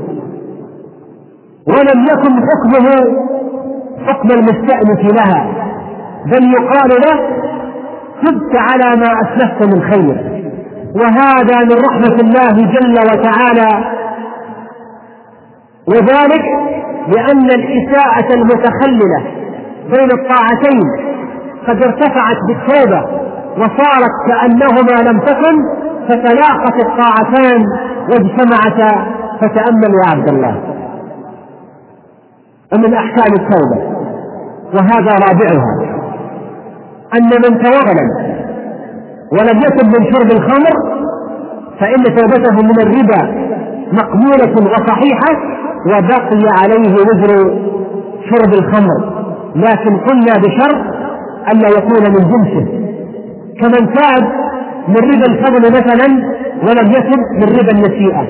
ولم 1.68 2.06
يكن 2.06 2.34
حكمه 2.50 2.90
حكم 4.08 4.28
المستأنف 4.32 5.14
لها 5.14 5.48
بل 6.26 6.54
يقال 6.54 6.90
له 6.90 7.30
تبت 8.24 8.56
على 8.56 9.00
ما 9.00 9.22
أسلفت 9.22 9.76
من 9.76 9.82
خير. 9.92 10.44
وهذا 10.96 11.60
من 11.64 11.78
رحمة 11.90 12.16
الله 12.22 12.54
جل 12.54 12.96
وتعالى. 13.00 13.94
وذلك 15.88 16.46
لأن 17.16 17.46
الإساءة 17.46 18.34
المتخللة 18.34 19.24
بين 19.90 20.12
الطاعتين 20.20 21.13
قد 21.68 21.84
ارتفعت 21.84 22.38
بالتوبة 22.48 23.02
وصارت 23.58 24.16
كأنهما 24.28 25.10
لم 25.12 25.20
تكن 25.20 25.56
فتلاقت 26.10 26.86
الطاعتان 26.86 27.64
واجتمعتا 28.10 29.06
فتأمل 29.42 29.94
يا 30.06 30.12
عبد 30.12 30.30
الله. 30.30 30.62
ومن 32.74 32.94
أحكام 32.94 33.34
التوبة 33.34 33.94
وهذا 34.74 35.12
رابعها 35.28 35.94
أن 37.18 37.26
من 37.26 37.64
توغل 37.64 38.00
ولم 39.32 39.58
يتب 39.58 39.86
من 39.88 40.14
شرب 40.14 40.32
الخمر 40.32 41.04
فإن 41.80 42.04
توبته 42.04 42.56
من 42.56 42.82
الربا 42.82 43.44
مقبولة 43.92 44.72
وصحيحة 44.72 45.34
وبقي 45.88 46.46
عليه 46.62 46.94
وزر 46.94 47.54
شرب 48.30 48.54
الخمر. 48.54 49.14
لكن 49.56 49.98
قلنا 49.98 50.34
بشرط 50.38 50.93
ألا 51.52 51.68
يكون 51.68 52.04
من 52.10 52.24
جنسه. 52.32 52.66
كمن 53.62 53.94
تاب 53.94 54.24
من 54.88 54.96
ربا 54.96 55.26
الفضل 55.30 55.62
مثلا 55.62 56.34
ولم 56.64 56.92
يتب 56.92 57.20
من 57.34 57.58
ربا 57.60 57.72
النسيئة. 57.72 58.28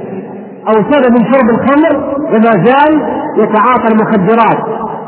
أو 0.67 0.81
تاب 0.81 1.11
من 1.11 1.33
شرب 1.33 1.49
الخمر 1.49 2.15
وما 2.27 2.65
زال 2.65 3.01
يتعاطى 3.37 3.93
المخدرات. 3.93 4.57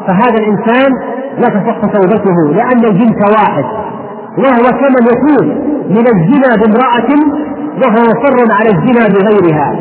فهذا 0.08 0.38
الإنسان 0.40 0.92
لا 1.38 1.50
تصح 1.50 1.80
توبته 1.94 2.54
لأن 2.56 2.86
الجنس 2.86 3.40
واحد. 3.40 3.66
وهو 4.38 4.80
كمن 4.80 5.08
يكون 5.14 5.48
من 5.90 6.06
الزنا 6.08 6.56
بامرأة 6.56 7.10
وهو 7.84 8.04
مصر 8.04 8.54
على 8.60 8.70
الزنا 8.70 9.08
بغيرها. 9.08 9.76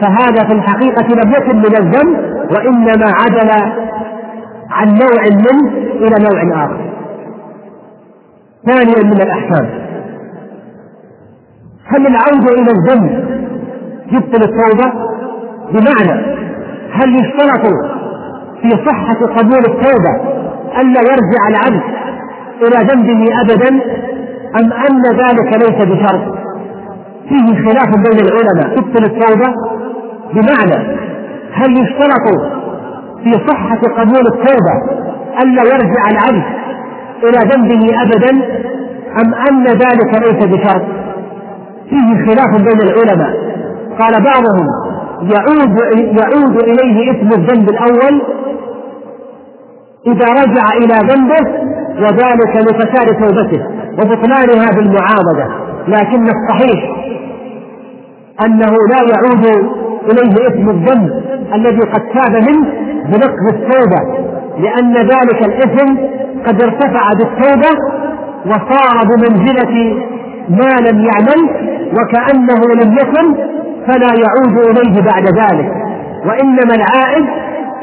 فهذا 0.00 0.48
في 0.48 0.52
الحقيقة 0.52 1.06
لم 1.24 1.32
يكن 1.32 1.56
من 1.56 1.76
الذنب 1.78 2.36
وإنما 2.56 3.12
عدل 3.20 3.50
عن 4.70 4.88
نوع 4.88 5.22
منه 5.30 5.72
إلى 5.76 6.16
نوع 6.24 6.64
آخر. 6.64 6.95
ثانيا 8.66 9.04
من 9.04 9.22
الأحكام 9.22 9.68
هل 11.86 12.06
العودة 12.06 12.54
إلى 12.54 12.70
الذنب 12.70 13.24
يبطل 14.12 14.42
التوبة؟ 14.42 14.92
بمعنى 15.72 16.36
هل 16.92 17.14
يشترط 17.14 17.66
في 18.62 18.70
صحة 18.70 19.26
قبول 19.38 19.58
التوبة 19.58 20.36
ألا 20.80 21.00
يرجع 21.00 21.48
العبد 21.48 21.82
إلى 22.62 22.86
ذنبه 22.88 23.40
أبدا؟ 23.40 23.68
أم 24.60 24.72
أن 24.72 25.02
ذلك 25.16 25.56
ليس 25.56 25.84
بشرط؟ 25.84 26.36
فيه 27.28 27.46
خلاف 27.64 27.88
بين 27.96 28.26
العلماء. 28.26 28.76
تبطل 28.76 29.04
التوبة 29.04 29.52
بمعنى 30.34 30.96
هل 31.52 31.72
يشترط 31.82 32.52
في 33.24 33.32
صحة 33.48 33.80
قبول 33.98 34.26
التوبة 34.26 35.02
ألا 35.42 35.62
يرجع 35.62 36.10
العبد 36.10 36.44
إلى 37.24 37.50
ذنبه 37.50 38.02
أبدا 38.02 38.30
أم 39.24 39.34
أن 39.34 39.64
ذلك 39.66 40.22
ليس 40.22 40.46
بشرط؟ 40.46 40.82
فيه 41.90 42.26
خلاف 42.26 42.62
بين 42.62 42.88
العلماء. 42.88 43.36
قال 43.98 44.12
بعضهم 44.24 44.66
يعود 45.22 45.78
يعود 46.18 46.62
إليه 46.62 47.10
اسم 47.10 47.28
الذنب 47.40 47.70
الأول 47.70 48.22
إذا 50.06 50.26
رجع 50.26 50.64
إلى 50.76 51.12
ذنبه 51.12 51.50
وذلك 52.00 52.56
لفساد 52.56 53.06
توبته. 53.06 53.66
وبطلانها 53.92 54.66
بالمعاودة 54.76 55.48
لكن 55.88 56.22
الصحيح 56.28 56.96
أنه 58.46 58.66
لا 58.90 59.00
يعود 59.14 59.46
إليه 60.10 60.48
اسم 60.48 60.70
الذنب 60.70 61.22
الذي 61.54 61.78
قد 61.80 62.02
تاب 62.14 62.34
منه 62.48 62.66
بنقض 63.04 63.54
التوبة 63.54 64.18
لأن 64.58 64.94
ذلك 64.94 65.44
الإثم 65.46 65.96
قد 66.46 66.62
ارتفع 66.62 67.12
بالتوبة 67.18 67.78
وصار 68.46 69.04
بمنزلة 69.04 69.94
ما 70.50 70.90
لم 70.90 71.04
يعمل 71.04 71.40
وكأنه 71.92 72.60
لم 72.84 72.92
يكن 72.92 73.34
فلا 73.86 74.12
يعود 74.24 74.58
إليه 74.66 75.02
بعد 75.02 75.24
ذلك. 75.38 75.72
وإنما 76.26 76.74
العائد 76.74 77.26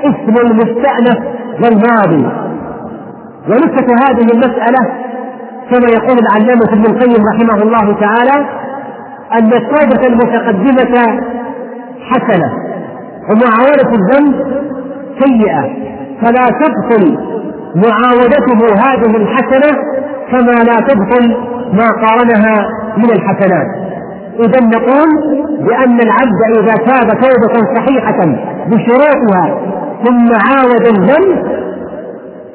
اسم 0.04 0.36
المستأنف 0.48 1.18
والماضي. 1.64 2.26
ونكتة 3.50 3.94
هذه 3.94 4.28
المسألة 4.34 4.94
كما 5.72 5.88
يقول 5.96 6.18
العلامة 6.20 6.70
ابن 6.72 6.86
القيم 6.86 7.26
رحمه 7.34 7.64
الله 7.64 8.00
تعالى 8.00 8.46
أن 9.40 9.54
التوبة 9.54 10.08
المتقدمة 10.08 11.22
حسنة 12.10 12.54
ومعاودة 13.30 13.92
الذنب 14.00 14.64
سيئة. 15.20 15.84
فلا 16.22 16.46
تبطل 16.46 17.33
معاودته 17.76 18.76
هذه 18.76 19.18
الحسنة 19.18 19.84
كما 20.32 20.64
لا 20.64 20.76
تبطل 20.76 21.38
ما 21.74 21.88
قارنها 21.92 22.68
من 22.98 23.12
الحسنات. 23.12 23.68
إذا 24.40 24.66
نقول 24.66 25.10
بأن 25.60 26.00
العبد 26.02 26.60
إذا 26.60 26.74
تاب 26.74 27.08
توبة 27.10 27.76
صحيحة 27.76 28.20
بشروطها 28.68 29.58
ثم 30.06 30.28
عاود 30.28 30.88
الذنب 30.88 31.54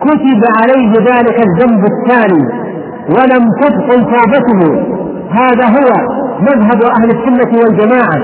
كتب 0.00 0.42
عليه 0.62 0.92
ذلك 0.92 1.46
الذنب 1.46 1.84
الثاني 1.84 2.48
ولم 3.08 3.44
تبطل 3.60 4.00
توبته. 4.04 4.82
هذا 5.30 5.64
هو 5.66 6.18
مذهب 6.40 6.82
أهل 6.82 7.10
السنة 7.10 7.60
والجماعة 7.62 8.18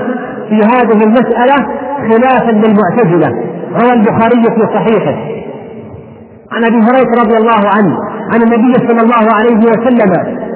في 0.49 0.55
هذه 0.55 1.03
المسألة 1.03 1.67
خلافا 2.09 2.51
للمعتزلة. 2.51 3.29
روى 3.81 3.93
البخاري 3.93 4.43
في 4.43 4.67
صحيحه. 4.73 5.15
عن 6.51 6.63
أبي 6.63 6.77
هريرة 6.77 7.21
رضي 7.21 7.37
الله 7.37 7.61
عنه 7.75 7.97
عن 8.33 8.41
النبي 8.41 8.73
صلى 8.73 9.01
الله 9.01 9.25
عليه 9.37 9.57
وسلم 9.57 10.11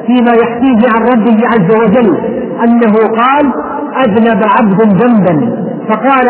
فيما 0.07 0.33
يحكيه 0.43 0.89
عن 0.95 1.01
ربه 1.13 1.37
عز 1.47 1.71
وجل 1.81 2.17
أنه 2.63 2.93
قال 2.93 3.53
أذنب 4.03 4.41
عبد 4.59 4.81
ذنبا. 4.81 5.65
فقال 5.89 6.27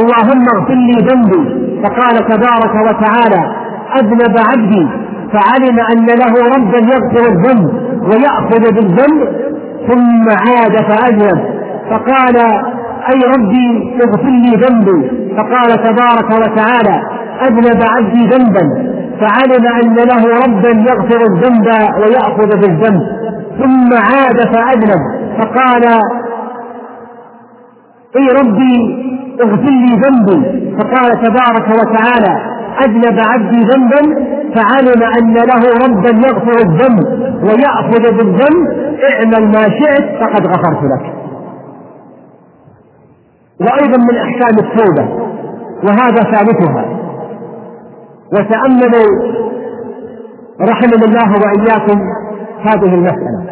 اللهم 0.00 0.44
اغفر 0.54 0.74
لي 0.74 0.92
ذنبي. 0.92 1.64
فقال 1.82 2.16
تبارك 2.16 2.74
وتعالى 2.88 3.54
أذنب 4.00 4.36
عبدي. 4.50 4.88
فعلم 5.32 5.78
أن 5.92 6.06
له 6.06 6.34
ربا 6.56 6.78
يغفر 6.78 7.32
الذنب 7.32 7.72
ويأخذ 8.02 8.74
بالذنب 8.74 9.28
ثم 9.88 10.28
عاد 10.30 10.76
فأذنب. 10.76 11.40
فقال 11.90 12.36
أي 13.12 13.20
ربي 13.36 13.94
اغفر 14.04 14.30
لي 14.30 14.56
ذنبي. 14.56 15.10
فقال 15.36 15.82
تبارك 15.82 16.30
وتعالى 16.30 17.02
اذنب 17.42 17.82
عبدي 17.90 18.26
ذنبا 18.26 18.94
فعلم 19.20 19.66
أن 19.82 19.94
له 19.94 20.22
ربا 20.46 20.90
يغفر 20.90 21.20
الذنب 21.30 21.66
ويأخذ 21.98 22.60
بالذنب 22.60 23.02
ثم 23.58 23.94
عاد 23.94 24.54
فأذنب 24.54 25.00
فقال 25.38 25.84
إي 28.16 28.28
ربي 28.40 29.04
اغفر 29.42 29.70
لي 29.70 30.00
ذنبي. 30.04 30.64
فقال 30.78 31.10
تبارك 31.10 31.68
وتعالى 31.68 32.54
أذنب 32.84 33.20
عبدي 33.30 33.60
ذنبا 33.62 34.34
فعلم 34.54 35.02
أن 35.18 35.34
له 35.34 35.62
ربا 35.86 36.28
يغفر 36.28 36.56
الذنب 36.66 37.04
ويأخذ 37.42 38.16
بالذنب. 38.16 38.84
اعمل 39.12 39.46
ما 39.46 39.62
شئت 39.62 40.20
فقد 40.20 40.46
غفرت 40.46 40.82
لك. 40.82 41.14
وأيضا 43.60 43.98
من 44.12 44.16
أحكام 44.16 44.58
التوبة 44.58 45.08
وهذا 45.84 46.22
ثالثها 46.22 47.03
وتأملوا 48.32 49.34
رحمنا 50.60 51.04
الله 51.04 51.32
وإياكم 51.32 52.00
هذه 52.60 52.94
المسألة. 52.94 53.44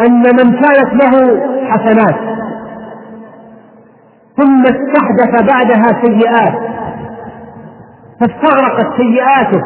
أن 0.00 0.22
من 0.22 0.60
كانت 0.60 1.02
له 1.02 1.40
حسنات 1.68 2.16
ثم 4.36 4.62
استحدث 4.62 5.52
بعدها 5.52 6.02
سيئات 6.04 6.54
فاستغرقت 8.20 8.86
سيئاته 8.96 9.62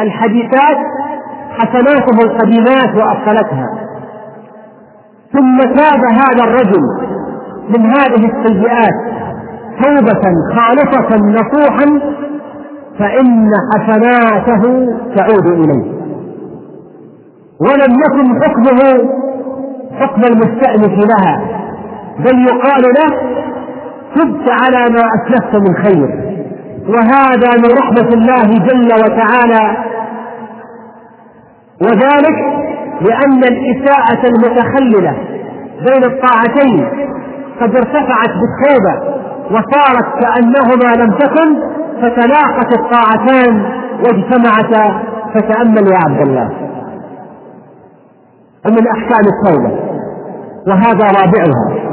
الحديثات 0.00 0.76
حسناته 1.58 2.18
القديمات 2.24 2.94
وأبطلتها. 2.96 3.66
ثم 5.32 5.58
تاب 5.58 6.00
هذا 6.12 6.44
الرجل 6.44 6.82
من 7.68 7.86
هذه 7.86 8.30
السيئات 8.30 8.94
توبة 9.82 10.22
خالصة 10.56 11.16
نصوحا 11.16 12.16
فإن 12.98 13.50
حسناته 13.74 14.62
تعود 15.16 15.46
إليه. 15.46 15.96
ولم 17.60 17.92
يكن 18.06 18.42
حكمه 18.42 19.10
حكم 20.00 20.20
المستأنف 20.30 21.04
لها 21.10 21.40
بل 22.18 22.46
يقال 22.48 22.82
له 22.82 23.36
تبت 24.14 24.48
على 24.48 24.92
ما 24.92 25.00
أسلفت 25.14 25.54
من 25.54 25.76
خير. 25.84 26.26
وهذا 26.88 27.50
من 27.58 27.78
رحمة 27.78 28.08
الله 28.08 28.66
جل 28.66 28.88
وتعالى. 28.94 29.76
وذلك 31.82 32.38
لأن 33.00 33.38
الإساءة 33.38 34.26
المتخللة 34.26 35.16
بين 35.86 36.04
الطاعتين 36.04 36.88
قد 37.60 37.76
ارتفعت 37.76 38.30
بالتوبة. 38.40 39.16
وصارت 39.50 40.06
كأنهما 40.20 41.02
لم 41.04 41.10
تكن 41.18 41.56
فتلاقت 42.02 42.78
الطاعتان 42.78 43.62
واجتمعتا 44.04 45.02
فتأمل 45.34 45.86
يا 45.92 45.98
عبد 46.04 46.20
الله. 46.20 46.50
ومن 48.66 48.86
أحكام 48.86 49.24
التوبة 49.34 49.70
وهذا 50.68 51.04
رابعها 51.20 51.86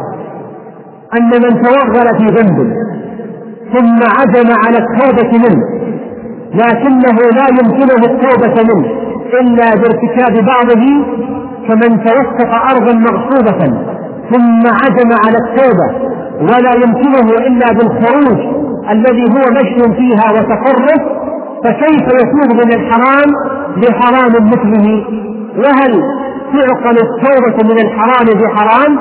أن 1.17 1.29
من 1.29 1.63
توغل 1.63 2.07
في 2.17 2.25
ذنب 2.25 2.73
ثم 3.73 3.99
عزم 4.17 4.49
على 4.65 4.77
التوبة 4.77 5.31
منه 5.37 5.63
لكنه 6.53 7.17
لا 7.35 7.45
يمكنه 7.49 7.95
التوبة 8.11 8.63
منه 8.73 8.87
إلا 9.41 9.65
بارتكاب 9.75 10.45
بعضه 10.45 10.85
كمن 11.67 12.03
توسط 12.05 12.55
أرضا 12.71 12.93
مغصوبة 12.93 13.73
ثم 14.31 14.59
عزم 14.67 15.09
على 15.25 15.37
التوبة 15.37 16.13
ولا 16.49 16.73
يمكنه 16.83 17.27
إلا 17.47 17.67
بالخروج 17.73 18.39
الذي 18.91 19.23
هو 19.23 19.51
مشي 19.51 19.95
فيها 19.97 20.31
وتقرب 20.31 21.01
فكيف 21.63 22.03
يتوب 22.21 22.49
من 22.61 22.73
الحرام 22.73 23.29
لحرام 23.77 24.31
مثله؟ 24.47 25.05
وهل 25.57 26.03
تعقل 26.53 26.97
التوبة 26.97 27.73
من 27.73 27.79
الحرام 27.85 28.25
بحرام؟ 28.41 28.99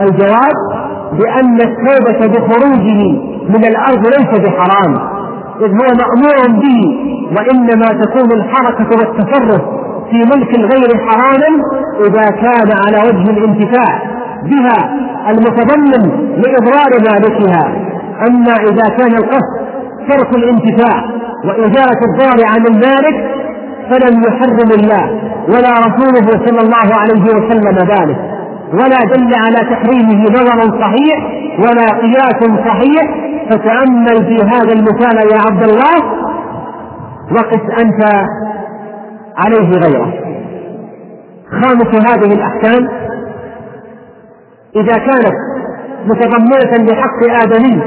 الجواب 0.00 0.56
بأن 1.18 1.56
التوبة 1.60 2.26
بخروجه 2.26 3.00
من 3.48 3.64
الأرض 3.64 4.06
ليس 4.06 4.40
بحرام 4.40 4.94
إذ 5.60 5.68
هو 5.70 5.88
مأمور 6.02 6.60
به 6.62 6.80
وإنما 7.36 7.86
تكون 8.04 8.32
الحركة 8.32 8.88
والتصرف 8.98 9.62
في 10.10 10.16
ملك 10.18 10.54
الغير 10.58 11.06
حراما 11.06 11.62
إذا 12.06 12.24
كان 12.30 12.68
على 12.86 12.98
وجه 13.08 13.30
الانتفاع 13.30 14.02
بها. 14.44 14.92
المتضمن 15.30 16.02
لإضرار 16.42 16.90
مالكها. 17.10 17.66
أما 18.28 18.52
إذا 18.52 18.96
كان 18.98 19.14
القصد 19.14 19.62
ترك 20.10 20.36
الانتفاع 20.36 21.04
وإزالة 21.44 22.00
الضار 22.08 22.46
عن 22.46 22.66
المالك 22.66 23.42
فلم 23.90 24.22
يحرم 24.28 24.70
الله 24.80 25.32
ولا 25.48 25.72
رسوله 25.78 26.46
صلى 26.46 26.60
الله 26.60 26.98
عليه 27.00 27.22
وسلم 27.22 27.76
ذلك. 27.78 28.18
ولا 28.72 28.98
دل 29.14 29.32
على 29.34 29.70
تحريمه 29.70 30.22
نظر 30.30 30.80
صحيح 30.80 31.18
ولا 31.58 31.86
قياس 32.00 32.66
صحيح. 32.66 33.32
فتأمل 33.50 34.26
في 34.26 34.36
هذا 34.44 34.72
المثال 34.72 35.16
يا 35.32 35.38
عبد 35.46 35.62
الله 35.62 36.22
وقس 37.32 37.84
أنت 37.84 38.02
عليه 39.36 39.70
غيره. 39.70 40.12
خامس 41.62 42.10
هذه 42.10 42.32
الأحكام 42.34 42.88
إذا 44.76 44.98
كانت 44.98 45.34
متضمنة 46.06 46.92
لحق 46.92 47.42
آدمي 47.42 47.82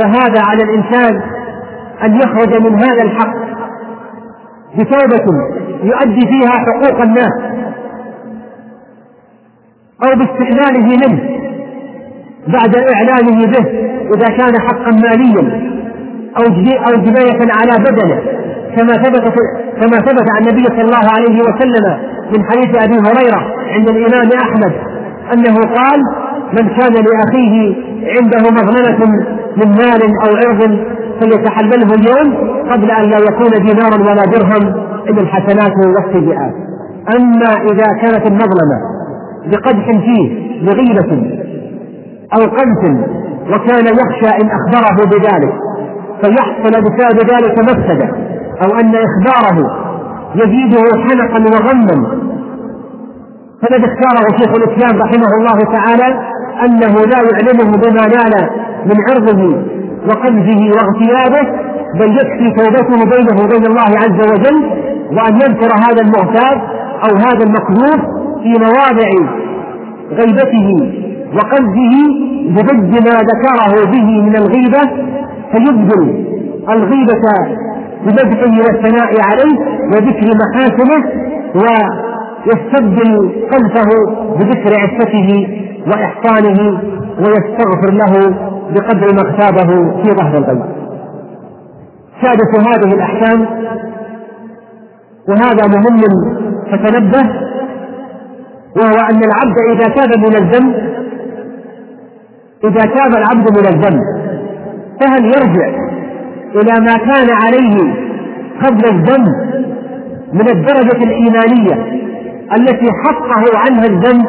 فهذا 0.00 0.42
على 0.46 0.62
الإنسان 0.62 1.22
أن 2.02 2.16
يخرج 2.16 2.62
من 2.62 2.74
هذا 2.74 3.02
الحق 3.02 3.34
بتوبة 4.78 5.24
يؤدي 5.82 6.20
فيها 6.20 6.50
حقوق 6.50 7.00
الناس 7.02 7.32
أو 10.02 10.18
باستعماله 10.18 10.86
منه 10.86 11.42
بعد 12.48 12.76
إعلانه 12.76 13.46
به 13.46 13.70
إذا 14.14 14.36
كان 14.36 14.60
حقا 14.60 14.90
ماليا 14.90 15.72
أو 16.36 16.44
أو 16.88 17.02
جناية 17.02 17.52
على 17.52 17.84
بدنه 17.84 18.20
كما 18.76 18.92
ثبت 19.02 19.34
كما 19.80 19.98
ثبت 19.98 20.26
عن 20.30 20.42
النبي 20.42 20.64
صلى 20.64 20.82
الله 20.82 21.10
عليه 21.16 21.40
وسلم 21.42 21.98
من 22.32 22.44
حديث 22.50 22.82
أبي 22.84 22.94
هريرة 22.94 23.54
عند 23.74 23.88
الإمام 23.88 24.30
أحمد 24.42 24.91
أنه 25.32 25.54
قال 25.74 26.00
من 26.52 26.68
كان 26.68 26.92
لأخيه 26.92 27.74
عنده 28.16 28.50
مظلمة 28.50 29.06
من 29.56 29.68
مال 29.68 30.02
أو 30.24 30.30
عرض 30.36 30.78
فليتحلله 31.20 31.94
اليوم 31.94 32.52
قبل 32.70 32.90
أن 32.90 33.10
لا 33.10 33.18
يكون 33.18 33.50
دينارا 33.66 33.96
ولا 34.10 34.22
درهم 34.24 34.74
إلا 35.08 35.20
الحسنات 35.20 35.72
والسيئات. 35.96 36.54
أما 37.16 37.52
إذا 37.72 37.86
كانت 38.02 38.26
المظلمة 38.26 38.78
بقدح 39.46 39.86
فيه 39.90 40.52
بغيبة 40.66 41.40
أو 42.34 42.40
قذف 42.40 42.82
وكان 43.50 43.84
يخشى 43.86 44.42
إن 44.42 44.48
أخبره 44.50 45.04
بذلك 45.10 45.52
فيحصل 46.22 46.70
بسبب 46.82 47.30
ذلك 47.32 47.58
مفسدة 47.58 48.08
أو 48.64 48.74
أن 48.80 48.92
إخباره 48.94 49.70
يزيده 50.34 50.82
حنقا 51.02 51.44
وغما 51.44 52.18
فقد 53.62 53.80
اختاره 53.84 54.36
شيخ 54.38 54.50
الإسلام 54.54 55.02
رحمه 55.02 55.28
الله 55.38 55.58
تعالى 55.76 56.08
أنه 56.64 56.94
لا 57.12 57.18
يعلمه 57.30 57.76
بما 57.76 58.06
نال 58.16 58.50
من 58.86 58.96
عرضه 59.10 59.56
وقذفه 60.08 60.70
واغتيابه 60.76 61.48
بل 62.00 62.10
يكفي 62.20 62.50
توبته 62.50 63.04
بينه 63.16 63.44
وبين 63.44 63.66
الله 63.66 63.90
عز 64.02 64.30
وجل 64.30 64.70
وأن 65.16 65.34
يذكر 65.34 65.74
هذا 65.76 66.02
المغتاب 66.02 66.62
أو 67.04 67.16
هذا 67.16 67.44
المقذوف 67.46 68.00
في 68.42 68.48
مواضع 68.58 69.10
غيبته 70.12 70.92
وقذفه 71.34 71.94
بضد 72.48 72.92
ما 73.08 73.16
ذكره 73.30 73.90
به 73.90 74.22
من 74.22 74.36
الغيبة 74.36 74.80
فيبذل 75.52 76.24
الغيبة 76.68 77.22
بمدحه 78.04 78.52
والثناء 78.66 79.12
عليه 79.30 79.58
وذكر 79.92 80.26
محاسنه 80.42 81.04
ويستبدل 82.46 83.32
قذفه 83.50 83.88
بذكر 84.38 84.80
عفته 84.80 85.48
وإحسانه 85.86 86.80
ويستغفر 87.18 87.92
له 87.92 88.34
بقدر 88.74 89.06
ما 89.14 89.20
اغتابه 89.30 90.02
في 90.02 90.10
ظهر 90.10 90.38
الغيب. 90.38 90.62
سادس 92.22 92.68
هذه 92.68 92.94
الأحكام 92.94 93.46
وهذا 95.28 95.78
مهم 95.78 96.00
فتنبه 96.70 97.30
وهو 98.76 98.96
أن 99.10 99.20
العبد 99.24 99.56
إذا 99.70 99.94
تاب 99.94 100.18
من 100.18 100.36
الذنب 100.36 100.74
إذا 102.64 102.80
تاب 102.80 103.12
العبد 103.16 103.58
من 103.58 103.66
الذنب 103.66 104.02
فهل 105.00 105.24
يرجع 105.24 105.68
إلى 106.54 106.80
ما 106.80 106.96
كان 106.96 107.26
عليه 107.44 107.94
قبل 108.62 108.84
الذنب 108.84 109.28
من 110.32 110.48
الدرجة 110.50 111.04
الإيمانية 111.04 112.01
التي 112.58 112.86
حقه 113.04 113.58
عنها 113.58 113.84
الذنب 113.86 114.26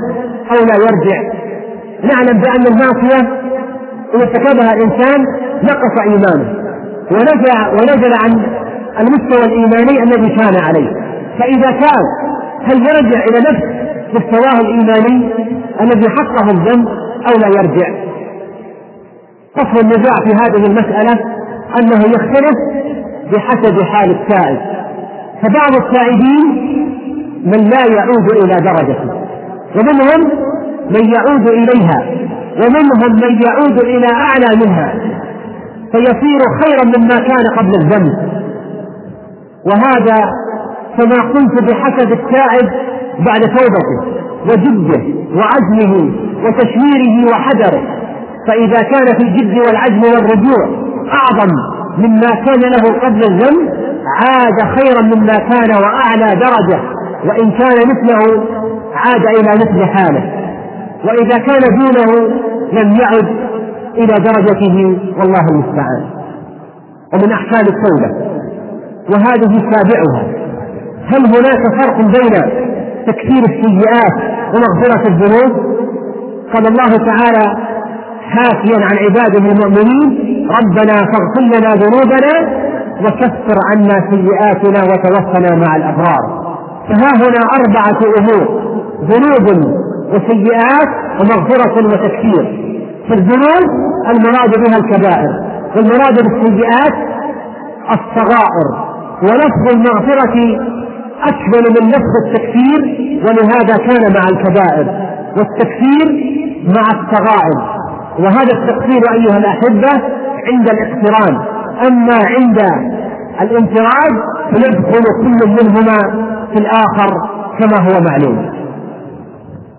أو 0.51 0.65
لا 0.65 0.75
يرجع. 0.75 1.33
نعلم 2.03 2.41
بأن 2.41 2.67
المعصية 2.67 3.19
إن 4.15 4.21
ارتكبها 4.21 4.73
الإنسان 4.73 5.25
نقص 5.63 6.01
إيمانه 6.01 6.63
ونزل 7.11 7.51
ونزل 7.71 8.13
عن 8.23 8.45
المستوى 8.99 9.45
الإيماني 9.45 10.03
الذي 10.03 10.35
كان 10.35 10.63
عليه. 10.63 10.89
فإذا 11.39 11.71
كان 11.71 12.03
هل 12.63 12.77
يرجع 12.77 13.23
إلى 13.23 13.39
نفس 13.39 13.63
مستواه 14.13 14.61
الإيماني 14.61 15.33
الذي 15.81 16.09
حقه 16.09 16.51
الذنب 16.51 16.87
أو 17.27 17.39
لا 17.41 17.47
يرجع؟ 17.47 17.87
فصل 19.55 19.79
النزاع 19.85 20.15
في 20.15 20.33
هذه 20.33 20.65
المسألة 20.65 21.13
أنه 21.79 21.99
يختلف 21.99 22.57
بحسب 23.33 23.81
حال 23.83 24.11
التائب 24.11 24.59
فبعض 25.41 25.75
التائبين 25.75 26.92
من 27.43 27.69
لا 27.69 27.95
يعود 27.97 28.31
إلى 28.43 28.55
درجته 28.67 29.09
ومنهم 29.75 30.31
من 30.89 31.13
يعود 31.15 31.47
إليها. 31.49 32.05
ومنهم 32.53 33.11
من 33.15 33.41
يعود 33.45 33.79
إلى 33.83 34.07
أعلى 34.13 34.65
منها. 34.65 34.93
فيصير 35.91 36.39
خيرا 36.63 36.85
مما 36.97 37.17
كان 37.17 37.45
قبل 37.57 37.71
الذنب 37.81 38.13
وهذا 39.65 40.25
كما 40.97 41.31
قلت 41.33 41.63
بحسب 41.63 42.11
التائب 42.11 42.69
بعد 43.19 43.41
توبته 43.41 43.97
وجده 44.43 45.03
وعزمه 45.35 46.11
وتشميره 46.45 47.31
وحذره. 47.31 47.83
فإذا 48.47 48.83
كان 48.83 49.05
في 49.05 49.23
الجد 49.23 49.57
والعزم 49.57 50.01
والرجوع 50.03 50.83
أعظم 51.13 51.51
مما 51.97 52.29
كان 52.45 52.59
له 52.59 52.99
قبل 52.99 53.23
الذنب 53.23 53.69
عاد 54.21 54.79
خيرا 54.79 55.01
مما 55.01 55.35
كان 55.35 55.71
وأعلى 55.83 56.35
درجة. 56.35 56.92
وإن 57.27 57.51
كان 57.51 57.77
مثله 57.87 58.43
عاد 58.95 59.25
إلى 59.39 59.51
مثل 59.51 59.85
حاله. 59.85 60.23
وإذا 61.05 61.37
كان 61.37 61.77
دونه 61.79 62.27
لم 62.71 62.97
يعد 63.01 63.27
إلى 63.97 64.13
درجته 64.13 64.97
والله 65.19 65.45
المستعان. 65.51 66.05
ومن 67.13 67.31
أحكام 67.31 67.65
التوبة. 67.73 68.33
وهذه 69.11 69.71
سابعها. 69.71 70.23
هل 71.05 71.25
هناك 71.25 71.81
فرق 71.81 71.97
بين 71.97 72.63
تكثير 73.07 73.43
السيئات 73.43 74.13
ومغفرة 74.53 75.07
الذنوب؟ 75.07 75.73
قال 76.53 76.67
الله 76.67 76.97
تعالى 76.97 77.73
حاكيا 78.21 78.85
عن 78.85 78.97
عباده 78.97 79.51
المؤمنين 79.51 80.33
ربنا 80.59 80.93
فاغفر 80.93 81.41
لنا 81.41 81.69
ذنوبنا 81.69 82.63
وكفر 83.01 83.57
عنا 83.71 84.09
سيئاتنا 84.11 84.83
وتوفنا 84.83 85.55
مع 85.67 85.75
الأبرار. 85.75 86.42
فها 86.87 87.11
هنا 87.15 87.41
أربعة 87.57 87.99
أمور 88.19 88.63
ذنوب 89.01 89.47
وسيئات 90.09 90.89
ومغفرة 91.19 91.85
وتكفير. 91.85 92.63
فالذنوب 93.09 93.69
المراد 94.09 94.51
بها 94.57 94.77
الكبائر 94.77 95.31
والمراد 95.75 96.15
بالسيئات 96.23 96.93
الصغائر. 97.91 98.67
ولفظ 99.21 99.65
المغفرة 99.73 100.35
أكمل 101.23 101.63
من 101.69 101.89
لفظ 101.89 102.13
التكفير 102.25 102.81
ولهذا 103.25 103.77
كان 103.77 104.13
مع 104.13 104.23
الكبائر. 104.31 104.87
والتكفير 105.37 106.07
مع 106.75 106.81
الصغائر. 106.81 107.79
وهذا 108.19 108.53
التقصير 108.53 109.01
أيها 109.13 109.37
الأحبة 109.37 110.03
عند 110.47 110.69
الاقتران. 110.69 111.39
أما 111.87 112.15
عند 112.15 112.59
الانفراد 113.41 114.13
فيدخل 114.51 115.03
كل 115.21 115.49
منهما 115.49 116.32
في 116.53 116.59
الآخر 116.59 117.11
كما 117.59 117.77
هو 117.79 118.01
معلوم. 118.09 118.53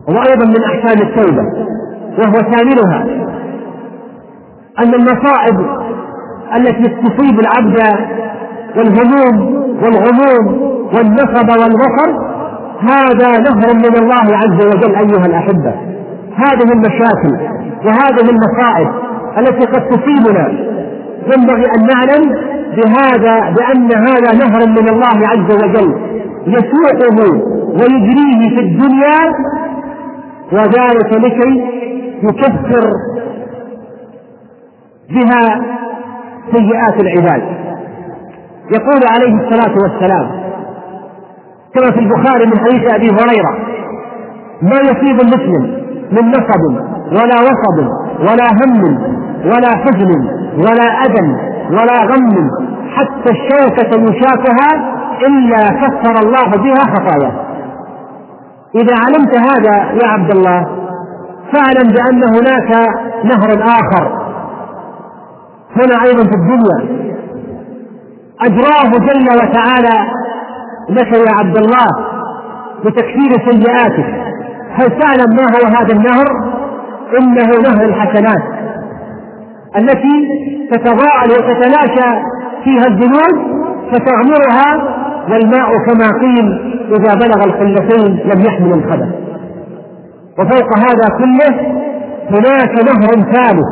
وأيضا 0.09 0.47
من 0.47 0.65
أحكام 0.65 1.09
التوبة 1.09 1.43
وهو 2.19 2.53
ثامنها 2.53 3.07
أن 4.79 4.95
المصائب 4.95 5.67
التي 6.57 6.83
تصيب 6.83 7.41
العبد 7.41 7.79
والهموم 8.77 9.55
والغموم 9.83 10.63
والنصب 10.97 11.49
والبصر 11.49 12.35
هذا 12.81 13.39
نهر 13.39 13.75
من 13.75 13.97
الله 14.03 14.37
عز 14.37 14.67
وجل 14.67 14.95
أيها 14.95 15.27
الأحبة. 15.27 15.75
هذه 16.37 16.73
المشاكل 16.73 17.49
وهذه 17.85 18.31
المصائب 18.31 18.89
التي 19.39 19.67
قد 19.67 19.89
تصيبنا 19.89 20.49
ينبغي 21.35 21.67
أن 21.77 21.87
نعلم 21.87 22.35
بهذا 22.77 23.51
بأن 23.51 23.93
هذا 23.93 24.33
نهر 24.33 24.69
من 24.69 24.89
الله 24.89 25.29
عز 25.29 25.65
وجل. 25.65 25.95
يسوقه 26.47 27.33
ويجريه 27.69 28.57
في 28.57 28.61
الدنيا 28.61 29.35
وذلك 30.53 31.13
لكي 31.25 31.65
يكفر 32.23 32.91
بها 35.11 35.65
سيئات 36.53 37.03
العباد. 37.03 37.43
يقول 38.75 39.01
عليه 39.15 39.35
الصلاة 39.47 39.75
والسلام 39.83 40.31
كما 41.75 41.91
في 41.93 41.99
البخاري 41.99 42.47
من 42.47 42.59
حديث 42.59 42.95
أبي 42.95 43.07
هريرة 43.11 43.59
ما 44.63 44.77
يصيب 44.77 45.21
المسلم 45.21 45.85
من 46.13 46.29
نصب 46.31 46.81
ولا 47.13 47.41
وصب 47.41 47.89
ولا 48.21 48.47
هم 48.65 48.99
ولا 49.45 49.69
حزن 49.77 50.11
ولا 50.59 50.85
أذى 50.85 51.37
ولا 51.71 52.05
غم 52.05 52.49
حتى 52.95 53.31
الشوكة 53.31 54.01
يشاكها 54.03 54.94
إلا 55.27 55.69
كفر 55.69 56.19
الله 56.23 56.51
بها 56.51 56.95
خطاياه 56.95 57.33
إذا 58.75 58.95
علمت 59.07 59.39
هذا 59.39 59.77
يا 60.03 60.09
عبد 60.09 60.31
الله 60.31 60.67
فاعلم 61.53 61.93
بأن 61.93 62.25
هناك 62.25 62.71
نهر 63.25 63.63
آخر. 63.63 64.25
هنا 65.77 66.03
أيضا 66.05 66.23
في 66.23 66.35
الدنيا. 66.35 67.05
أجراه 68.41 68.91
جل 68.91 69.29
وتعالى 69.33 70.11
لك 70.91 71.13
يا 71.13 71.33
عبد 71.39 71.57
الله 71.57 71.87
بتكفير 72.85 73.51
سيئاتك. 73.51 74.35
هل 74.71 74.87
تعلم 75.01 75.37
ما 75.37 75.43
هو 75.43 75.67
هذا 75.79 75.93
النهر؟ 75.93 76.55
إنه 77.21 77.47
نهر 77.63 77.85
الحسنات 77.85 78.43
التي 79.77 80.29
تتضاءل 80.73 81.31
وتتلاشى 81.31 82.23
فيها 82.65 82.87
الذنوب 82.87 83.65
فتغمرها 83.93 84.95
والماء 85.31 85.79
كما 85.87 86.09
قيل 86.21 86.47
إذا 86.91 87.15
بلغ 87.15 87.45
القلتين 87.45 88.13
لم 88.17 88.41
يحمل 88.47 88.73
الخبث. 88.73 89.09
وفوق 90.39 90.79
هذا 90.79 91.17
كله 91.19 91.61
هناك 92.31 92.73
نهر 92.85 93.33
ثالث. 93.33 93.69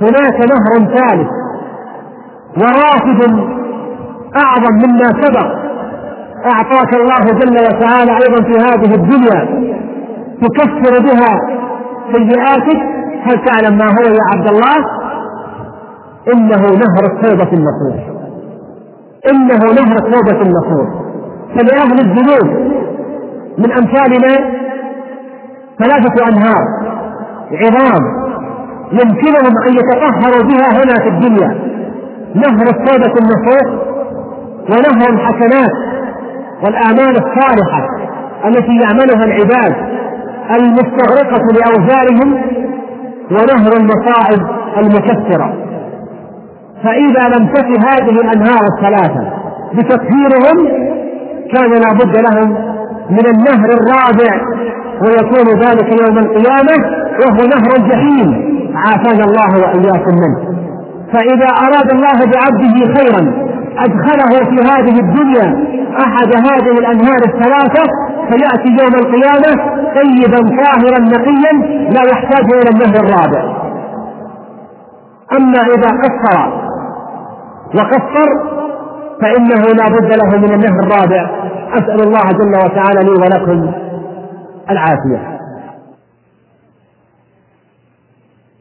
هناك 0.00 0.38
نهر 0.52 0.96
ثالث. 0.96 1.28
ورافد 2.56 3.20
أعظم 4.36 4.74
مما 4.74 5.08
سبق. 5.22 5.64
أعطاك 6.46 6.94
الله 6.94 7.24
جل 7.24 7.58
وتعالى 7.58 8.12
أيضا 8.12 8.42
في 8.42 8.58
هذه 8.58 8.94
الدنيا 8.94 9.70
تكفر 10.42 11.02
بها 11.02 11.34
سيئاتك. 12.12 12.80
هل 13.22 13.44
تعلم 13.44 13.78
ما 13.78 13.84
هو 13.84 14.02
يا 14.02 14.24
عبد 14.36 14.48
الله؟ 14.48 15.04
إنه 16.34 16.56
نهر 16.56 17.04
التوبة 17.12 17.52
النصوص 17.52 18.13
إنه 19.30 19.58
نهر 19.58 19.96
التوبة 19.96 20.42
النصوص. 20.42 20.88
فلأهل 21.54 22.00
الذنوب 22.00 22.74
من 23.58 23.72
أمثالنا 23.72 24.34
ثلاثة 25.78 26.26
أنهار. 26.28 26.64
عظام 27.52 28.24
يمكنهم 28.92 29.54
أن 29.66 29.72
يتطهروا 29.72 30.42
بها 30.48 30.68
هنا 30.82 30.94
في 31.02 31.08
الدنيا. 31.08 31.74
نهر 32.34 32.66
التوبة 32.66 33.14
النصوص 33.20 33.94
ونهر 34.70 35.10
الحسنات 35.12 35.72
والأعمال 36.64 37.16
الصالحة 37.16 37.88
التي 38.44 38.72
يعملها 38.82 39.24
العباد 39.24 39.74
المستغرقة 40.56 41.42
لأوزارهم 41.54 42.34
ونهر 43.30 43.72
المصائب 43.80 44.46
المكثرة 44.78 45.54
فإذا 46.84 47.28
لم 47.38 47.46
تفي 47.48 47.74
هذه 47.88 48.10
الأنهار 48.20 48.60
الثلاثة 48.76 49.32
بتطهيرهم 49.74 50.68
كان 51.52 51.70
لا 51.70 51.92
بد 51.92 52.16
لهم 52.16 52.50
من 53.10 53.26
النهر 53.26 53.68
الرابع 53.78 54.32
ويكون 55.02 55.60
ذلك 55.60 56.00
يوم 56.02 56.18
القيامة 56.18 57.04
وهو 57.20 57.36
نهر 57.46 57.76
الجحيم. 57.78 58.54
عافانا 58.76 59.24
الله 59.24 59.50
وإياكم 59.62 60.14
منه. 60.14 60.54
فإذا 61.12 61.48
أراد 61.66 61.92
الله 61.92 62.18
بعبده 62.32 62.94
خيرا 62.94 63.44
أدخله 63.78 64.44
في 64.50 64.56
هذه 64.70 65.00
الدنيا 65.00 65.66
أحد 66.06 66.36
هذه 66.36 66.78
الأنهار 66.78 67.18
الثلاثة 67.26 67.84
فيأتي 68.30 68.68
يوم 68.82 68.94
القيامة 68.94 69.74
طيبا 69.94 70.62
طاهرا 70.62 70.98
نقيا 71.00 71.52
لا 71.90 72.02
يحتاج 72.10 72.44
إلى 72.52 72.70
النهر 72.70 73.04
الرابع. 73.04 73.54
أما 75.38 75.60
إذا 75.60 75.88
قصر 76.02 76.63
وقصر 77.74 78.28
فإنه 79.22 79.62
لا 79.62 79.88
بد 79.88 80.14
له 80.16 80.38
من 80.38 80.54
النهر 80.54 80.80
الرابع. 80.82 81.30
أسأل 81.72 82.00
الله 82.00 82.32
جل 82.32 82.56
وتعالى 82.64 83.04
لي 83.04 83.10
ولكم 83.10 83.72
العافية. 84.70 85.38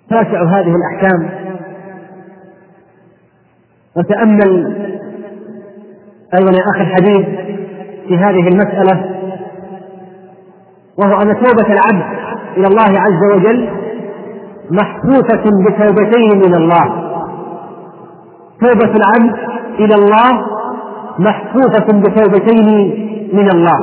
تاسع 0.10 0.44
هذه 0.44 0.76
الأحكام. 0.76 1.30
وتأمل 3.98 4.76
أيضا 6.34 6.52
يا 6.52 6.64
أخي 6.76 6.82
الحبيب 6.82 7.26
في 8.08 8.18
هذه 8.18 8.48
المسألة 8.48 9.10
وهو 10.98 11.22
أن 11.22 11.36
توبة 11.36 11.74
العبد 11.74 12.18
إلى 12.58 12.68
الله 12.68 13.00
عز 13.00 13.34
وجل 13.36 13.70
محفوفة 14.72 15.44
بتوبتين 15.68 16.38
من 16.38 16.56
الله. 16.56 17.03
توبة 18.64 18.96
العبد 18.96 19.36
إلى 19.80 19.96
الله 19.96 20.46
محفوفة 21.20 21.88
بتوبتين 22.00 22.68
من 23.34 23.48
الله. 23.52 23.80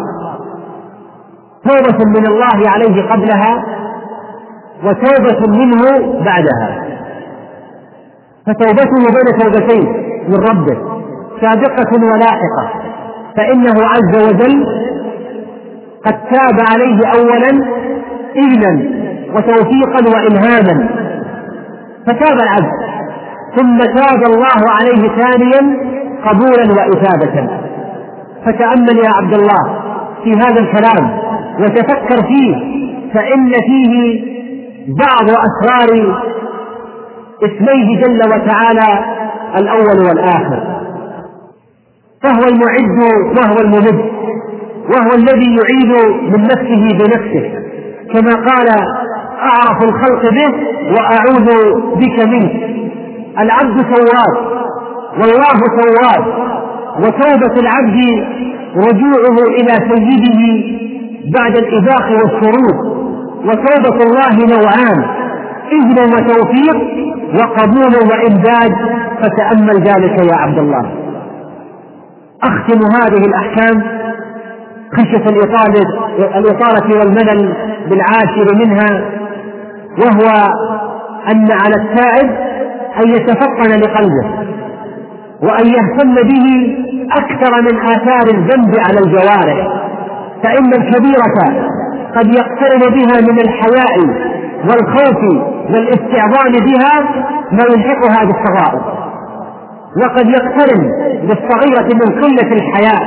توبة 1.69 1.99
من 2.05 2.27
الله 2.27 2.71
عليه 2.75 3.03
قبلها 3.13 3.65
وتوبة 4.85 5.59
منه 5.59 5.83
بعدها. 6.25 6.85
فتوبته 8.47 9.03
بين 9.17 9.39
توبتين 9.39 9.87
من 10.29 10.37
ربه 10.37 10.79
سابقة 11.41 12.13
ولاحقة. 12.13 12.71
فإنه 13.37 13.75
عز 13.85 14.29
وجل 14.29 14.67
قد 16.07 16.15
تاب 16.33 16.59
عليه 16.73 16.99
أولا 17.19 17.51
إذنا 18.37 19.01
وتوفيقا 19.35 20.17
وإلهاما. 20.17 20.89
فتاب 22.07 22.39
العبد. 22.43 22.90
ثم 23.57 23.79
تاب 23.79 24.23
الله 24.33 24.61
عليه 24.79 25.09
ثانيا 25.09 25.91
قبولا 26.25 26.73
وإثابة. 26.73 27.49
فتأمل 28.47 28.99
يا 29.05 29.11
عبد 29.17 29.35
الله 29.35 29.81
في 30.25 30.33
هذا 30.33 30.61
الكلام 30.61 31.21
وتفكر 31.61 32.27
فيه 32.29 32.57
فإن 33.15 33.53
فيه 33.69 34.25
بعض 34.89 35.31
أسرار 35.31 36.23
اسميه 37.45 38.01
جل 38.03 38.21
وتعالى 38.27 39.05
الأول 39.59 40.07
والآخر. 40.09 40.81
فهو 42.23 42.45
المعد 42.53 42.99
وهو 43.39 43.57
الممد 43.65 44.11
وهو 44.91 45.11
الذي 45.15 45.57
يعيد 45.57 45.93
من 46.23 46.43
نفسه 46.43 46.89
بنفسه. 46.99 47.53
كما 48.13 48.35
قال 48.35 48.69
أعرف 49.43 49.83
الخلق 49.83 50.31
به 50.31 50.55
وأعوذ 50.93 51.49
بك 51.97 52.27
منه. 52.27 52.80
العبد 53.39 53.95
تواب 53.95 54.61
والله 55.19 55.59
تواب 55.79 56.25
وتوبة 56.99 57.61
العبد 57.61 57.99
رجوعه 58.77 59.37
إلى 59.61 59.73
سيده 59.73 60.41
بعد 61.39 61.57
الإباق 61.57 62.11
والشرود 62.11 63.01
وتوبة 63.45 64.05
الله 64.05 64.57
نوعان 64.57 65.05
إذن 65.73 65.99
وتوفيق 66.15 66.77
وقبول 67.41 67.95
وإمداد. 68.11 69.01
فتأمل 69.23 69.75
ذلك 69.83 70.31
يا 70.33 70.37
عبد 70.37 70.59
الله. 70.59 70.93
أختم 72.43 72.81
هذه 72.95 73.27
الأحكام 73.27 73.83
خشية 74.97 75.25
الإطالة 75.29 75.83
الإطالة 76.39 76.99
والملل 76.99 77.55
بالعاشر 77.91 78.55
منها 78.55 79.05
وهو 79.99 80.53
أن 81.33 81.49
على 81.53 81.75
التائب 81.77 82.31
أن 83.01 83.09
يتفطن 83.09 83.81
لقلبه 83.81 84.51
وأن 85.43 85.67
يهتم 85.67 86.15
به 86.15 86.77
أكثر 87.13 87.63
من 87.63 87.79
آثار 87.81 88.27
الذنب 88.35 88.75
على 88.79 88.99
الجوارح 88.99 89.69
فإن 90.45 90.67
الكبيرة 90.67 91.67
قد 92.17 92.27
يقترن 92.35 92.81
بها 92.95 93.21
من 93.33 93.41
الحياء 93.41 93.99
والخوف 94.69 95.23
والاستعظام 95.71 96.53
بها 96.53 97.25
ما 97.53 97.65
يلحقها 97.73 98.25
بالصغائر. 98.25 99.01
وقد 100.03 100.29
يقترن 100.29 100.83
بالصغيرة 101.23 101.89
من 101.95 102.23
قلة 102.23 102.53
الحياء 102.53 103.03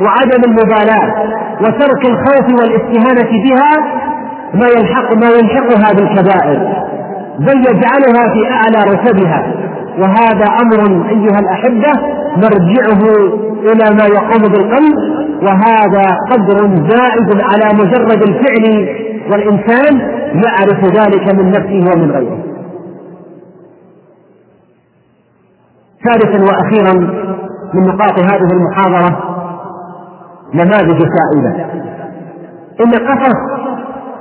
وعدم 0.00 0.42
المبالاة 0.46 1.34
وترك 1.60 2.04
الخوف 2.10 2.60
والاستهانة 2.60 3.30
بها 3.44 3.70
ما 4.54 4.66
يلحق 4.78 5.14
ما 5.16 5.26
يلحقها 5.28 5.92
بالكبائر. 5.92 6.84
بل 7.38 7.58
يجعلها 7.58 8.32
في 8.34 8.50
أعلى 8.50 8.92
رتبها 8.92 9.54
وهذا 9.98 10.46
أمر 10.62 11.08
أيها 11.08 11.38
الأحبة 11.38 11.92
مرجعه 12.36 13.00
إلى 13.62 13.96
ما 13.96 14.04
يقوم 14.04 14.42
بالقلب 14.52 14.94
وهذا 15.42 16.16
قدر 16.30 16.56
زائد 16.88 17.42
على 17.42 17.74
مجرد 17.74 18.22
الفعل 18.22 18.88
والإنسان 19.32 20.00
يعرف 20.44 20.84
ذلك 20.84 21.34
من 21.34 21.50
نفسه 21.50 21.92
ومن 21.92 22.10
غيره. 22.10 22.38
ثالثا 26.04 26.44
وأخيرا 26.44 26.94
من 27.74 27.82
نقاط 27.86 28.18
هذه 28.18 28.52
المحاضرة 28.52 29.34
نماذج 30.54 30.98
سائلة 30.98 31.66
إن 32.80 32.90
قصص 32.90 33.36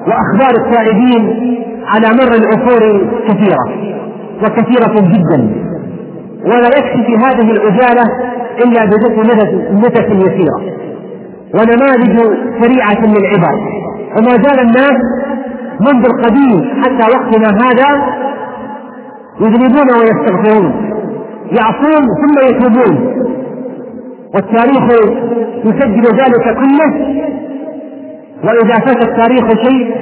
وأخبار 0.08 0.66
التائبين 0.66 1.63
على 1.88 2.08
مر 2.08 2.36
العصور 2.36 3.08
كثيرة 3.28 3.94
وكثيرة 4.44 4.96
جدا. 5.14 5.64
ولا 6.46 6.68
يكفي 6.68 7.04
في 7.06 7.16
هذه 7.16 7.52
العجالة 7.52 8.04
إلا 8.66 8.86
بذكر 8.86 9.22
نتف 9.74 10.10
يسيرة. 10.10 10.60
ونماذج 11.54 12.18
سريعة 12.62 13.06
للعبر 13.06 13.56
وما 14.18 14.32
زال 14.32 14.60
الناس 14.60 14.98
منذ 15.82 16.06
القديم 16.06 16.82
حتى 16.84 17.12
وقتنا 17.18 17.48
هذا 17.48 18.14
يذنبون 19.42 19.88
ويستغفرون. 20.00 20.94
يعصون 21.52 22.04
ثم 22.22 22.36
يتوبون. 22.50 23.14
والتاريخ 24.36 24.84
يسجل 25.66 26.06
ذلك 26.06 26.58
كله. 26.58 27.24
وإذا 28.44 28.74
فات 28.74 29.04
التاريخ 29.04 29.50
شيء 29.50 29.96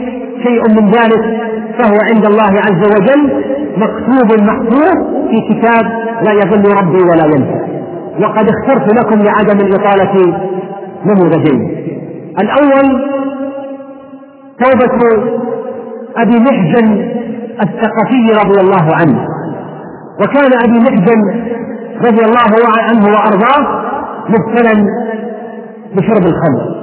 شيء 0.43 0.61
من 0.81 0.87
ذلك 0.87 1.40
فهو 1.77 1.97
عند 2.13 2.25
الله 2.25 2.53
عز 2.65 2.83
وجل 2.95 3.43
مكتوب 3.77 4.41
محفوظ 4.41 4.95
في 5.29 5.41
كتاب 5.49 5.85
لا 6.23 6.31
يضل 6.31 6.71
ربي 6.81 7.03
ولا 7.03 7.25
ينسى. 7.25 7.61
وقد 8.21 8.49
اخترت 8.49 8.93
لكم 8.99 9.19
لعدم 9.19 9.65
الإطالة 9.65 10.35
نموذجين. 11.05 11.85
الأول 12.39 13.11
توبة 14.59 14.97
أبي 16.17 16.39
محجن 16.39 17.11
الثقفي 17.61 18.45
رضي 18.45 18.61
الله 18.61 18.95
عنه. 18.95 19.27
وكان 20.21 20.51
أبي 20.63 20.79
محجن 20.79 21.51
رضي 21.97 22.25
الله 22.25 22.53
عنه 22.89 23.05
وأرضاه 23.05 23.81
مبتلا 24.29 24.85
بشرب 25.95 26.25
الخمر. 26.25 26.80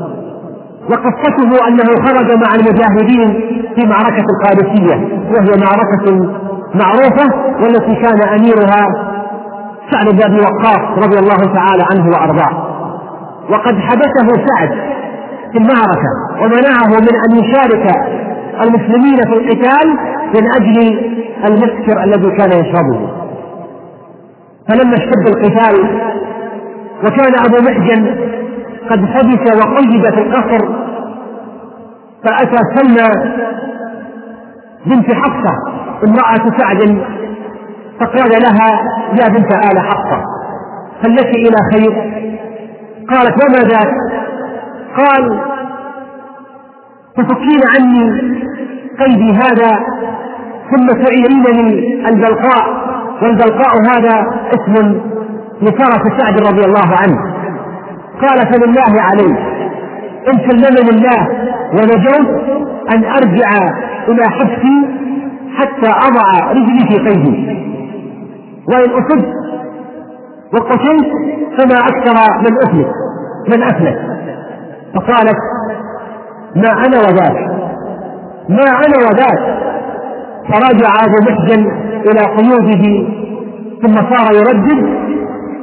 وقصته 0.90 1.68
أنه 1.68 2.06
خرج 2.06 2.32
مع 2.32 2.54
المجاهدين 2.54 3.40
في 3.76 3.86
معركة 3.86 4.24
القادسية 4.30 4.94
وهي 5.30 5.60
معركة 5.64 6.32
معروفة 6.74 7.34
والتي 7.62 7.94
كان 8.02 8.28
أميرها 8.28 8.88
سعد 9.90 10.06
بن 10.08 10.22
أبي 10.22 10.40
وقاص 10.40 11.04
رضي 11.04 11.18
الله 11.18 11.54
تعالى 11.54 11.82
عنه 11.90 12.10
وأرضاه. 12.10 12.68
وقد 13.50 13.78
حبسه 13.78 14.28
سعد 14.46 14.70
في 15.52 15.58
المعركة 15.58 16.10
ومنعه 16.42 16.86
من 17.00 17.08
أن 17.28 17.44
يشارك 17.44 17.94
المسلمين 18.62 19.16
في 19.16 19.32
القتال 19.32 19.88
من 20.34 20.48
أجل 20.56 20.98
المسكر 21.48 22.04
الذي 22.04 22.36
كان 22.36 22.50
يشربه. 22.60 23.08
فلما 24.68 24.94
اشتد 24.94 25.28
القتال 25.28 26.00
وكان 27.04 27.32
أبو 27.46 27.56
محجن 27.70 28.16
قد 28.90 29.06
حبس 29.06 29.62
وقيد 29.62 30.14
في 30.14 30.20
القصر 30.20 30.68
فأتى 32.24 32.56
سلمى 32.76 33.08
بنت 34.86 35.14
حفصة 35.14 35.54
امرأة 36.04 36.58
سعد 36.58 36.98
فقال 38.00 38.30
لها 38.42 38.82
يا 39.20 39.28
بنت 39.28 39.52
آل 39.54 39.78
حفصة 39.80 40.22
هل 41.04 41.14
لك 41.14 41.26
إلى 41.26 41.56
خير؟ 41.72 41.92
قالت 43.10 43.44
وما 43.44 43.68
ذاك؟ 43.68 43.94
قال 44.96 45.40
تفكين 47.16 47.60
عني 47.74 48.10
قيدي 49.00 49.32
هذا 49.32 49.78
ثم 50.70 50.86
تعيرينني 50.86 52.08
البلقاء 52.08 52.88
والبلقاء 53.22 53.74
هذا 53.86 54.26
اسم 54.48 55.00
لفرس 55.62 56.20
سعد 56.20 56.40
رضي 56.40 56.64
الله 56.64 56.96
عنه 57.02 57.37
قال 58.22 58.38
فلله 58.52 59.02
علي 59.02 59.36
إن 60.28 60.38
سلمني 60.50 60.90
الله 60.90 61.28
ونجوت 61.72 62.28
أن 62.94 63.04
أرجع 63.04 63.50
إلى 64.08 64.24
حبسي 64.30 64.88
حتى 65.56 65.90
أضع 65.90 66.50
رجلي 66.52 66.86
في 66.88 67.08
قيدي. 67.08 67.58
وإن 68.68 68.90
أصبت 68.90 69.28
وقتلت 70.54 71.06
فما 71.58 71.78
أكثر 71.78 72.14
من 72.40 72.56
أفلت 72.66 72.90
من 73.48 73.62
أفلت 73.62 73.98
فقالت 74.94 75.36
ما 76.56 76.70
أنا 76.86 76.98
وذاك 76.98 77.36
ما 78.48 78.64
أنا 78.86 78.98
وذاك. 78.98 79.58
فرجع 80.48 80.88
أبو 81.04 81.30
محجن 81.30 81.70
إلى 82.06 82.20
قيوده 82.36 83.08
ثم 83.82 83.94
صار 83.94 84.34
يردد 84.34 84.86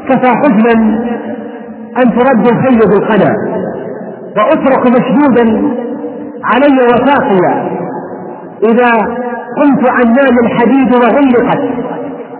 كفى 0.09 0.27
حزنا 0.27 1.05
أن 1.97 2.11
ترد 2.19 2.47
الخيل 2.47 2.79
بالقنا 2.79 3.35
وأترك 4.37 4.87
مشدودا 4.87 5.71
علي 6.43 6.77
وثاقيا 6.93 7.75
إذا 8.63 8.91
قمت 9.57 9.89
عن 9.89 10.05
نام 10.05 10.39
الحديد 10.45 10.95
وغلقت 10.95 11.61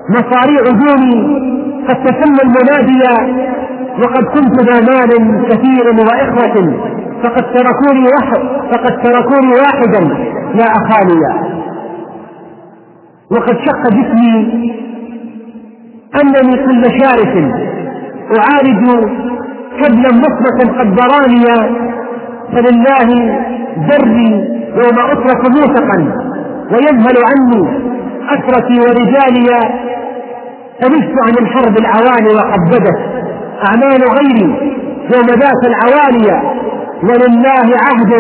مصاريع 0.10 0.62
دوني 0.64 1.46
قد 1.88 2.04
تسمى 2.04 2.40
المنادي 2.44 3.04
وقد 4.04 4.24
كنت 4.24 4.62
ذا 4.62 4.80
مال 4.82 5.46
كثير 5.50 5.86
وإخوة 6.00 6.74
فقد 7.24 7.44
تركوني 7.54 8.08
واحد 8.08 8.40
فقد 8.72 9.02
تركوني 9.04 9.54
واحدا 9.54 10.00
لا 10.56 10.66
أخاليا 10.66 11.56
وقد 13.32 13.58
شق 13.66 13.90
جسمي 13.90 14.72
أنني 16.22 16.58
كل 16.66 16.84
شارف 17.02 17.36
أعالج 18.40 19.06
كبلا 19.82 20.10
مصمتا 20.24 20.80
قد 20.80 20.96
براني 20.96 21.46
فلله 22.54 23.10
دري 23.90 24.32
يوم 24.82 24.98
أترك 25.12 25.42
موثقا 25.56 26.00
ويذهل 26.72 27.18
عني 27.30 27.62
أسرتي 28.30 28.80
ورجالي 28.80 29.50
فنشت 30.82 31.16
عن 31.26 31.34
الحرب 31.44 31.78
العوالي 31.78 32.36
وقد 32.36 32.60
بدت. 32.72 33.00
أعمال 33.68 34.02
غيري 34.18 34.76
يوم 35.16 35.26
ذات 35.42 35.62
العوالي 35.72 36.42
ولله 37.04 37.68
عهد 37.86 38.14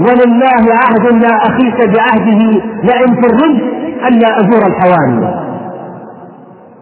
ولله 0.00 0.64
عهد 0.82 1.22
لا 1.22 1.36
أخيك 1.48 1.76
بعهده 1.94 2.40
لئن 2.82 3.12
الرجل 3.24 3.72
ألا 4.08 4.28
أزور 4.40 4.62
الحوالي 4.66 5.44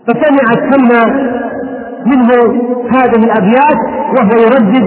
فسمعت 0.07 0.59
كلمة 0.75 1.29
منه 2.09 2.31
هذه 2.97 3.25
الأبيات 3.25 3.79
وهو 4.19 4.41
يردد 4.47 4.87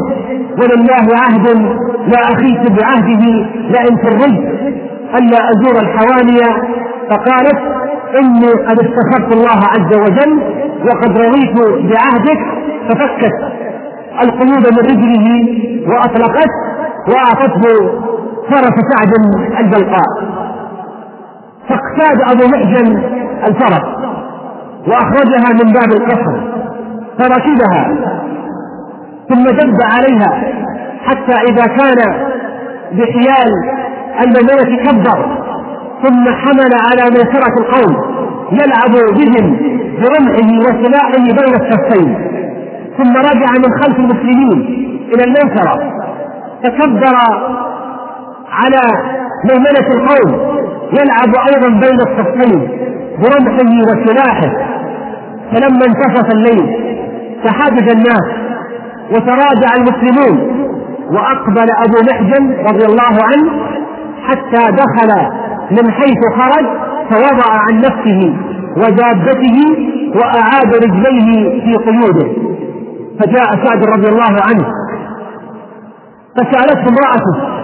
ولله 0.59 1.07
عهد 1.23 1.47
لا 2.07 2.21
أخيك 2.33 2.71
بعهده 2.71 3.25
لئن 3.69 3.97
الرجل 4.07 4.45
ألا 5.19 5.39
أزور 5.51 5.75
الحوالي 5.83 6.39
فقالت 7.09 7.59
إني 8.19 8.47
قد 8.67 8.79
استخرت 8.79 9.33
الله 9.33 9.59
عز 9.73 9.93
وجل 9.95 10.41
وقد 10.87 11.17
رضيت 11.17 11.55
بعهدك. 11.91 12.41
ففكت 12.89 13.33
القيود 14.23 14.67
من 14.73 14.79
رجله 14.79 15.27
وأطلقت 15.87 16.49
وأعطته 17.09 17.89
فرس 18.49 18.75
سعد 18.91 19.13
البلقاء. 19.59 20.09
فاقتاد 21.69 22.21
أبو 22.31 22.47
محجن 22.47 23.03
الفرس 23.47 23.83
وأخرجها 24.87 25.53
من 25.63 25.73
باب 25.73 25.91
القصر. 26.01 26.50
فركبها 27.21 27.83
ثم 29.29 29.43
دب 29.43 29.77
عليها 29.93 30.53
حتى 31.05 31.51
إذا 31.51 31.65
كان 31.65 31.99
بحيال 32.91 33.51
الميمنة 34.23 34.83
كبر 34.83 35.41
ثم 36.03 36.29
حمل 36.29 36.71
على 36.89 37.09
ميسرة 37.11 37.53
القوم 37.59 37.95
يلعب 38.51 38.91
بهم 38.91 39.57
برمحه 40.01 40.49
وسلاحه 40.59 41.17
بين 41.17 41.53
الكفين 41.55 42.31
ثم 42.97 43.17
رجع 43.17 43.51
من 43.57 43.81
خلف 43.83 43.99
المسلمين 43.99 44.59
إلى 45.13 45.23
الميسرة 45.23 45.93
فكبر 46.63 47.15
على 48.51 48.81
ميمنة 49.49 49.87
القوم 49.95 50.61
يلعب 50.99 51.35
أيضا 51.53 51.69
بين 51.69 51.99
الصفين 51.99 52.69
برمحه 53.21 53.71
وسلاحه. 53.87 54.51
فلما 55.51 55.85
انتصف 55.85 56.33
الليل 56.33 56.90
تحدث 57.45 57.95
الناس 57.95 58.27
وتراجع 59.11 59.69
المسلمون 59.77 60.61
وأقبل 61.13 61.67
أبو 61.85 61.97
محجن 62.11 62.53
رضي 62.69 62.85
الله 62.85 63.15
عنه 63.23 63.51
حتى 64.23 64.71
دخل 64.71 65.11
من 65.71 65.91
حيث 65.91 66.19
خرج 66.35 66.65
فوضع 67.09 67.59
عن 67.67 67.77
نفسه 67.77 68.35
ودابته 68.77 69.57
وأعاد 70.15 70.75
رجليه 70.75 71.61
في 71.61 71.73
قيوده. 71.73 72.27
فجاء 73.19 73.65
سعد 73.65 73.85
رضي 73.85 74.07
الله 74.07 74.35
عنه 74.49 74.65
فسألته 76.35 76.89
امرأته 76.89 77.61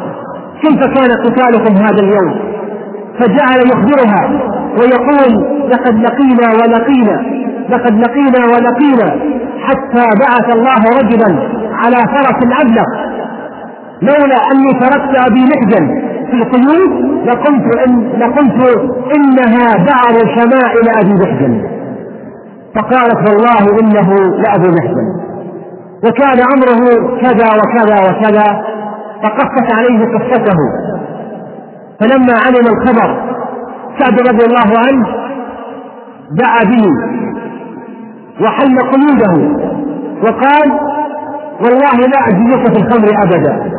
كيف 0.62 0.80
كان 0.80 1.12
قتالكم 1.26 1.76
هذا 1.76 2.04
اليوم؟ 2.04 2.40
فجعل 3.20 3.60
يخبرها 3.66 4.42
ويقول 4.80 5.58
لقد 5.70 6.00
لقينا 6.00 6.48
ولقينا 6.54 7.22
لقد 7.70 8.00
لقينا 8.00 8.46
ولقينا. 8.46 9.38
حتى 9.68 10.06
بعث 10.24 10.56
الله 10.56 10.82
رجلا 11.00 11.30
على 11.74 11.96
فرس 11.96 12.40
أبلغ. 12.62 12.88
لولا 14.02 14.38
أني 14.52 14.80
تركت 14.80 15.14
أبي 15.28 15.42
محجن 15.52 15.86
في 16.28 16.34
القيود 16.34 16.92
لقلت 17.26 17.88
إن 17.88 18.10
لقلت 18.20 18.60
إنها 19.16 19.68
بعض 19.92 20.16
شمائل 20.36 20.86
أبي 21.02 21.14
محجن. 21.14 21.54
فقالت 22.76 23.30
والله 23.30 23.80
إنه 23.82 24.10
لأبو 24.14 24.70
محجن. 24.78 25.08
وكان 26.06 26.40
أمره 26.56 26.82
كذا 27.22 27.48
وكذا 27.60 27.98
وكذا 28.10 28.64
فقصت 29.24 29.68
عليه 29.78 30.00
قصته. 30.06 30.58
فلما 32.00 32.34
علم 32.46 32.66
الخبر 32.74 33.10
سعد 34.00 34.20
رضي 34.30 34.46
الله 34.46 34.70
عنه 34.88 35.08
دعا 36.32 36.64
به. 36.64 37.17
وحل 38.42 38.78
قيوده 38.80 39.62
وقال 40.24 40.72
والله 41.64 41.98
لا 42.14 42.20
أجزيك 42.28 42.68
في 42.74 42.78
الخمر 42.84 43.10
أبدا. 43.24 43.72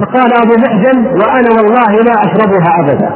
فقال 0.00 0.30
أبو 0.42 0.54
محجن 0.54 1.06
وأنا 1.06 1.50
والله 1.56 1.92
لا 2.02 2.14
أشربها 2.26 2.80
أبدا. 2.80 3.10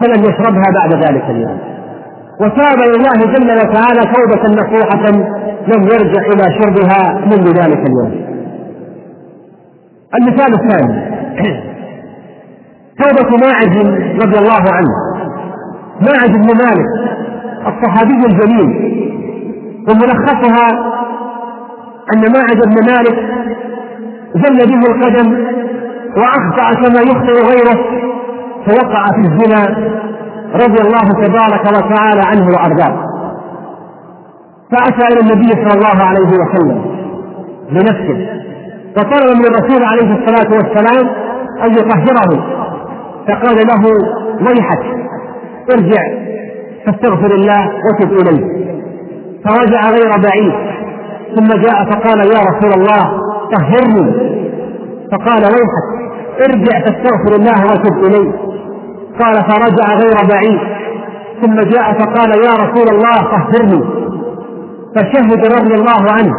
فلم 0.00 0.24
يشربها 0.24 0.68
بعد 0.80 1.04
ذلك 1.04 1.24
اليوم. 1.30 1.58
وتاب 2.40 2.78
لله 2.88 3.34
جل 3.34 3.50
وتعالى 3.52 4.00
توبة 4.14 4.42
نصوحة 4.54 5.10
لم 5.66 5.82
يرجع 5.82 6.22
إلى 6.32 6.54
شربها 6.58 7.20
منذ 7.20 7.46
ذلك 7.48 7.86
اليوم. 7.86 8.12
المثال 10.14 10.54
الثاني. 10.54 11.12
توبة 12.98 13.36
ماعز 13.36 13.76
رضي 14.24 14.38
الله 14.38 14.64
عنه. 14.72 14.94
ماعز 16.00 16.30
بن 16.30 16.46
مالك 16.46 16.86
الصحابي 17.66 18.26
الجليل. 18.26 18.92
وملخصها 19.88 20.68
أن 22.14 22.32
ماعز 22.32 22.60
بن 22.66 22.92
مالك 22.92 23.18
زل 24.34 24.58
به 24.70 24.86
القدم 24.92 25.46
وأخطأ 26.16 26.74
كما 26.74 27.00
يخطئ 27.00 27.42
غيره 27.50 28.02
فوقع 28.66 29.06
في 29.06 29.20
الزنا 29.20 29.92
رضي 30.54 30.80
الله 30.80 31.26
تبارك 31.26 31.64
وتعالى 31.66 32.22
عنه 32.26 32.46
وأرضاه. 32.46 33.06
فأتى 34.72 35.06
إلى 35.12 35.20
النبي 35.20 35.48
صلى 35.48 35.74
الله 35.78 36.04
عليه 36.04 36.28
وسلم 36.28 36.84
بنفسه 37.70 38.42
وطلب 38.96 39.36
من 39.36 39.44
الرسول 39.46 39.84
عليه 39.84 40.14
الصلاة 40.16 40.50
والسلام 40.56 41.08
أن 41.64 41.72
يطهره. 41.72 42.62
فقال 43.28 43.56
له 43.56 43.84
ويحك 44.46 44.84
ارجع 45.72 46.02
فاستغفر 46.86 47.34
الله 47.34 47.70
وتب 47.84 48.12
إليه. 48.12 48.61
فرجع 49.44 49.90
غير 49.90 50.10
بعيد. 50.26 50.52
ثم 51.36 51.48
جاء 51.60 51.90
فقال 51.90 52.18
يا 52.18 52.40
رسول 52.50 52.72
الله 52.80 53.20
طهرني. 53.52 54.32
فقال 55.12 55.42
ويحك 55.42 55.88
ارجع 56.44 56.80
فاستغفر 56.80 57.36
الله 57.36 57.64
وتب 57.64 58.04
إليه. 58.04 58.32
قال 59.20 59.34
فرجع 59.34 59.86
غير 60.02 60.16
بعيد. 60.32 60.60
ثم 61.42 61.54
جاء 61.54 61.98
فقال 61.98 62.30
يا 62.30 62.52
رسول 62.52 62.96
الله 62.96 63.16
طهرني. 63.32 63.84
فشهد 64.96 65.46
رضي 65.60 65.74
الله 65.74 66.12
عنه 66.12 66.34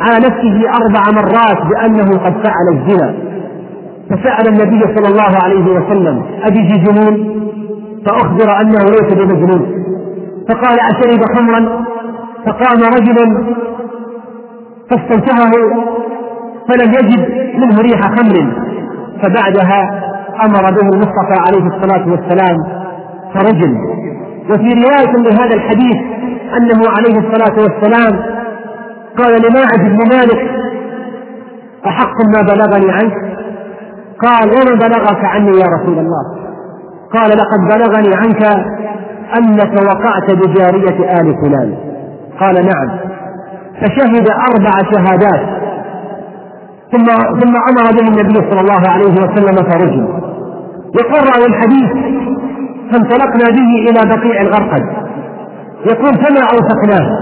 على 0.00 0.16
نفسه 0.16 0.70
أربع 0.80 1.22
مرات 1.22 1.66
بأنه 1.66 2.18
قد 2.18 2.32
فعل 2.46 2.66
الزنا. 2.72 3.14
فسأل 4.10 4.48
النبي 4.48 4.94
صلى 4.96 5.08
الله 5.08 5.32
عليه 5.44 5.64
وسلم 5.64 6.22
ابي 6.42 6.84
جنون؟ 6.84 7.40
فأخبر 8.06 8.60
أنه 8.60 8.84
ليس 8.84 9.14
بمجنون. 9.14 9.84
فقال 10.48 10.78
اشرب 10.80 11.24
خمرا؟ 11.36 11.84
فقام 12.46 12.82
رجل 12.82 13.44
فاستنتهه 14.90 15.50
فلم 16.68 16.92
يجد 16.94 17.28
منه 17.58 17.76
ريح 17.80 18.00
خمر 18.00 18.52
فبعدها 19.22 20.10
أمر 20.44 20.62
به 20.70 20.88
المصطفى 20.94 21.36
عليه 21.48 21.66
الصلاة 21.76 22.08
والسلام 22.10 22.56
فرجل. 23.34 23.74
وفي 24.50 24.68
رواية 24.74 25.16
لهذا 25.16 25.54
الحديث 25.54 25.96
أنه 26.56 26.80
عليه 26.98 27.18
الصلاة 27.18 27.62
والسلام 27.62 28.22
قال 29.18 29.32
لماعز 29.42 29.78
بن 29.78 30.16
مالك 30.16 30.50
أحق 31.86 32.14
ما 32.34 32.42
بلغني 32.42 32.92
عنك؟ 32.92 33.14
قال 34.26 34.48
وما 34.50 34.74
بلغك 34.88 35.24
عني 35.24 35.50
يا 35.58 35.66
رسول 35.80 35.98
الله؟ 35.98 36.24
قال 37.14 37.30
لقد 37.38 37.60
بلغني 37.74 38.14
عنك 38.14 38.44
أنك 39.38 39.82
وقعت 39.82 40.30
بجارية 40.30 41.20
آل 41.20 41.34
فلان. 41.42 41.89
قال 42.40 42.54
نعم. 42.54 42.98
فشهد 43.80 44.28
أربع 44.30 44.72
شهادات. 44.92 45.60
ثم 46.92 47.06
ثم 47.40 47.54
أمر 47.70 47.90
به 47.92 48.08
النبي 48.08 48.50
صلى 48.50 48.60
الله 48.60 48.82
عليه 48.90 49.12
وسلم 49.12 49.56
فرجم 49.70 50.08
يقول 51.00 51.20
راوي 51.34 51.46
الحديث 51.46 51.90
فانطلقنا 52.92 53.50
به 53.50 53.90
إلى 53.90 54.16
بقيع 54.16 54.40
الغرقد. 54.40 54.82
يقول 55.90 56.14
فما 56.14 56.42
أوثقناه؟ 56.52 57.18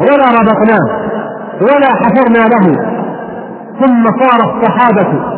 ولا 0.00 0.26
ربطناه 0.40 0.86
ولا 1.60 1.88
حفرنا 2.02 2.48
له. 2.54 2.96
ثم 3.80 4.04
صار 4.04 4.40
الصحابة 4.50 5.36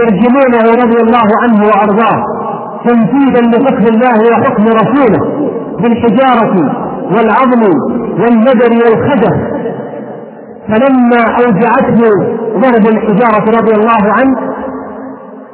يرجمونه 0.00 0.84
رضي 0.84 1.00
الله 1.02 1.28
عنه 1.42 1.66
وأرضاه 1.66 2.24
تنفيذا 2.84 3.40
لحكم 3.40 3.84
الله 3.86 4.32
وحكم 4.32 4.64
رسوله 4.64 5.48
بالحجارة 5.80 6.54
والعظم 7.14 7.62
والنذر 8.20 8.72
والخدر 8.84 9.54
فلما 10.68 11.22
أوجعته 11.38 12.00
ضرب 12.54 12.86
الحجارة 12.88 13.44
رضي 13.60 13.72
الله 13.72 14.12
عنه 14.12 14.54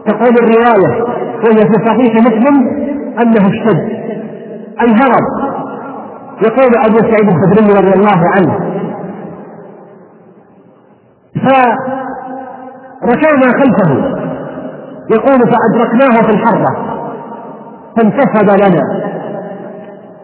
تقول 0.06 0.34
الرواية 0.42 1.04
وهي 1.44 1.56
في 1.56 1.84
صحيح 1.86 2.14
مسلم 2.14 2.56
أنه 3.22 3.48
اشتد 3.48 3.80
أي 4.80 4.88
هرب 4.88 5.50
يقول 6.46 6.70
أبو 6.86 6.98
سعيد 6.98 7.28
الخدري 7.28 7.72
رضي 7.78 7.92
الله 7.98 8.20
عنه. 8.36 8.54
فركعنا 13.02 13.52
خلفه. 13.60 13.90
يقول 15.10 15.38
فأدركناه 15.38 16.22
في 16.22 16.30
الحرة 16.30 17.00
فانتفض 17.96 18.50
لنا. 18.50 18.82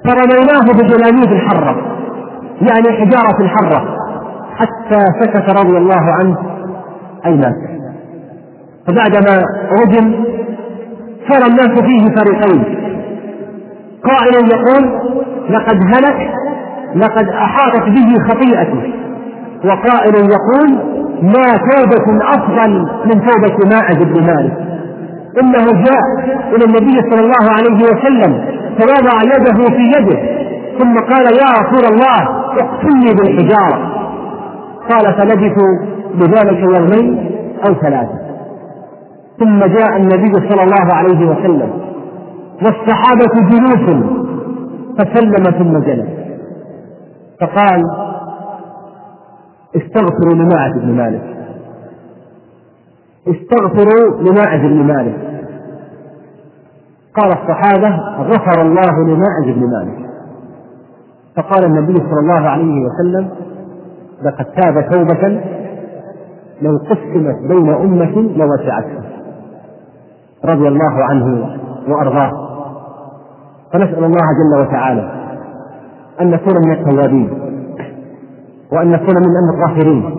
فرميناه 0.04 0.72
بجلاليب 0.72 1.32
الحرة. 1.32 1.95
يعني 2.60 2.98
حجارة 2.98 3.42
الحرة. 3.42 3.96
حتى 4.56 5.04
سكت 5.20 5.58
رضي 5.58 5.76
الله 5.78 6.00
عنه 6.18 6.36
أي 7.26 7.34
مات. 7.34 7.54
فبعدما 8.86 9.42
رجم 9.82 10.24
صار 11.28 11.46
الناس 11.46 11.80
فيه 11.80 12.14
فريقين. 12.14 12.64
قائل 14.04 14.48
يقول 14.52 15.00
لقد 15.50 15.76
هلك 15.94 16.30
لقد 16.94 17.28
أحاطت 17.28 17.82
به 17.88 18.14
خطيئته 18.28 18.92
وقائل 19.64 20.14
يقول 20.14 20.78
ما 21.22 21.56
توبة 21.56 22.24
أفضل 22.34 22.70
من 23.04 23.26
توبة 23.26 23.68
ماعز 23.70 23.96
بن 23.96 24.26
مالك. 24.26 24.52
إنه 25.42 25.64
جاء 25.64 26.02
إلى 26.54 26.64
النبي 26.64 27.10
صلى 27.10 27.20
الله 27.20 27.52
عليه 27.56 27.84
وسلم 27.84 28.44
فوضع 28.78 29.22
يده 29.22 29.64
في 29.76 29.82
يده 29.98 30.46
ثم 30.78 30.94
قال 31.14 31.24
يا 31.26 31.50
رسول 31.60 31.92
الله 31.92 32.45
اقتلني 32.62 33.14
بالحجارة. 33.14 34.06
قال 34.90 35.14
فلبثوا 35.14 35.96
بذلك 36.14 36.58
يومين 36.58 37.36
أو 37.68 37.74
ثلاثة. 37.74 38.18
ثم 39.38 39.58
جاء 39.58 39.96
النبي 39.96 40.48
صلى 40.48 40.62
الله 40.62 40.94
عليه 40.94 41.26
وسلم 41.26 41.70
والصحابة 42.62 43.48
جلوس 43.50 44.04
فسلم 44.98 45.44
ثم 45.58 45.78
جلس. 45.78 46.08
فقال 47.40 47.82
استغفروا 49.76 50.34
لماعز 50.34 50.78
بن 50.82 50.92
مالك. 50.92 51.36
استغفروا 53.28 54.20
لماعز 54.20 54.60
بن 54.60 54.82
مالك. 54.82 55.16
قال 57.14 57.28
الصحابة 57.28 57.96
غفر 58.18 58.62
الله 58.62 59.04
لماعز 59.04 59.56
بن 59.56 59.70
مالك. 59.70 60.05
فقال 61.36 61.64
النبي 61.64 61.94
صلى 61.94 62.20
الله 62.20 62.48
عليه 62.48 62.86
وسلم 62.86 63.28
لقد 64.22 64.44
تاب 64.44 64.90
توبة 64.92 65.40
لو 66.62 66.78
قسمت 66.78 67.36
بين 67.48 67.68
أمة 67.74 68.30
لوسعتها 68.36 69.02
رضي 70.44 70.68
الله 70.68 71.04
عنه 71.10 71.56
وأرضاه. 71.88 72.30
فنسأل 73.72 74.04
الله 74.04 74.26
جل 74.38 74.60
وتعالى 74.60 75.10
أن 76.20 76.30
نكون 76.30 76.54
من 76.66 76.72
التوابين 76.72 77.30
وأن 78.72 78.90
نكون 78.90 79.14
من 79.16 79.54
الطاهرين 79.54 80.14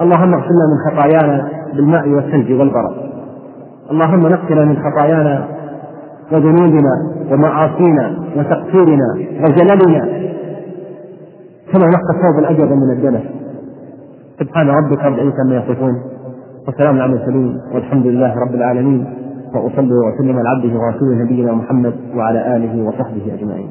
اللهم 0.00 0.34
اغفر 0.34 0.48
لنا 0.50 0.66
من 0.72 0.90
خطايانا 0.90 1.48
بالماء 1.74 2.08
والثلج 2.08 2.52
والبرد. 2.52 3.10
اللهم 3.90 4.26
نقنا 4.26 4.64
من 4.64 4.76
خطايانا 4.76 5.44
وذنوبنا 6.32 7.12
ومعاصينا 7.30 8.18
وتقصيرنا 8.36 9.14
وجللنا. 9.14 10.08
كما 11.72 11.86
نقى 11.86 12.10
الثوب 12.16 12.38
الابيض 12.38 12.72
من 12.72 12.90
الدنس 12.90 13.22
سبحان 14.40 14.68
ربك 14.68 15.04
رب 15.04 15.14
العزة 15.14 15.34
عما 15.44 15.56
يصفون. 15.56 16.02
وسلام 16.68 17.00
على 17.00 17.04
المرسلين. 17.04 17.60
والحمد 17.74 18.06
لله 18.06 18.34
رب 18.40 18.54
العالمين. 18.54 19.04
وأصلي 19.54 19.94
وأسلم 19.94 20.38
على 20.38 20.48
عبده 20.48 20.78
ورسوله 20.78 21.24
نبينا 21.24 21.52
محمد 21.52 21.94
وعلى 22.16 22.56
آله 22.56 22.88
وصحبه 22.88 23.34
أجمعين. 23.34 23.70